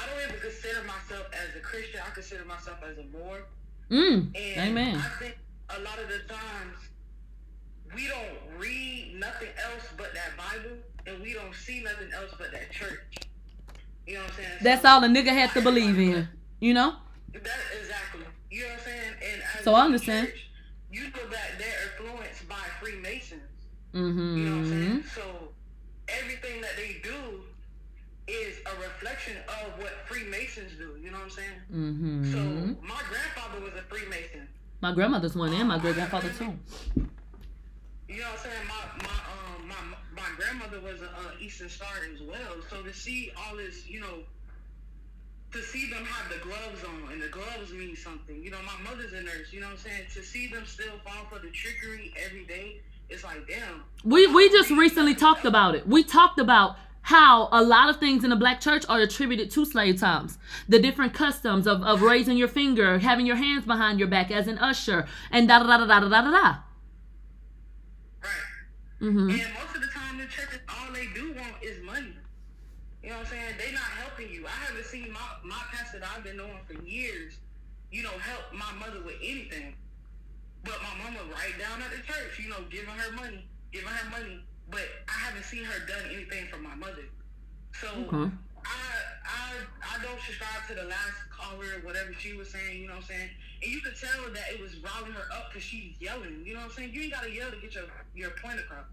I 0.00 0.06
don't 0.08 0.28
even 0.28 0.40
consider 0.40 0.82
myself 0.84 1.26
as 1.32 1.56
a 1.56 1.60
Christian. 1.60 2.00
I 2.06 2.10
consider 2.10 2.44
myself 2.44 2.78
as 2.88 2.96
a 2.98 3.04
Moor. 3.12 3.42
Mm. 3.90 4.34
And 4.34 4.70
Amen. 4.70 4.96
I 4.96 5.08
think 5.18 5.36
a 5.68 5.80
lot 5.80 5.98
of 5.98 6.08
the 6.08 6.20
times 6.32 6.76
we 7.94 8.06
don't 8.06 8.58
read 8.58 9.16
nothing 9.18 9.48
else 9.72 9.84
but 9.96 10.14
that 10.14 10.36
Bible, 10.36 10.76
and 11.06 11.22
we 11.22 11.34
don't 11.34 11.54
see 11.54 11.82
nothing 11.82 12.08
else 12.14 12.32
but 12.38 12.52
that 12.52 12.70
church. 12.70 13.00
You 14.06 14.14
know 14.14 14.20
what 14.22 14.30
I'm 14.30 14.36
saying? 14.36 14.48
That's 14.62 14.82
So- 14.82 14.88
all 14.88 15.04
a 15.04 15.08
nigga 15.08 15.28
has 15.28 15.52
to 15.54 15.60
believe 15.60 15.98
in. 15.98 16.28
You 16.60 16.74
know? 16.74 16.96
That 17.32 17.42
exactly. 17.80 18.20
You 18.50 18.62
know 18.62 18.68
what 18.68 18.78
I'm 18.78 18.84
saying? 18.84 19.14
And 19.32 19.64
So 19.64 19.74
I 19.74 19.84
understand. 19.84 20.26
church, 20.28 20.50
you 20.92 21.02
know 21.04 21.28
that 21.30 21.58
they're 21.58 22.06
influenced 22.06 22.48
by 22.48 22.62
Freemasons. 22.80 23.42
Mm-hmm. 23.94 24.36
You 24.38 24.44
know 24.44 24.56
what 24.56 24.64
I'm 24.64 24.70
saying? 24.70 25.04
So 25.14 25.52
everything 26.08 26.60
that 26.60 26.76
they 26.76 27.00
do 27.02 27.42
is 28.30 28.58
a 28.66 28.76
reflection 28.80 29.36
of 29.48 29.78
what 29.78 29.92
Freemasons 30.06 30.72
do. 30.78 30.96
You 31.02 31.10
know 31.10 31.18
what 31.18 31.24
I'm 31.24 31.30
saying? 31.30 31.58
Mm-hmm. 31.72 32.32
So 32.32 32.38
my 32.86 33.00
grandfather 33.08 33.60
was 33.62 33.74
a 33.74 33.82
Freemason. 33.82 34.48
My 34.80 34.92
grandmother's 34.92 35.36
one 35.36 35.52
and 35.52 35.68
my 35.68 35.78
great 35.78 35.94
grandfather 35.94 36.30
too. 36.38 36.54
You 38.08 38.16
know 38.18 38.24
what 38.24 38.32
I'm 38.32 38.38
saying? 38.38 38.66
My 38.66 39.04
my 39.04 39.18
um 39.32 39.68
my 39.68 40.22
my 40.22 40.28
grandmother 40.36 40.80
was 40.80 41.02
a 41.02 41.06
uh, 41.06 41.40
Eastern 41.40 41.68
Star 41.68 41.88
as 42.12 42.20
well. 42.22 42.62
So 42.70 42.82
to 42.82 42.92
see 42.92 43.30
all 43.36 43.56
this, 43.56 43.86
you 43.88 44.00
know, 44.00 44.24
to 45.52 45.62
see 45.62 45.90
them 45.90 46.04
have 46.04 46.32
the 46.32 46.38
gloves 46.38 46.82
on 46.84 47.12
and 47.12 47.20
the 47.20 47.28
gloves 47.28 47.72
mean 47.72 47.94
something. 47.94 48.42
You 48.42 48.50
know, 48.50 48.58
my 48.64 48.90
mother's 48.90 49.12
a 49.12 49.22
nurse. 49.22 49.52
You 49.52 49.60
know 49.60 49.66
what 49.66 49.72
I'm 49.74 49.78
saying? 49.78 50.02
To 50.14 50.22
see 50.22 50.48
them 50.48 50.64
still 50.66 50.98
fall 51.04 51.26
for 51.30 51.38
the 51.38 51.50
trickery 51.50 52.12
every 52.24 52.44
day, 52.46 52.80
it's 53.08 53.22
like 53.22 53.46
damn. 53.46 53.82
We 54.04 54.26
we 54.28 54.48
just 54.50 54.70
recently 54.70 55.14
talked 55.14 55.44
about 55.44 55.74
it. 55.74 55.86
We 55.86 56.04
talked 56.04 56.38
about 56.38 56.76
how 57.02 57.48
a 57.50 57.62
lot 57.62 57.88
of 57.88 57.96
things 57.96 58.24
in 58.24 58.30
the 58.30 58.36
black 58.36 58.60
church 58.60 58.84
are 58.88 59.00
attributed 59.00 59.50
to 59.52 59.64
slave 59.64 59.98
times. 59.98 60.38
The 60.68 60.78
different 60.78 61.14
customs 61.14 61.66
of, 61.66 61.82
of 61.82 62.02
raising 62.02 62.36
your 62.36 62.48
finger, 62.48 62.98
having 62.98 63.26
your 63.26 63.36
hands 63.36 63.64
behind 63.64 63.98
your 63.98 64.08
back 64.08 64.30
as 64.30 64.46
an 64.46 64.58
usher, 64.58 65.06
and 65.30 65.48
da 65.48 65.58
da 65.60 65.66
da 65.66 65.78
da 65.78 65.86
da 65.86 66.00
da 66.00 66.08
da 66.08 66.30
da. 66.30 66.56
Right. 68.22 68.30
Mm-hmm. 69.00 69.30
And 69.30 69.54
most 69.54 69.76
of 69.76 69.80
the 69.82 69.88
time, 69.88 70.18
the 70.18 70.26
churches, 70.26 70.60
all 70.68 70.92
they 70.92 71.06
do 71.14 71.32
want 71.32 71.62
is 71.62 71.82
money. 71.82 72.14
You 73.02 73.10
know 73.10 73.16
what 73.16 73.26
I'm 73.26 73.30
saying? 73.32 73.54
They're 73.58 73.72
not 73.72 73.82
helping 73.82 74.30
you. 74.30 74.46
I 74.46 74.50
haven't 74.50 74.84
seen 74.84 75.10
my, 75.12 75.20
my 75.42 75.62
pastor 75.72 76.00
that 76.00 76.08
I've 76.14 76.22
been 76.22 76.36
knowing 76.36 76.60
for 76.66 76.74
years, 76.84 77.38
you 77.90 78.02
know, 78.02 78.10
help 78.10 78.52
my 78.52 78.72
mother 78.78 79.02
with 79.04 79.16
anything. 79.22 79.74
But 80.62 80.76
my 80.82 81.02
mama 81.02 81.20
right 81.32 81.58
down 81.58 81.80
at 81.80 81.90
the 81.90 82.02
church, 82.06 82.38
you 82.38 82.50
know, 82.50 82.58
giving 82.70 82.90
her 82.90 83.12
money, 83.12 83.48
giving 83.72 83.88
her 83.88 84.10
money. 84.10 84.44
But 84.70 84.82
I 85.08 85.18
haven't 85.26 85.44
seen 85.44 85.64
her 85.64 85.86
done 85.86 86.04
anything 86.12 86.46
for 86.48 86.58
my 86.58 86.74
mother. 86.74 87.04
So 87.80 87.88
Okay. 87.88 88.30
I 88.64 88.70
I 89.24 89.52
I 89.82 90.02
don't 90.02 90.20
subscribe 90.20 90.66
to 90.68 90.74
the 90.74 90.84
last 90.84 91.16
caller, 91.30 91.80
whatever 91.82 92.12
she 92.18 92.34
was 92.34 92.50
saying, 92.50 92.80
you 92.80 92.86
know 92.88 92.94
what 92.94 93.04
I'm 93.04 93.08
saying? 93.08 93.30
And 93.62 93.72
you 93.72 93.80
could 93.80 93.96
tell 93.98 94.30
that 94.32 94.44
it 94.52 94.60
was 94.60 94.76
riling 94.78 95.12
her 95.12 95.26
up 95.32 95.50
because 95.50 95.62
she's 95.62 95.94
yelling, 96.00 96.42
you 96.44 96.54
know 96.54 96.60
what 96.60 96.66
I'm 96.70 96.72
saying? 96.72 96.90
You 96.92 97.02
ain't 97.02 97.12
gotta 97.12 97.32
yell 97.32 97.50
to 97.50 97.56
get 97.56 97.74
your, 97.74 97.84
your 98.14 98.30
point 98.42 98.60
across. 98.60 98.84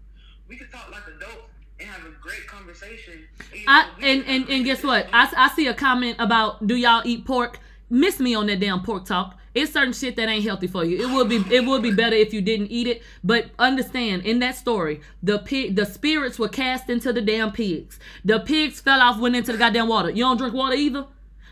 We 0.48 0.56
could 0.56 0.70
talk 0.72 0.90
like 0.90 1.02
adults 1.06 1.52
and 1.80 1.88
have 1.88 2.04
a 2.06 2.14
great 2.20 2.46
conversation. 2.46 3.24
you 3.54 3.64
I 3.66 3.82
know, 3.84 3.88
we 3.98 4.04
and 4.10 4.24
and, 4.26 4.48
and 4.48 4.64
guess 4.64 4.82
what? 4.82 5.06
I, 5.12 5.30
I 5.36 5.48
see 5.54 5.66
a 5.66 5.74
comment 5.74 6.16
about 6.18 6.66
do 6.66 6.74
y'all 6.74 7.02
eat 7.04 7.24
pork? 7.24 7.60
Miss 7.90 8.20
me 8.20 8.34
on 8.34 8.46
that 8.46 8.60
damn 8.60 8.82
pork 8.82 9.06
talk. 9.06 9.38
it's 9.54 9.72
certain 9.72 9.94
shit 9.94 10.16
that 10.16 10.28
ain't 10.28 10.44
healthy 10.44 10.66
for 10.66 10.84
you. 10.84 10.98
It 11.00 11.12
would 11.12 11.28
be 11.28 11.42
it 11.54 11.64
would 11.64 11.82
be 11.82 11.90
better 11.92 12.16
if 12.16 12.34
you 12.34 12.42
didn't 12.42 12.70
eat 12.70 12.86
it. 12.86 13.02
But 13.24 13.50
understand, 13.58 14.22
in 14.24 14.38
that 14.40 14.56
story, 14.56 15.00
the 15.22 15.38
pig, 15.38 15.74
the 15.74 15.86
spirits 15.86 16.38
were 16.38 16.48
cast 16.48 16.90
into 16.90 17.12
the 17.12 17.22
damn 17.22 17.50
pigs. 17.52 17.98
The 18.24 18.40
pigs 18.40 18.80
fell 18.80 19.00
off, 19.00 19.18
went 19.18 19.36
into 19.36 19.52
the 19.52 19.58
goddamn 19.58 19.88
water. 19.88 20.10
You 20.10 20.24
don't 20.24 20.36
drink 20.36 20.54
water 20.54 20.74
either. 20.74 21.06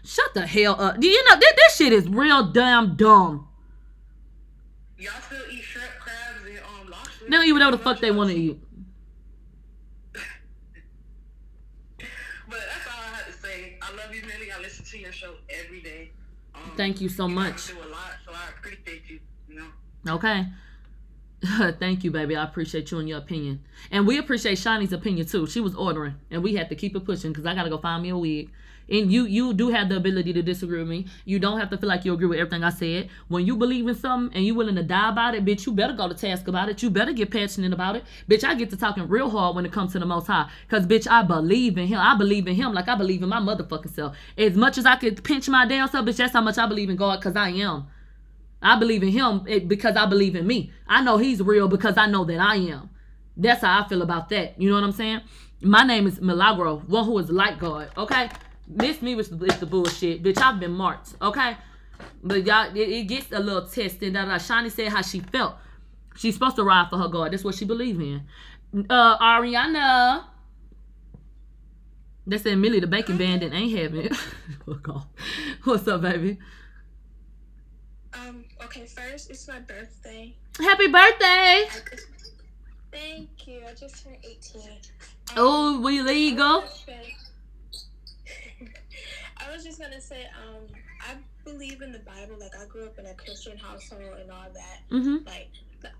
Shut 0.04 0.34
the 0.34 0.46
hell 0.46 0.80
up. 0.80 1.00
Do 1.00 1.08
you 1.08 1.24
know 1.28 1.36
this, 1.36 1.52
this 1.56 1.76
shit 1.76 1.92
is 1.92 2.08
real 2.08 2.52
damn 2.52 2.94
dumb. 2.96 3.48
Y'all 4.98 5.12
still 5.26 5.42
eat 5.50 5.62
shrimp, 5.62 5.90
crabs, 5.98 6.46
and 6.46 6.58
um 6.58 6.90
lobster? 6.90 7.24
They 7.24 7.30
don't 7.30 7.44
eat 7.46 7.52
whatever 7.52 7.72
the 7.72 7.82
fuck 7.82 8.00
they 8.00 8.10
want 8.10 8.30
to 8.30 8.36
eat. 8.36 8.60
But 12.48 12.60
that's 12.60 12.86
all 12.86 13.02
I 13.02 13.16
had 13.16 13.26
to 13.26 13.32
say. 13.32 13.78
I 13.82 13.90
love 13.96 14.14
you, 14.14 14.22
Millie. 14.22 14.52
I 14.56 14.60
listen 14.60 14.84
to 14.84 14.98
your 14.98 15.12
show 15.12 15.34
every 15.50 15.80
day. 15.80 16.10
Um, 16.54 16.65
Thank 16.76 17.00
you 17.00 17.08
so 17.08 17.28
much. 17.28 17.68
Do 17.68 17.74
a 17.78 17.88
lot, 17.90 18.14
so 18.24 18.32
I 18.32 18.50
appreciate 18.56 19.02
you. 19.08 19.20
You 19.48 19.54
know. 19.56 20.14
Okay. 20.14 20.46
Thank 21.78 22.04
you, 22.04 22.10
baby. 22.10 22.36
I 22.36 22.44
appreciate 22.44 22.90
you 22.90 22.98
and 22.98 23.08
your 23.08 23.18
opinion. 23.18 23.62
And 23.90 24.06
we 24.06 24.18
appreciate 24.18 24.58
Shani's 24.58 24.92
opinion 24.92 25.26
too. 25.26 25.46
She 25.46 25.60
was 25.60 25.74
ordering 25.74 26.16
and 26.30 26.42
we 26.42 26.54
had 26.54 26.68
to 26.70 26.74
keep 26.74 26.96
it 26.96 27.04
pushing 27.04 27.32
because 27.32 27.46
I 27.46 27.54
gotta 27.54 27.70
go 27.70 27.78
find 27.78 28.02
me 28.02 28.10
a 28.10 28.16
wig. 28.16 28.50
And 28.88 29.10
you 29.10 29.26
you 29.26 29.52
do 29.52 29.70
have 29.70 29.88
the 29.88 29.96
ability 29.96 30.32
to 30.32 30.42
disagree 30.42 30.78
with 30.78 30.88
me. 30.88 31.06
You 31.24 31.38
don't 31.38 31.58
have 31.58 31.70
to 31.70 31.78
feel 31.78 31.88
like 31.88 32.04
you 32.04 32.14
agree 32.14 32.26
with 32.26 32.38
everything 32.38 32.62
I 32.62 32.70
said. 32.70 33.08
When 33.28 33.44
you 33.44 33.56
believe 33.56 33.88
in 33.88 33.94
something 33.94 34.36
and 34.36 34.44
you 34.44 34.54
willing 34.54 34.76
to 34.76 34.82
die 34.82 35.10
about 35.10 35.34
it, 35.34 35.44
bitch, 35.44 35.66
you 35.66 35.72
better 35.72 35.92
go 35.92 36.08
to 36.08 36.14
task 36.14 36.46
about 36.48 36.68
it. 36.68 36.82
You 36.82 36.90
better 36.90 37.12
get 37.12 37.30
passionate 37.30 37.72
about 37.72 37.96
it. 37.96 38.04
Bitch, 38.28 38.44
I 38.44 38.54
get 38.54 38.70
to 38.70 38.76
talking 38.76 39.08
real 39.08 39.30
hard 39.30 39.56
when 39.56 39.66
it 39.66 39.72
comes 39.72 39.92
to 39.92 39.98
the 39.98 40.06
most 40.06 40.26
high. 40.26 40.48
Cause 40.68 40.86
bitch, 40.86 41.10
I 41.10 41.22
believe 41.22 41.78
in 41.78 41.86
him. 41.86 41.98
I 41.98 42.16
believe 42.16 42.46
in 42.46 42.54
him 42.54 42.72
like 42.72 42.88
I 42.88 42.94
believe 42.94 43.22
in 43.22 43.28
my 43.28 43.40
motherfucking 43.40 43.94
self. 43.94 44.16
As 44.38 44.56
much 44.56 44.78
as 44.78 44.86
I 44.86 44.96
could 44.96 45.22
pinch 45.24 45.48
my 45.48 45.66
damn 45.66 45.88
self, 45.88 46.06
bitch, 46.06 46.16
that's 46.16 46.32
how 46.32 46.40
much 46.40 46.58
I 46.58 46.66
believe 46.66 46.90
in 46.90 46.96
God 46.96 47.20
cause 47.22 47.36
I 47.36 47.50
am. 47.50 47.88
I 48.62 48.78
believe 48.78 49.02
in 49.02 49.10
him 49.10 49.44
eh, 49.48 49.58
because 49.60 49.96
I 49.96 50.06
believe 50.06 50.34
in 50.34 50.46
me. 50.46 50.72
I 50.86 51.02
know 51.02 51.18
he's 51.18 51.42
real 51.42 51.68
because 51.68 51.96
I 51.96 52.06
know 52.06 52.24
that 52.24 52.38
I 52.38 52.56
am. 52.56 52.90
That's 53.36 53.62
how 53.62 53.82
I 53.82 53.88
feel 53.88 54.02
about 54.02 54.28
that. 54.30 54.60
You 54.60 54.68
know 54.70 54.76
what 54.76 54.84
I'm 54.84 54.92
saying? 54.92 55.20
My 55.60 55.84
name 55.84 56.06
is 56.06 56.20
Milagro, 56.20 56.78
one 56.86 57.04
who 57.04 57.18
is 57.18 57.30
like 57.30 57.58
God. 57.58 57.90
Okay, 57.96 58.28
miss 58.66 59.02
me 59.02 59.14
with 59.14 59.30
the, 59.30 59.46
the 59.60 59.66
bullshit, 59.66 60.22
bitch. 60.22 60.38
I've 60.40 60.60
been 60.60 60.72
marked. 60.72 61.14
Okay, 61.20 61.56
but 62.22 62.44
y'all, 62.46 62.74
it, 62.74 62.88
it 62.88 63.02
gets 63.04 63.32
a 63.32 63.38
little 63.38 63.66
testing. 63.66 64.12
Da 64.12 64.24
da. 64.24 64.36
Shani 64.36 64.70
said 64.70 64.92
how 64.92 65.02
she 65.02 65.20
felt. 65.20 65.56
She's 66.16 66.34
supposed 66.34 66.56
to 66.56 66.64
ride 66.64 66.88
for 66.90 66.98
her 66.98 67.08
God. 67.08 67.32
That's 67.32 67.44
what 67.44 67.54
she 67.54 67.64
believe 67.64 68.00
in. 68.00 68.22
Uh, 68.88 69.18
Ariana. 69.18 70.24
They 72.26 72.38
said 72.38 72.58
Millie 72.58 72.80
the 72.80 72.88
Bacon 72.88 73.16
Bandit 73.16 73.52
ain't 73.52 73.76
having 73.78 74.06
it. 74.06 74.12
Off. 74.88 75.06
What's 75.64 75.86
up, 75.86 76.02
baby? 76.02 76.38
Um, 78.14 78.44
okay, 78.64 78.86
first, 78.86 79.30
it's 79.30 79.46
my 79.46 79.60
birthday. 79.60 80.34
Happy 80.58 80.88
birthday! 80.88 81.66
Thank 82.90 83.46
you. 83.46 83.60
I 83.68 83.74
just 83.74 84.02
turned 84.04 84.16
18. 84.24 84.62
Um, 84.62 84.68
Oh, 85.36 85.80
we 85.82 86.00
legal? 86.00 86.64
I 89.38 89.52
was 89.52 89.64
just 89.64 89.80
gonna 89.80 90.00
say, 90.00 90.24
um, 90.24 90.64
I 91.00 91.14
believe 91.44 91.82
in 91.82 91.92
the 91.92 92.00
Bible. 92.00 92.36
Like, 92.38 92.56
I 92.60 92.66
grew 92.66 92.86
up 92.86 92.98
in 92.98 93.06
a 93.06 93.14
Christian 93.14 93.56
household 93.56 94.18
and 94.20 94.30
all 94.30 94.46
that. 94.52 94.80
Mm-hmm. 94.90 95.26
Like, 95.26 95.50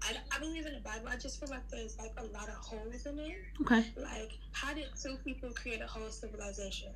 I, 0.03 0.16
I 0.35 0.38
believe 0.38 0.66
in 0.66 0.75
the 0.75 0.81
Bible. 0.81 1.09
I 1.09 1.16
just 1.16 1.38
feel 1.38 1.51
like 1.51 1.68
there's 1.70 1.99
like 1.99 2.12
a 2.16 2.25
lot 2.25 2.49
of 2.49 2.55
holes 2.55 3.07
in 3.07 3.18
it. 3.18 3.37
Okay. 3.62 3.85
Like, 3.96 4.33
how 4.53 4.75
did 4.75 4.87
two 5.01 5.16
people 5.25 5.51
create 5.51 5.81
a 5.81 5.87
whole 5.87 6.09
civilization? 6.09 6.88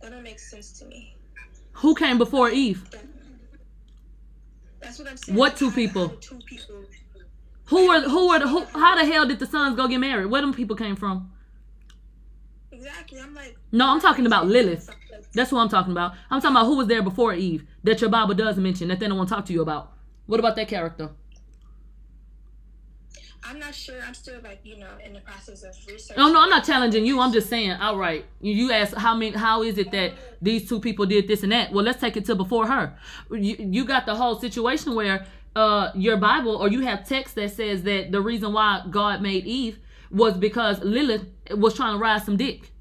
That 0.00 0.10
don't 0.10 0.22
make 0.22 0.38
sense 0.38 0.78
to 0.80 0.84
me. 0.86 1.16
Who 1.72 1.94
came 1.94 2.18
before 2.18 2.50
Eve? 2.50 2.88
That's 4.80 4.98
what 4.98 5.08
I'm 5.08 5.16
saying. 5.16 5.36
What 5.36 5.56
two 5.56 5.70
people? 5.70 6.08
how 6.08 6.14
Two 6.20 6.38
people. 6.46 6.84
Who 7.66 7.88
were 7.88 8.00
who 8.02 8.28
were 8.28 8.38
the, 8.38 8.48
who? 8.48 8.64
How 8.64 8.96
the 8.96 9.10
hell 9.10 9.26
did 9.26 9.38
the 9.38 9.46
sons 9.46 9.76
go 9.76 9.88
get 9.88 9.98
married? 9.98 10.26
Where 10.26 10.40
them 10.40 10.52
people 10.52 10.76
came 10.76 10.96
from? 10.96 11.32
Exactly. 12.72 13.20
I'm 13.20 13.34
like. 13.34 13.56
No, 13.72 13.88
I'm 13.88 14.00
talking 14.00 14.26
about 14.26 14.46
Lilith. 14.46 14.90
That's 15.32 15.52
what 15.52 15.60
I'm 15.60 15.68
talking 15.68 15.92
about. 15.92 16.12
I'm 16.30 16.40
talking 16.40 16.56
about 16.56 16.66
who 16.66 16.76
was 16.76 16.88
there 16.88 17.02
before 17.02 17.34
Eve 17.34 17.64
that 17.84 18.00
your 18.00 18.10
Bible 18.10 18.34
does 18.34 18.56
mention 18.56 18.88
that 18.88 19.00
they 19.00 19.08
don't 19.08 19.16
want 19.16 19.28
to 19.28 19.34
talk 19.34 19.46
to 19.46 19.52
you 19.52 19.62
about. 19.62 19.92
What 20.26 20.40
about 20.40 20.56
that 20.56 20.68
character? 20.68 21.10
I'm 23.48 23.58
not 23.60 23.74
sure. 23.74 23.96
I'm 24.06 24.14
still 24.14 24.40
like 24.42 24.60
you 24.64 24.76
know 24.76 24.90
in 25.04 25.12
the 25.12 25.20
process 25.20 25.62
of 25.62 25.74
research. 25.86 26.16
No, 26.16 26.32
no, 26.32 26.42
I'm 26.42 26.50
not 26.50 26.64
challenging 26.64 27.06
you. 27.06 27.20
I'm 27.20 27.32
just 27.32 27.48
saying 27.48 27.70
outright. 27.70 28.24
You, 28.40 28.52
you 28.52 28.72
ask 28.72 28.96
how 28.96 29.14
many? 29.14 29.36
How 29.36 29.62
is 29.62 29.78
it 29.78 29.92
that 29.92 30.14
these 30.42 30.68
two 30.68 30.80
people 30.80 31.06
did 31.06 31.28
this 31.28 31.42
and 31.42 31.52
that? 31.52 31.72
Well, 31.72 31.84
let's 31.84 32.00
take 32.00 32.16
it 32.16 32.24
to 32.24 32.34
before 32.34 32.66
her. 32.66 32.96
You, 33.30 33.56
you 33.58 33.84
got 33.84 34.04
the 34.06 34.16
whole 34.16 34.40
situation 34.40 34.94
where 34.94 35.26
uh 35.54 35.90
your 35.94 36.16
Bible 36.16 36.56
or 36.56 36.68
you 36.68 36.80
have 36.80 37.06
text 37.06 37.36
that 37.36 37.52
says 37.52 37.84
that 37.84 38.10
the 38.10 38.20
reason 38.20 38.52
why 38.52 38.82
God 38.90 39.22
made 39.22 39.46
Eve 39.46 39.78
was 40.10 40.36
because 40.36 40.80
Lilith 40.80 41.26
was 41.50 41.74
trying 41.74 41.94
to 41.94 41.98
ride 41.98 42.22
some 42.22 42.36
dick. 42.36 42.72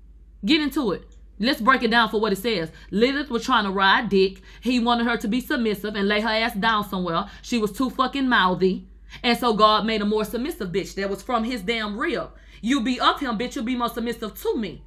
Get 0.46 0.62
into 0.62 0.92
it. 0.92 1.04
Let's 1.40 1.60
break 1.60 1.84
it 1.84 1.92
down 1.92 2.10
for 2.10 2.22
what 2.22 2.32
it 2.32 2.38
says. 2.38 2.72
Lilith 2.92 3.30
was 3.30 3.44
trying 3.44 3.66
to 3.66 3.72
ride 3.72 4.10
dick. 4.10 4.42
He 4.62 4.80
wanted 4.80 5.08
her 5.08 5.18
to 5.18 5.28
be 5.28 5.42
submissive 5.42 5.96
and 5.96 6.08
lay 6.08 6.22
her 6.22 6.30
ass 6.30 6.56
down 6.56 6.88
somewhere. 6.88 7.26
She 7.42 7.58
was 7.58 7.72
too 7.72 7.90
fucking 7.90 8.30
mouthy. 8.30 8.88
And 9.22 9.38
so 9.38 9.54
God 9.54 9.86
made 9.86 10.02
a 10.02 10.06
more 10.06 10.26
submissive 10.26 10.70
bitch 10.70 10.96
that 10.96 11.10
was 11.10 11.22
from 11.22 11.44
his 11.44 11.62
damn 11.62 11.98
rib. 11.98 12.32
You 12.62 12.82
be 12.82 13.00
of 13.00 13.20
him, 13.20 13.38
bitch. 13.38 13.56
You'll 13.56 13.66
be 13.66 13.76
more 13.76 13.90
submissive 13.90 14.40
to 14.42 14.58
me. 14.58 14.84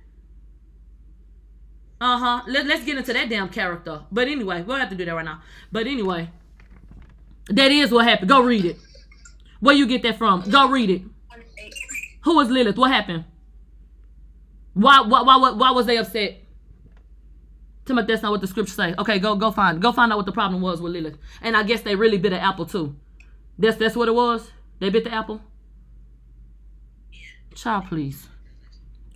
Uh 2.00 2.18
huh. 2.18 2.42
Let, 2.46 2.66
let's 2.66 2.84
get 2.84 2.96
into 2.96 3.12
that 3.12 3.28
damn 3.28 3.48
character. 3.48 4.02
But 4.10 4.28
anyway, 4.28 4.62
we'll 4.62 4.78
have 4.78 4.90
to 4.90 4.96
do 4.96 5.04
that 5.04 5.14
right 5.14 5.24
now. 5.24 5.42
But 5.70 5.86
anyway, 5.86 6.30
that 7.48 7.70
is 7.70 7.90
what 7.90 8.06
happened. 8.06 8.28
Go 8.28 8.42
read 8.42 8.64
it. 8.64 8.78
Where 9.60 9.74
you 9.74 9.86
get 9.86 10.02
that 10.02 10.16
from? 10.16 10.42
Go 10.48 10.68
read 10.68 10.90
it. 10.90 11.02
Who 12.28 12.36
was 12.36 12.50
Lilith? 12.50 12.76
What 12.76 12.90
happened? 12.90 13.24
Why 14.74 15.00
why 15.00 15.22
why 15.22 15.50
why, 15.52 15.70
was 15.70 15.86
they 15.86 15.96
upset? 15.96 16.42
Tell 17.86 17.96
me 17.96 18.02
that's 18.02 18.22
not 18.22 18.32
what 18.32 18.42
the 18.42 18.46
scripture 18.46 18.74
say. 18.74 18.94
Okay, 18.98 19.18
go 19.18 19.34
go 19.34 19.50
find 19.50 19.80
go 19.80 19.92
find 19.92 20.12
out 20.12 20.18
what 20.18 20.26
the 20.26 20.32
problem 20.32 20.60
was 20.60 20.82
with 20.82 20.92
Lilith. 20.92 21.16
And 21.40 21.56
I 21.56 21.62
guess 21.62 21.80
they 21.80 21.96
really 21.96 22.18
bit 22.18 22.34
an 22.34 22.40
apple 22.40 22.66
too. 22.66 22.94
That's 23.58 23.78
that's 23.78 23.96
what 23.96 24.08
it 24.08 24.14
was. 24.14 24.50
They 24.78 24.90
bit 24.90 25.04
the 25.04 25.14
apple. 25.14 25.40
Child, 27.54 27.86
please. 27.88 28.28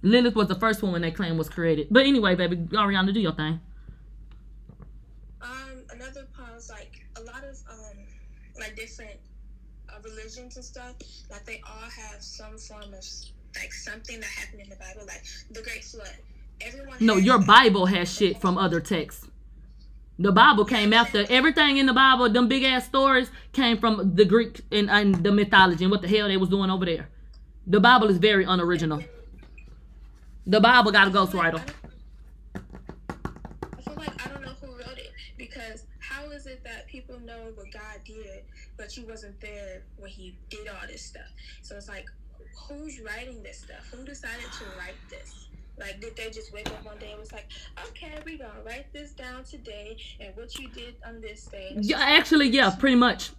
Lilith 0.01 0.35
was 0.35 0.49
the 0.49 0.55
first 0.55 0.83
one 0.83 1.03
they 1.03 1.11
claim 1.11 1.37
was 1.37 1.51
created. 1.51 1.89
But 1.91 2.07
anyway, 2.07 2.35
baby, 2.35 2.57
Ariana, 2.57 3.13
do 3.13 3.21
your 3.21 3.33
thing. 3.33 3.61
Um, 5.43 5.85
another 5.91 6.27
was 6.55 6.71
like 6.71 7.05
a 7.17 7.21
lot 7.21 7.45
of 7.45 7.59
um, 7.71 7.99
like 8.59 8.75
different 8.75 9.22
religions 10.05 10.57
and 10.57 10.65
stuff. 10.65 10.95
Like 11.31 11.45
they 11.45 11.63
all 11.67 11.89
have 11.91 12.23
some 12.23 12.59
form 12.59 12.95
of 12.95 13.05
like 13.55 13.73
something 13.73 14.21
that 14.21 14.31
happened 14.31 14.63
in 14.63 14.69
the 14.69 14.77
Bible, 14.77 15.03
like 15.07 15.23
the 15.51 15.63
Great 15.63 15.85
Flood. 15.85 16.17
Everyone. 16.61 16.97
No, 17.01 17.17
your 17.17 17.39
Bible 17.39 17.87
has 17.87 18.13
shit 18.13 18.41
from 18.41 18.57
other 18.57 18.81
texts. 18.81 19.27
The 20.19 20.31
Bible 20.31 20.65
came 20.65 20.93
after 20.93 21.25
everything 21.29 21.79
in 21.79 21.87
the 21.87 21.93
Bible. 21.93 22.29
Them 22.29 22.47
big 22.47 22.63
ass 22.63 22.85
stories 22.85 23.31
came 23.53 23.79
from 23.79 24.15
the 24.15 24.25
Greek 24.25 24.61
and, 24.71 24.91
and 24.91 25.17
the 25.25 25.33
mythology 25.33 25.85
and 25.85 25.91
what 25.91 26.03
the 26.03 26.09
hell 26.09 26.29
they 26.29 26.37
was 26.37 26.49
doing 26.49 26.71
over 26.71 26.85
there. 26.85 27.09
The 27.67 27.81
Bible 27.81 28.09
is 28.09 28.19
very 28.19 28.45
unoriginal. 28.45 29.03
The 30.47 30.61
Bible 30.61 30.93
got 30.93 31.09
a 31.09 31.11
ghostwriter. 31.11 31.63
I 32.55 33.83
feel 33.83 33.95
like 33.97 34.25
I 34.25 34.29
don't 34.29 34.43
know 34.43 34.53
who 34.61 34.73
wrote 34.73 34.99
it 34.99 35.13
because 35.39 35.85
how 35.99 36.31
is 36.31 36.47
it 36.47 36.63
that 36.65 36.87
people 36.89 37.19
know 37.21 37.53
what 37.55 37.67
God 37.73 38.01
did, 38.05 38.45
but 38.83 38.97
you 38.97 39.07
wasn't 39.07 39.41
there 39.41 39.83
when 39.97 40.11
He 40.11 40.37
did 40.51 40.67
all 40.67 40.89
this 40.89 41.03
stuff? 41.03 41.31
So 41.63 41.77
it's 41.77 41.89
like, 41.89 42.07
who's 42.69 43.01
writing 43.01 43.41
this 43.41 43.61
stuff? 43.61 43.87
Who 43.93 44.05
decided 44.05 44.51
to 44.59 44.65
write 44.77 44.97
this? 45.09 45.47
Like, 45.79 46.01
did 46.01 46.17
they 46.17 46.31
just 46.31 46.53
wake 46.53 46.67
up 46.67 46.85
one 46.85 46.99
day 46.99 47.13
and 47.13 47.21
was 47.21 47.31
like, 47.31 47.47
okay, 47.87 48.13
we're 48.27 48.39
gonna 48.39 48.65
write 48.67 48.93
this 48.93 49.13
down 49.13 49.45
today, 49.45 49.97
and 50.21 50.35
what 50.37 50.59
you 50.59 50.69
did 50.69 50.97
on 51.07 51.21
this 51.21 51.47
day? 51.47 51.77
Yeah, 51.81 52.01
actually, 52.01 52.49
yeah, 52.49 52.71
pretty 52.71 52.97
much. 52.97 53.31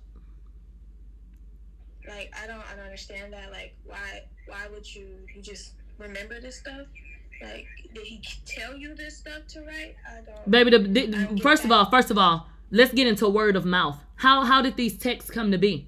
Like, 2.08 2.32
I 2.42 2.48
don't, 2.48 2.64
I 2.72 2.76
don't 2.78 2.86
understand 2.86 3.34
that. 3.34 3.52
Like, 3.52 3.76
why, 3.86 4.24
why 4.48 4.68
would 4.74 4.96
you, 4.96 5.08
you 5.36 5.42
just 5.42 5.74
remember 6.00 6.40
this 6.40 6.58
stuff? 6.60 6.88
Like, 7.42 7.68
did 7.94 8.06
he 8.06 8.22
tell 8.46 8.78
you 8.78 8.96
this 8.96 9.18
stuff 9.18 9.46
to 9.50 9.62
write? 9.62 9.96
I 10.10 10.22
don't. 10.22 10.50
Baby, 10.50 10.70
the, 10.72 10.80
the, 10.80 11.42
first 11.42 11.66
of 11.66 11.72
all, 11.72 11.90
first 11.90 12.12
of 12.12 12.18
all, 12.18 12.48
let's 12.74 12.94
get 12.94 13.08
into 13.08 13.30
word 13.30 13.56
of 13.56 13.66
mouth. 13.66 14.04
How 14.16 14.44
how 14.44 14.62
did 14.62 14.76
these 14.76 14.98
texts 14.98 15.32
come 15.32 15.52
to 15.52 15.58
be? 15.58 15.88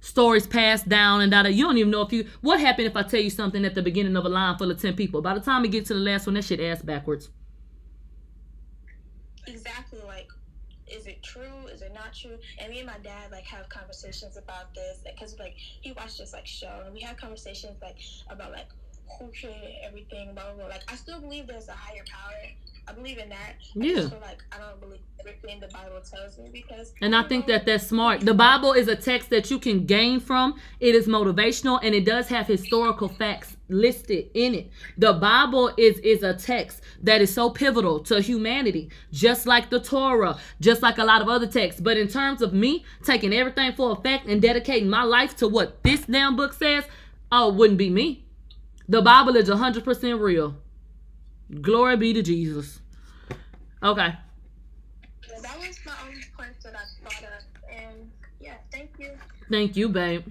Stories 0.00 0.46
passed 0.48 0.88
down 0.88 1.20
and 1.20 1.32
that 1.32 1.54
you 1.54 1.64
don't 1.64 1.78
even 1.78 1.90
know 1.92 2.02
if 2.02 2.12
you 2.12 2.26
what 2.40 2.58
happened 2.60 2.88
if 2.88 2.96
I 2.96 3.04
tell 3.04 3.20
you 3.20 3.30
something 3.30 3.64
at 3.64 3.76
the 3.76 3.82
beginning 3.82 4.16
of 4.16 4.24
a 4.24 4.28
line 4.28 4.58
full 4.58 4.70
of 4.70 4.80
ten 4.82 4.96
people. 4.96 5.22
By 5.22 5.34
the 5.34 5.40
time 5.40 5.62
we 5.62 5.68
get 5.68 5.86
to 5.86 5.94
the 5.94 6.00
last 6.00 6.26
one, 6.26 6.34
that 6.34 6.44
shit 6.44 6.60
ass 6.60 6.82
backwards. 6.82 7.30
exactly 9.46 10.00
like 10.06 10.28
is 10.86 11.06
it 11.06 11.22
true 11.22 11.66
is 11.72 11.82
it 11.82 11.92
not 11.94 12.14
true 12.14 12.38
and 12.58 12.70
me 12.70 12.78
and 12.78 12.86
my 12.86 12.98
dad 13.02 13.30
like 13.32 13.44
have 13.44 13.68
conversations 13.68 14.36
about 14.36 14.74
this 14.74 15.00
because 15.04 15.38
like 15.38 15.54
he 15.56 15.92
watched 15.92 16.18
this 16.18 16.32
like 16.32 16.46
show 16.46 16.82
and 16.84 16.94
we 16.94 17.00
have 17.00 17.16
conversations 17.16 17.76
like 17.82 17.96
about 18.30 18.52
like 18.52 18.68
created 19.38 19.74
everything 19.84 20.34
blah 20.34 20.44
blah 20.44 20.54
blah 20.54 20.66
like 20.66 20.82
i 20.92 20.96
still 20.96 21.20
believe 21.20 21.46
there's 21.46 21.68
a 21.68 21.72
higher 21.72 22.04
power 22.10 22.50
I 22.88 22.92
believe 22.92 23.18
in 23.18 23.28
that. 23.28 23.54
I 23.80 23.84
Yeah. 23.84 24.08
feel 24.08 24.18
like 24.20 24.42
I 24.50 24.58
don't 24.58 24.80
believe 24.80 24.98
everything 25.20 25.60
the 25.60 25.68
Bible 25.68 26.00
tells 26.00 26.36
me 26.38 26.50
because. 26.52 26.92
And 27.00 27.14
I 27.14 27.22
think 27.22 27.46
that 27.46 27.64
that's 27.64 27.86
smart. 27.86 28.20
The 28.22 28.34
Bible 28.34 28.72
is 28.72 28.88
a 28.88 28.96
text 28.96 29.30
that 29.30 29.50
you 29.50 29.58
can 29.58 29.86
gain 29.86 30.18
from. 30.18 30.54
It 30.80 30.94
is 30.94 31.06
motivational 31.06 31.78
and 31.82 31.94
it 31.94 32.04
does 32.04 32.28
have 32.28 32.46
historical 32.46 33.08
facts 33.08 33.56
listed 33.68 34.30
in 34.34 34.54
it. 34.54 34.70
The 34.98 35.12
Bible 35.12 35.72
is 35.76 35.98
is 35.98 36.22
a 36.24 36.34
text 36.34 36.82
that 37.02 37.22
is 37.22 37.32
so 37.32 37.50
pivotal 37.50 38.00
to 38.00 38.20
humanity, 38.20 38.90
just 39.12 39.46
like 39.46 39.70
the 39.70 39.78
Torah, 39.78 40.38
just 40.60 40.82
like 40.82 40.98
a 40.98 41.04
lot 41.04 41.22
of 41.22 41.28
other 41.28 41.46
texts. 41.46 41.80
But 41.80 41.96
in 41.96 42.08
terms 42.08 42.42
of 42.42 42.52
me 42.52 42.84
taking 43.04 43.32
everything 43.32 43.72
for 43.74 43.92
a 43.92 43.96
fact 43.96 44.26
and 44.26 44.42
dedicating 44.42 44.90
my 44.90 45.04
life 45.04 45.36
to 45.36 45.46
what 45.46 45.82
this 45.84 46.00
damn 46.06 46.34
book 46.34 46.52
says, 46.52 46.84
oh, 47.30 47.52
wouldn't 47.52 47.78
be 47.78 47.90
me. 47.90 48.21
The 48.92 49.00
Bible 49.00 49.36
is 49.36 49.48
100% 49.48 50.20
real. 50.20 50.54
Glory 51.62 51.96
be 51.96 52.12
to 52.12 52.20
Jesus. 52.20 52.80
Okay. 53.82 54.12
That 55.40 55.58
was 55.58 55.78
my 55.86 55.92
only 56.06 56.20
point 56.36 56.52
that 56.62 56.74
I 56.74 56.84
thought 57.02 57.22
of, 57.22 57.74
and 57.74 58.10
yeah, 58.38 58.56
thank 58.70 58.90
you. 58.98 59.12
Thank 59.50 59.76
you, 59.78 59.88
babe. 59.88 60.26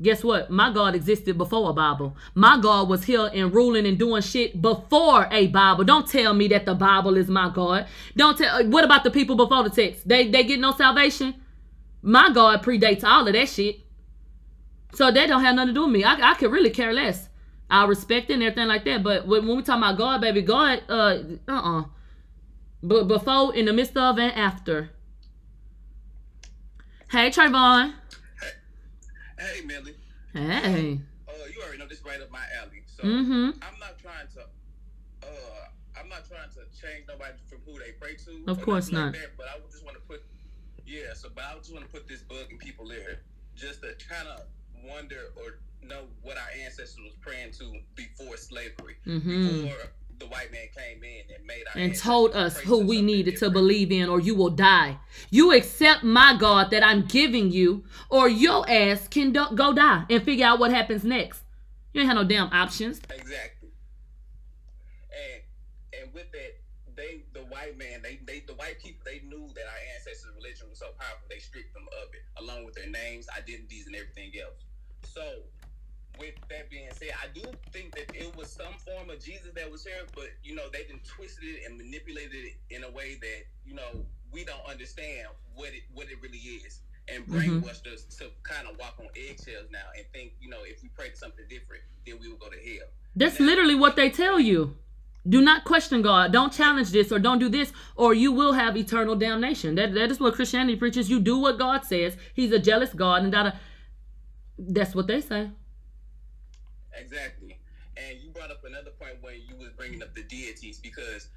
Guess 0.00 0.22
what? 0.22 0.52
My 0.52 0.72
God 0.72 0.94
existed 0.94 1.36
before 1.36 1.70
a 1.70 1.72
Bible. 1.72 2.16
My 2.36 2.60
God 2.60 2.88
was 2.88 3.02
here 3.02 3.28
and 3.34 3.52
ruling 3.52 3.86
and 3.86 3.98
doing 3.98 4.22
shit 4.22 4.62
before 4.62 5.26
a 5.32 5.48
Bible. 5.48 5.82
Don't 5.82 6.08
tell 6.08 6.32
me 6.32 6.46
that 6.46 6.64
the 6.64 6.76
Bible 6.76 7.16
is 7.16 7.26
my 7.26 7.50
God. 7.52 7.88
Don't 8.16 8.38
tell. 8.38 8.54
Uh, 8.54 8.64
what 8.66 8.84
about 8.84 9.02
the 9.02 9.10
people 9.10 9.34
before 9.34 9.64
the 9.64 9.70
text? 9.70 10.06
They 10.06 10.30
they 10.30 10.44
get 10.44 10.60
no 10.60 10.70
salvation. 10.70 11.34
My 12.02 12.30
God 12.32 12.62
predates 12.62 13.02
all 13.02 13.26
of 13.26 13.32
that 13.32 13.48
shit. 13.48 13.80
So 14.94 15.10
that 15.10 15.26
don't 15.28 15.44
have 15.44 15.54
nothing 15.54 15.68
to 15.68 15.74
do 15.74 15.82
with 15.84 15.92
me. 15.92 16.04
I 16.04 16.32
I 16.32 16.34
could 16.34 16.50
really 16.50 16.70
care 16.70 16.92
less. 16.92 17.28
I 17.70 17.84
respect 17.86 18.30
it 18.30 18.34
and 18.34 18.42
everything 18.42 18.66
like 18.66 18.84
that. 18.84 19.02
But 19.02 19.26
when, 19.26 19.46
when 19.46 19.56
we 19.56 19.62
talk 19.62 19.78
about 19.78 19.96
God, 19.96 20.20
baby, 20.20 20.42
God, 20.42 20.82
uh, 20.88 21.18
uh, 21.48 21.52
uh 21.52 21.84
But 22.82 23.04
before, 23.04 23.54
in 23.54 23.66
the 23.66 23.72
midst 23.72 23.96
of, 23.96 24.18
and 24.18 24.32
after. 24.32 24.90
Hey, 27.10 27.30
Trayvon. 27.30 27.94
Hey, 29.38 29.60
Millie. 29.64 29.96
Hey. 30.32 31.00
Uh, 31.28 31.32
you 31.54 31.62
already 31.62 31.78
know 31.78 31.86
this 31.86 32.04
right 32.04 32.20
up 32.20 32.30
my 32.30 32.44
alley. 32.60 32.82
So 32.86 33.04
Mm-hmm. 33.04 33.50
I'm 33.62 33.78
not 33.78 33.98
trying 33.98 34.26
to. 34.34 34.40
Uh, 35.22 35.98
I'm 35.98 36.08
not 36.08 36.28
trying 36.28 36.50
to 36.50 36.62
change 36.80 37.06
nobody 37.08 37.38
from 37.48 37.58
who 37.66 37.78
they 37.78 37.92
pray 37.92 38.16
to. 38.16 38.50
Of 38.50 38.60
course 38.62 38.90
not. 38.90 39.12
Like 39.12 39.22
that, 39.22 39.30
but 39.36 39.46
I 39.48 39.58
would 39.60 39.70
just 39.70 39.84
want 39.84 39.96
to 39.96 40.02
put. 40.02 40.22
Yeah. 40.86 41.14
So, 41.14 41.28
but 41.34 41.44
I 41.44 41.56
just 41.58 41.72
want 41.72 41.84
to 41.84 41.90
put 41.90 42.08
this 42.08 42.22
book 42.22 42.48
in 42.50 42.58
people 42.58 42.88
there, 42.88 43.22
just 43.54 43.82
to 43.82 43.94
kind 44.08 44.28
of 44.28 44.42
wonder 44.84 45.32
or 45.36 45.58
know 45.86 46.02
what 46.22 46.36
our 46.36 46.48
ancestors 46.64 46.98
was 47.04 47.14
praying 47.20 47.52
to 47.52 47.72
before 47.94 48.36
slavery, 48.36 48.96
Mm-hmm. 49.06 49.62
before 49.62 49.90
the 50.18 50.26
white 50.26 50.52
man 50.52 50.66
came 50.76 51.02
in 51.02 51.22
and 51.34 51.46
made 51.46 51.62
our 51.74 51.80
And 51.80 51.96
told 51.96 52.34
us 52.36 52.58
who 52.58 52.84
we 52.86 53.00
needed 53.00 53.38
to 53.38 53.48
believe 53.48 53.90
in, 53.90 54.10
or 54.10 54.20
you 54.20 54.34
will 54.34 54.50
die. 54.50 54.98
You 55.30 55.52
accept 55.54 56.04
my 56.04 56.36
God 56.38 56.70
that 56.72 56.84
I'm 56.84 57.06
giving 57.06 57.50
you, 57.50 57.84
or 58.10 58.28
your 58.28 58.68
ass 58.68 59.08
can 59.08 59.32
do- 59.32 59.54
go 59.54 59.72
die 59.72 60.04
and 60.10 60.22
figure 60.22 60.44
out 60.44 60.58
what 60.58 60.70
happens 60.72 61.04
next. 61.04 61.42
You 61.94 62.02
ain't 62.02 62.08
have 62.08 62.16
no 62.18 62.24
damn 62.24 62.52
options. 62.52 63.00
Exactly. 63.08 63.70
And 65.10 65.42
and 66.02 66.14
with 66.14 66.30
that, 66.32 66.60
they 66.96 67.22
the 67.32 67.40
white 67.44 67.78
man, 67.78 68.02
they 68.02 68.20
they 68.26 68.40
the 68.40 68.54
white 68.54 68.78
people, 68.82 69.00
they 69.04 69.20
knew 69.26 69.48
that 69.54 69.64
our 69.64 69.80
ancestors' 69.96 70.30
religion 70.36 70.66
was 70.68 70.78
so 70.78 70.88
powerful, 70.98 71.26
they 71.30 71.38
stripped 71.38 71.72
them 71.72 71.86
of 72.02 72.12
it, 72.14 72.22
along 72.44 72.64
with 72.66 72.74
their 72.74 72.88
names, 72.90 73.26
identities, 73.36 73.86
and 73.86 73.96
everything 73.96 74.32
else. 74.40 74.60
So 75.12 75.22
with 76.18 76.34
that 76.50 76.70
being 76.70 76.88
said, 76.92 77.10
I 77.22 77.26
do 77.34 77.42
think 77.72 77.94
that 77.96 78.14
it 78.14 78.34
was 78.36 78.50
some 78.50 78.74
form 78.86 79.10
of 79.10 79.22
Jesus 79.22 79.50
that 79.56 79.70
was 79.70 79.84
here, 79.84 80.06
but 80.14 80.30
you 80.44 80.54
know, 80.54 80.64
they 80.72 80.84
done 80.84 81.00
twisted 81.04 81.44
it 81.44 81.66
and 81.66 81.76
manipulated 81.76 82.34
it 82.34 82.54
in 82.70 82.84
a 82.84 82.90
way 82.90 83.16
that, 83.20 83.42
you 83.66 83.74
know, 83.74 84.04
we 84.32 84.44
don't 84.44 84.64
understand 84.68 85.26
what 85.54 85.68
it 85.68 85.82
what 85.92 86.06
it 86.06 86.22
really 86.22 86.38
is. 86.38 86.80
And 87.08 87.26
Mhm. 87.26 87.66
us 87.68 87.80
to 87.80 88.30
kind 88.44 88.68
of 88.68 88.78
walk 88.78 88.94
on 89.00 89.08
eggshells 89.16 89.68
now 89.72 89.88
and 89.96 90.06
think, 90.12 90.34
you 90.40 90.48
know, 90.48 90.62
if 90.64 90.80
we 90.82 90.88
prayed 90.90 91.16
something 91.16 91.44
different, 91.48 91.82
then 92.06 92.20
we 92.20 92.28
will 92.28 92.36
go 92.36 92.48
to 92.48 92.56
hell. 92.56 92.86
That's 93.16 93.40
literally 93.40 93.74
what 93.74 93.96
they 93.96 94.10
tell 94.10 94.38
you. 94.38 94.76
Do 95.28 95.40
not 95.40 95.64
question 95.64 96.02
God. 96.02 96.32
Don't 96.32 96.52
challenge 96.52 96.90
this 96.92 97.10
or 97.10 97.18
don't 97.18 97.40
do 97.40 97.48
this, 97.48 97.72
or 97.96 98.14
you 98.14 98.30
will 98.32 98.52
have 98.52 98.76
eternal 98.76 99.16
damnation. 99.16 99.74
That 99.74 99.92
that 99.94 100.10
is 100.12 100.20
what 100.20 100.34
Christianity 100.34 100.76
preaches. 100.76 101.10
You 101.10 101.18
do 101.18 101.36
what 101.36 101.58
God 101.58 101.84
says. 101.84 102.16
He's 102.32 102.52
a 102.52 102.60
jealous 102.60 102.92
God, 102.92 103.24
and 103.24 103.32
that. 103.32 103.56
That's 104.68 104.94
what 104.94 105.06
they 105.06 105.20
say. 105.20 105.50
Exactly. 106.92 107.56
And 107.96 108.20
you 108.20 108.30
brought 108.30 108.50
up 108.50 108.64
another 108.64 108.90
point 108.90 109.16
when 109.22 109.40
you 109.48 109.56
was 109.56 109.70
bringing 109.76 110.02
up 110.02 110.14
the 110.14 110.22
deities 110.22 110.78
because 110.78 111.28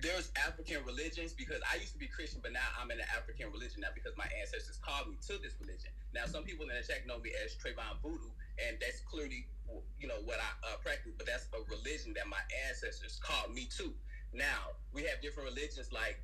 there's 0.00 0.30
African 0.38 0.84
religions 0.86 1.32
because 1.32 1.60
I 1.68 1.76
used 1.76 1.92
to 1.92 1.98
be 1.98 2.06
Christian, 2.06 2.40
but 2.42 2.52
now 2.52 2.64
I'm 2.80 2.90
in 2.90 2.98
an 2.98 3.10
African 3.12 3.50
religion 3.52 3.82
now 3.82 3.92
because 3.94 4.16
my 4.16 4.26
ancestors 4.40 4.78
called 4.80 5.10
me 5.10 5.16
to 5.28 5.36
this 5.42 5.52
religion. 5.60 5.90
Now, 6.14 6.24
some 6.26 6.44
people 6.44 6.64
in 6.64 6.72
the 6.72 6.86
chat 6.86 7.04
know 7.06 7.18
me 7.18 7.32
as 7.44 7.58
Trayvon 7.58 8.00
Voodoo, 8.00 8.30
and 8.62 8.78
that's 8.80 9.00
clearly, 9.00 9.46
you 9.98 10.06
know, 10.08 10.22
what 10.24 10.38
I 10.38 10.50
uh, 10.72 10.76
practice, 10.80 11.12
but 11.18 11.26
that's 11.26 11.46
a 11.52 11.60
religion 11.68 12.14
that 12.14 12.28
my 12.28 12.40
ancestors 12.68 13.18
called 13.20 13.52
me 13.52 13.68
to. 13.76 13.92
Now, 14.32 14.78
we 14.94 15.02
have 15.04 15.20
different 15.20 15.50
religions 15.50 15.92
like 15.92 16.22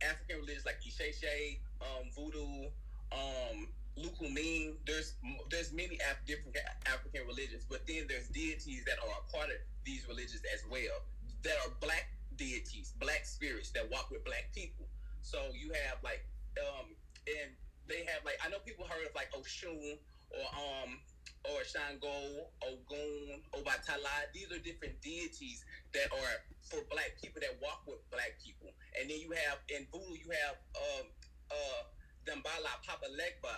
African 0.00 0.40
religions 0.40 0.64
like 0.64 0.80
Isese, 0.80 1.58
um, 1.82 2.08
Voodoo, 2.14 2.70
um, 3.12 3.68
Lukumi. 3.98 4.74
There's 4.86 5.14
there's 5.50 5.72
many 5.72 5.98
Af- 6.10 6.24
different 6.26 6.56
African 6.86 7.26
religions, 7.26 7.64
but 7.68 7.86
then 7.86 8.06
there's 8.08 8.28
deities 8.28 8.84
that 8.86 8.98
are 9.02 9.10
a 9.18 9.30
part 9.30 9.50
of 9.50 9.56
these 9.84 10.06
religions 10.08 10.42
as 10.54 10.64
well. 10.70 11.02
That 11.42 11.56
are 11.64 11.72
black 11.80 12.06
deities, 12.36 12.92
black 12.98 13.24
spirits 13.24 13.70
that 13.70 13.88
walk 13.90 14.10
with 14.10 14.24
black 14.24 14.46
people. 14.54 14.86
So 15.22 15.50
you 15.54 15.72
have 15.86 15.98
like, 16.02 16.24
um, 16.60 16.94
and 17.26 17.50
they 17.88 18.04
have 18.06 18.24
like 18.24 18.38
I 18.44 18.48
know 18.48 18.58
people 18.60 18.84
heard 18.86 19.06
of 19.06 19.14
like 19.14 19.30
Oshun 19.32 19.98
or 20.30 20.46
um 20.54 21.00
or 21.48 21.64
Shango, 21.64 22.46
Ogun, 22.62 23.40
Obatala. 23.56 24.28
These 24.32 24.52
are 24.52 24.58
different 24.58 25.00
deities 25.00 25.64
that 25.94 26.06
are 26.12 26.36
for 26.60 26.80
black 26.90 27.12
people 27.20 27.40
that 27.40 27.56
walk 27.60 27.80
with 27.86 27.98
black 28.10 28.32
people. 28.44 28.70
And 28.98 29.08
then 29.10 29.18
you 29.18 29.30
have 29.32 29.58
in 29.68 29.86
Voodoo, 29.92 30.14
you 30.20 30.30
have 30.44 30.56
um 30.76 31.06
uh 31.50 31.82
Dambala, 32.26 32.76
Papa 32.84 33.06
Legba, 33.08 33.56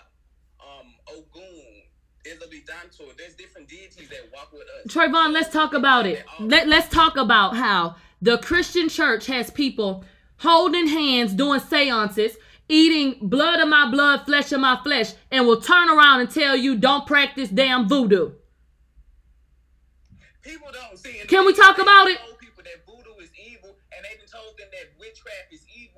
um 0.63 0.95
Ogun, 1.09 1.83
Dantor. 2.25 3.13
There's 3.17 3.35
different 3.35 3.69
deities 3.69 4.09
that 4.09 4.31
walk 4.33 4.53
with 4.53 4.63
us. 4.63 4.93
Trayvon, 4.93 5.33
let's 5.33 5.53
talk 5.53 5.75
about 5.75 6.07
it. 6.07 6.25
Let, 6.39 6.69
let's 6.69 6.89
talk 6.89 7.17
about 7.17 7.57
how 7.57 7.97
the 8.21 8.39
Christian 8.39 8.89
church 8.89 9.27
has 9.27 9.51
people 9.51 10.05
holding 10.39 10.87
hands, 10.87 11.35
doing 11.35 11.61
seances, 11.61 12.37
eating 12.69 13.29
blood 13.29 13.61
of 13.61 13.69
my 13.69 13.91
blood, 13.91 14.25
flesh 14.25 14.53
of 14.53 14.61
my 14.61 14.79
flesh, 14.83 15.13
and 15.31 15.47
will 15.47 15.61
turn 15.61 15.89
around 15.89 16.21
and 16.21 16.31
tell 16.31 16.57
you 16.57 16.77
don't 16.77 17.07
practice 17.07 17.49
damn 17.49 17.89
voodoo. 17.89 18.33
People 20.43 20.69
don't 20.73 20.99
see. 20.99 21.21
Can 21.29 21.47
we 21.47 21.53
talk 21.53 21.79
about 21.79 22.09
it? 22.09 22.19
people 22.41 22.65
that 22.65 22.85
voodoo 22.87 23.15
is 23.23 23.31
evil, 23.39 23.77
and 23.95 24.05
they 24.05 24.17
done 24.19 24.27
told 24.27 24.57
them 24.59 24.69
that 24.73 24.91
witchcraft 24.99 25.53
is 25.53 25.65
evil 25.77 25.92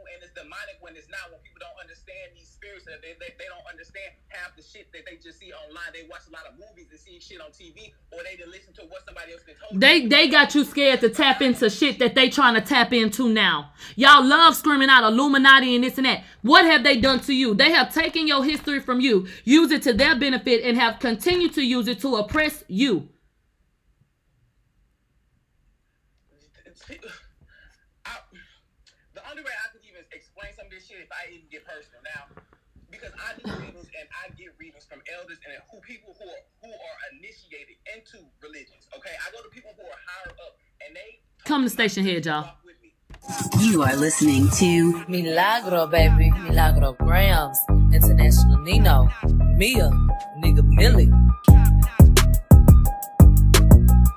demonic 0.55 0.79
when 0.81 0.97
it's 0.97 1.09
not. 1.09 1.31
When 1.31 1.41
people 1.43 1.61
don't 1.61 1.79
understand 1.81 2.33
these 2.35 2.49
spirits, 2.49 2.85
that 2.87 3.03
they, 3.03 3.19
they, 3.19 3.35
they 3.39 3.49
don't 3.51 3.67
understand 3.67 4.15
half 4.29 4.55
the 4.57 4.63
shit 4.63 4.93
that 4.93 5.03
they 5.07 5.17
just 5.17 5.39
see 5.39 5.53
online. 5.53 5.91
They 5.93 6.07
watch 6.09 6.23
a 6.29 6.33
lot 6.33 6.47
of 6.47 6.55
movies 6.55 6.89
and 6.91 7.01
see 7.01 7.19
shit 7.19 7.41
on 7.41 7.51
TV, 7.51 7.93
or 8.13 8.23
they 8.23 8.37
done 8.37 8.51
listen 8.51 8.73
to 8.75 8.83
what 8.87 9.05
somebody 9.05 9.33
else 9.33 9.43
told. 9.43 9.81
They 9.81 10.07
they 10.07 10.29
got 10.29 10.55
you 10.55 10.65
scared 10.65 11.01
to 11.01 11.11
tap 11.11 11.43
into 11.43 11.69
shit 11.71 11.99
that 11.99 12.15
they 12.15 12.31
trying 12.31 12.55
to 12.55 12.61
tap 12.61 12.93
into 12.93 13.29
now. 13.29 13.73
Y'all 13.97 14.25
love 14.25 14.55
screaming 14.55 14.89
out 14.89 15.05
Illuminati 15.05 15.75
and 15.75 15.85
this 15.85 15.99
and 15.99 16.07
that. 16.07 16.23
What 16.43 16.65
have 16.65 16.85
they 16.85 17.01
done 17.01 17.21
to 17.21 17.35
you? 17.35 17.55
They 17.55 17.73
have 17.73 17.93
taken 17.93 18.27
your 18.27 18.45
history 18.45 18.81
from 18.81 19.01
you, 19.01 19.27
use 19.45 19.71
it 19.71 19.83
to 19.83 19.93
their 19.93 20.19
benefit, 20.19 20.63
and 20.65 20.77
have 20.79 20.99
continued 20.99 21.55
to 21.55 21.63
use 21.63 21.89
it 21.89 22.01
to 22.01 22.17
oppress 22.17 22.65
you. 22.69 23.09
I, 28.05 28.21
the 29.15 29.23
only 29.31 29.43
way 29.43 29.51
I 29.57 29.73
could 29.73 29.81
even 29.89 30.05
explain 30.13 30.53
some 30.57 30.67
of 30.67 30.73
this 30.73 30.87
shit 30.87 30.99
if 31.01 31.04
I 31.15 31.33
even 31.33 31.47
get 31.51 31.65
personal 31.65 32.03
now, 32.05 32.23
because 32.91 33.13
I 33.15 33.35
do 33.39 33.45
readings 33.63 33.89
and 33.99 34.07
I 34.13 34.31
get 34.35 34.51
readings 34.59 34.85
from 34.85 35.01
elders 35.19 35.39
and 35.47 35.55
who 35.71 35.81
people 35.81 36.15
who 36.19 36.27
are 36.27 36.43
who 36.63 36.71
are 36.71 36.99
initiated 37.17 37.77
into 37.95 38.19
religions. 38.43 38.87
Okay, 38.97 39.15
I 39.23 39.31
go 39.33 39.43
to 39.43 39.49
people 39.51 39.73
who 39.79 39.85
are 39.87 40.01
higher 40.07 40.33
up 40.47 40.59
and 40.87 40.95
they 40.97 41.21
Come 41.45 41.63
to 41.65 41.71
station 41.71 42.05
here, 42.05 42.19
y'all. 42.21 42.43
walk 42.43 42.61
with 42.65 42.77
me. 42.83 42.93
You 43.61 43.83
are 43.83 43.97
listening 43.97 44.49
to 44.59 45.05
Milagro, 45.09 45.87
baby. 45.87 46.31
Milagro 46.31 46.93
Grams. 46.95 47.59
International 47.93 48.59
Nino. 48.63 49.09
Mia. 49.57 49.91
Nigga 50.43 50.65
Millie. 50.67 51.11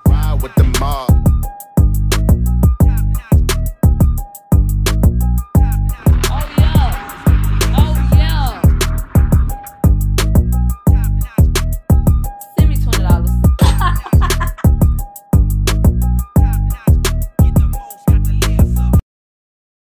Ride 0.07 0.39
with 0.41 0.55
the 0.55 0.63
mob. 0.79 1.06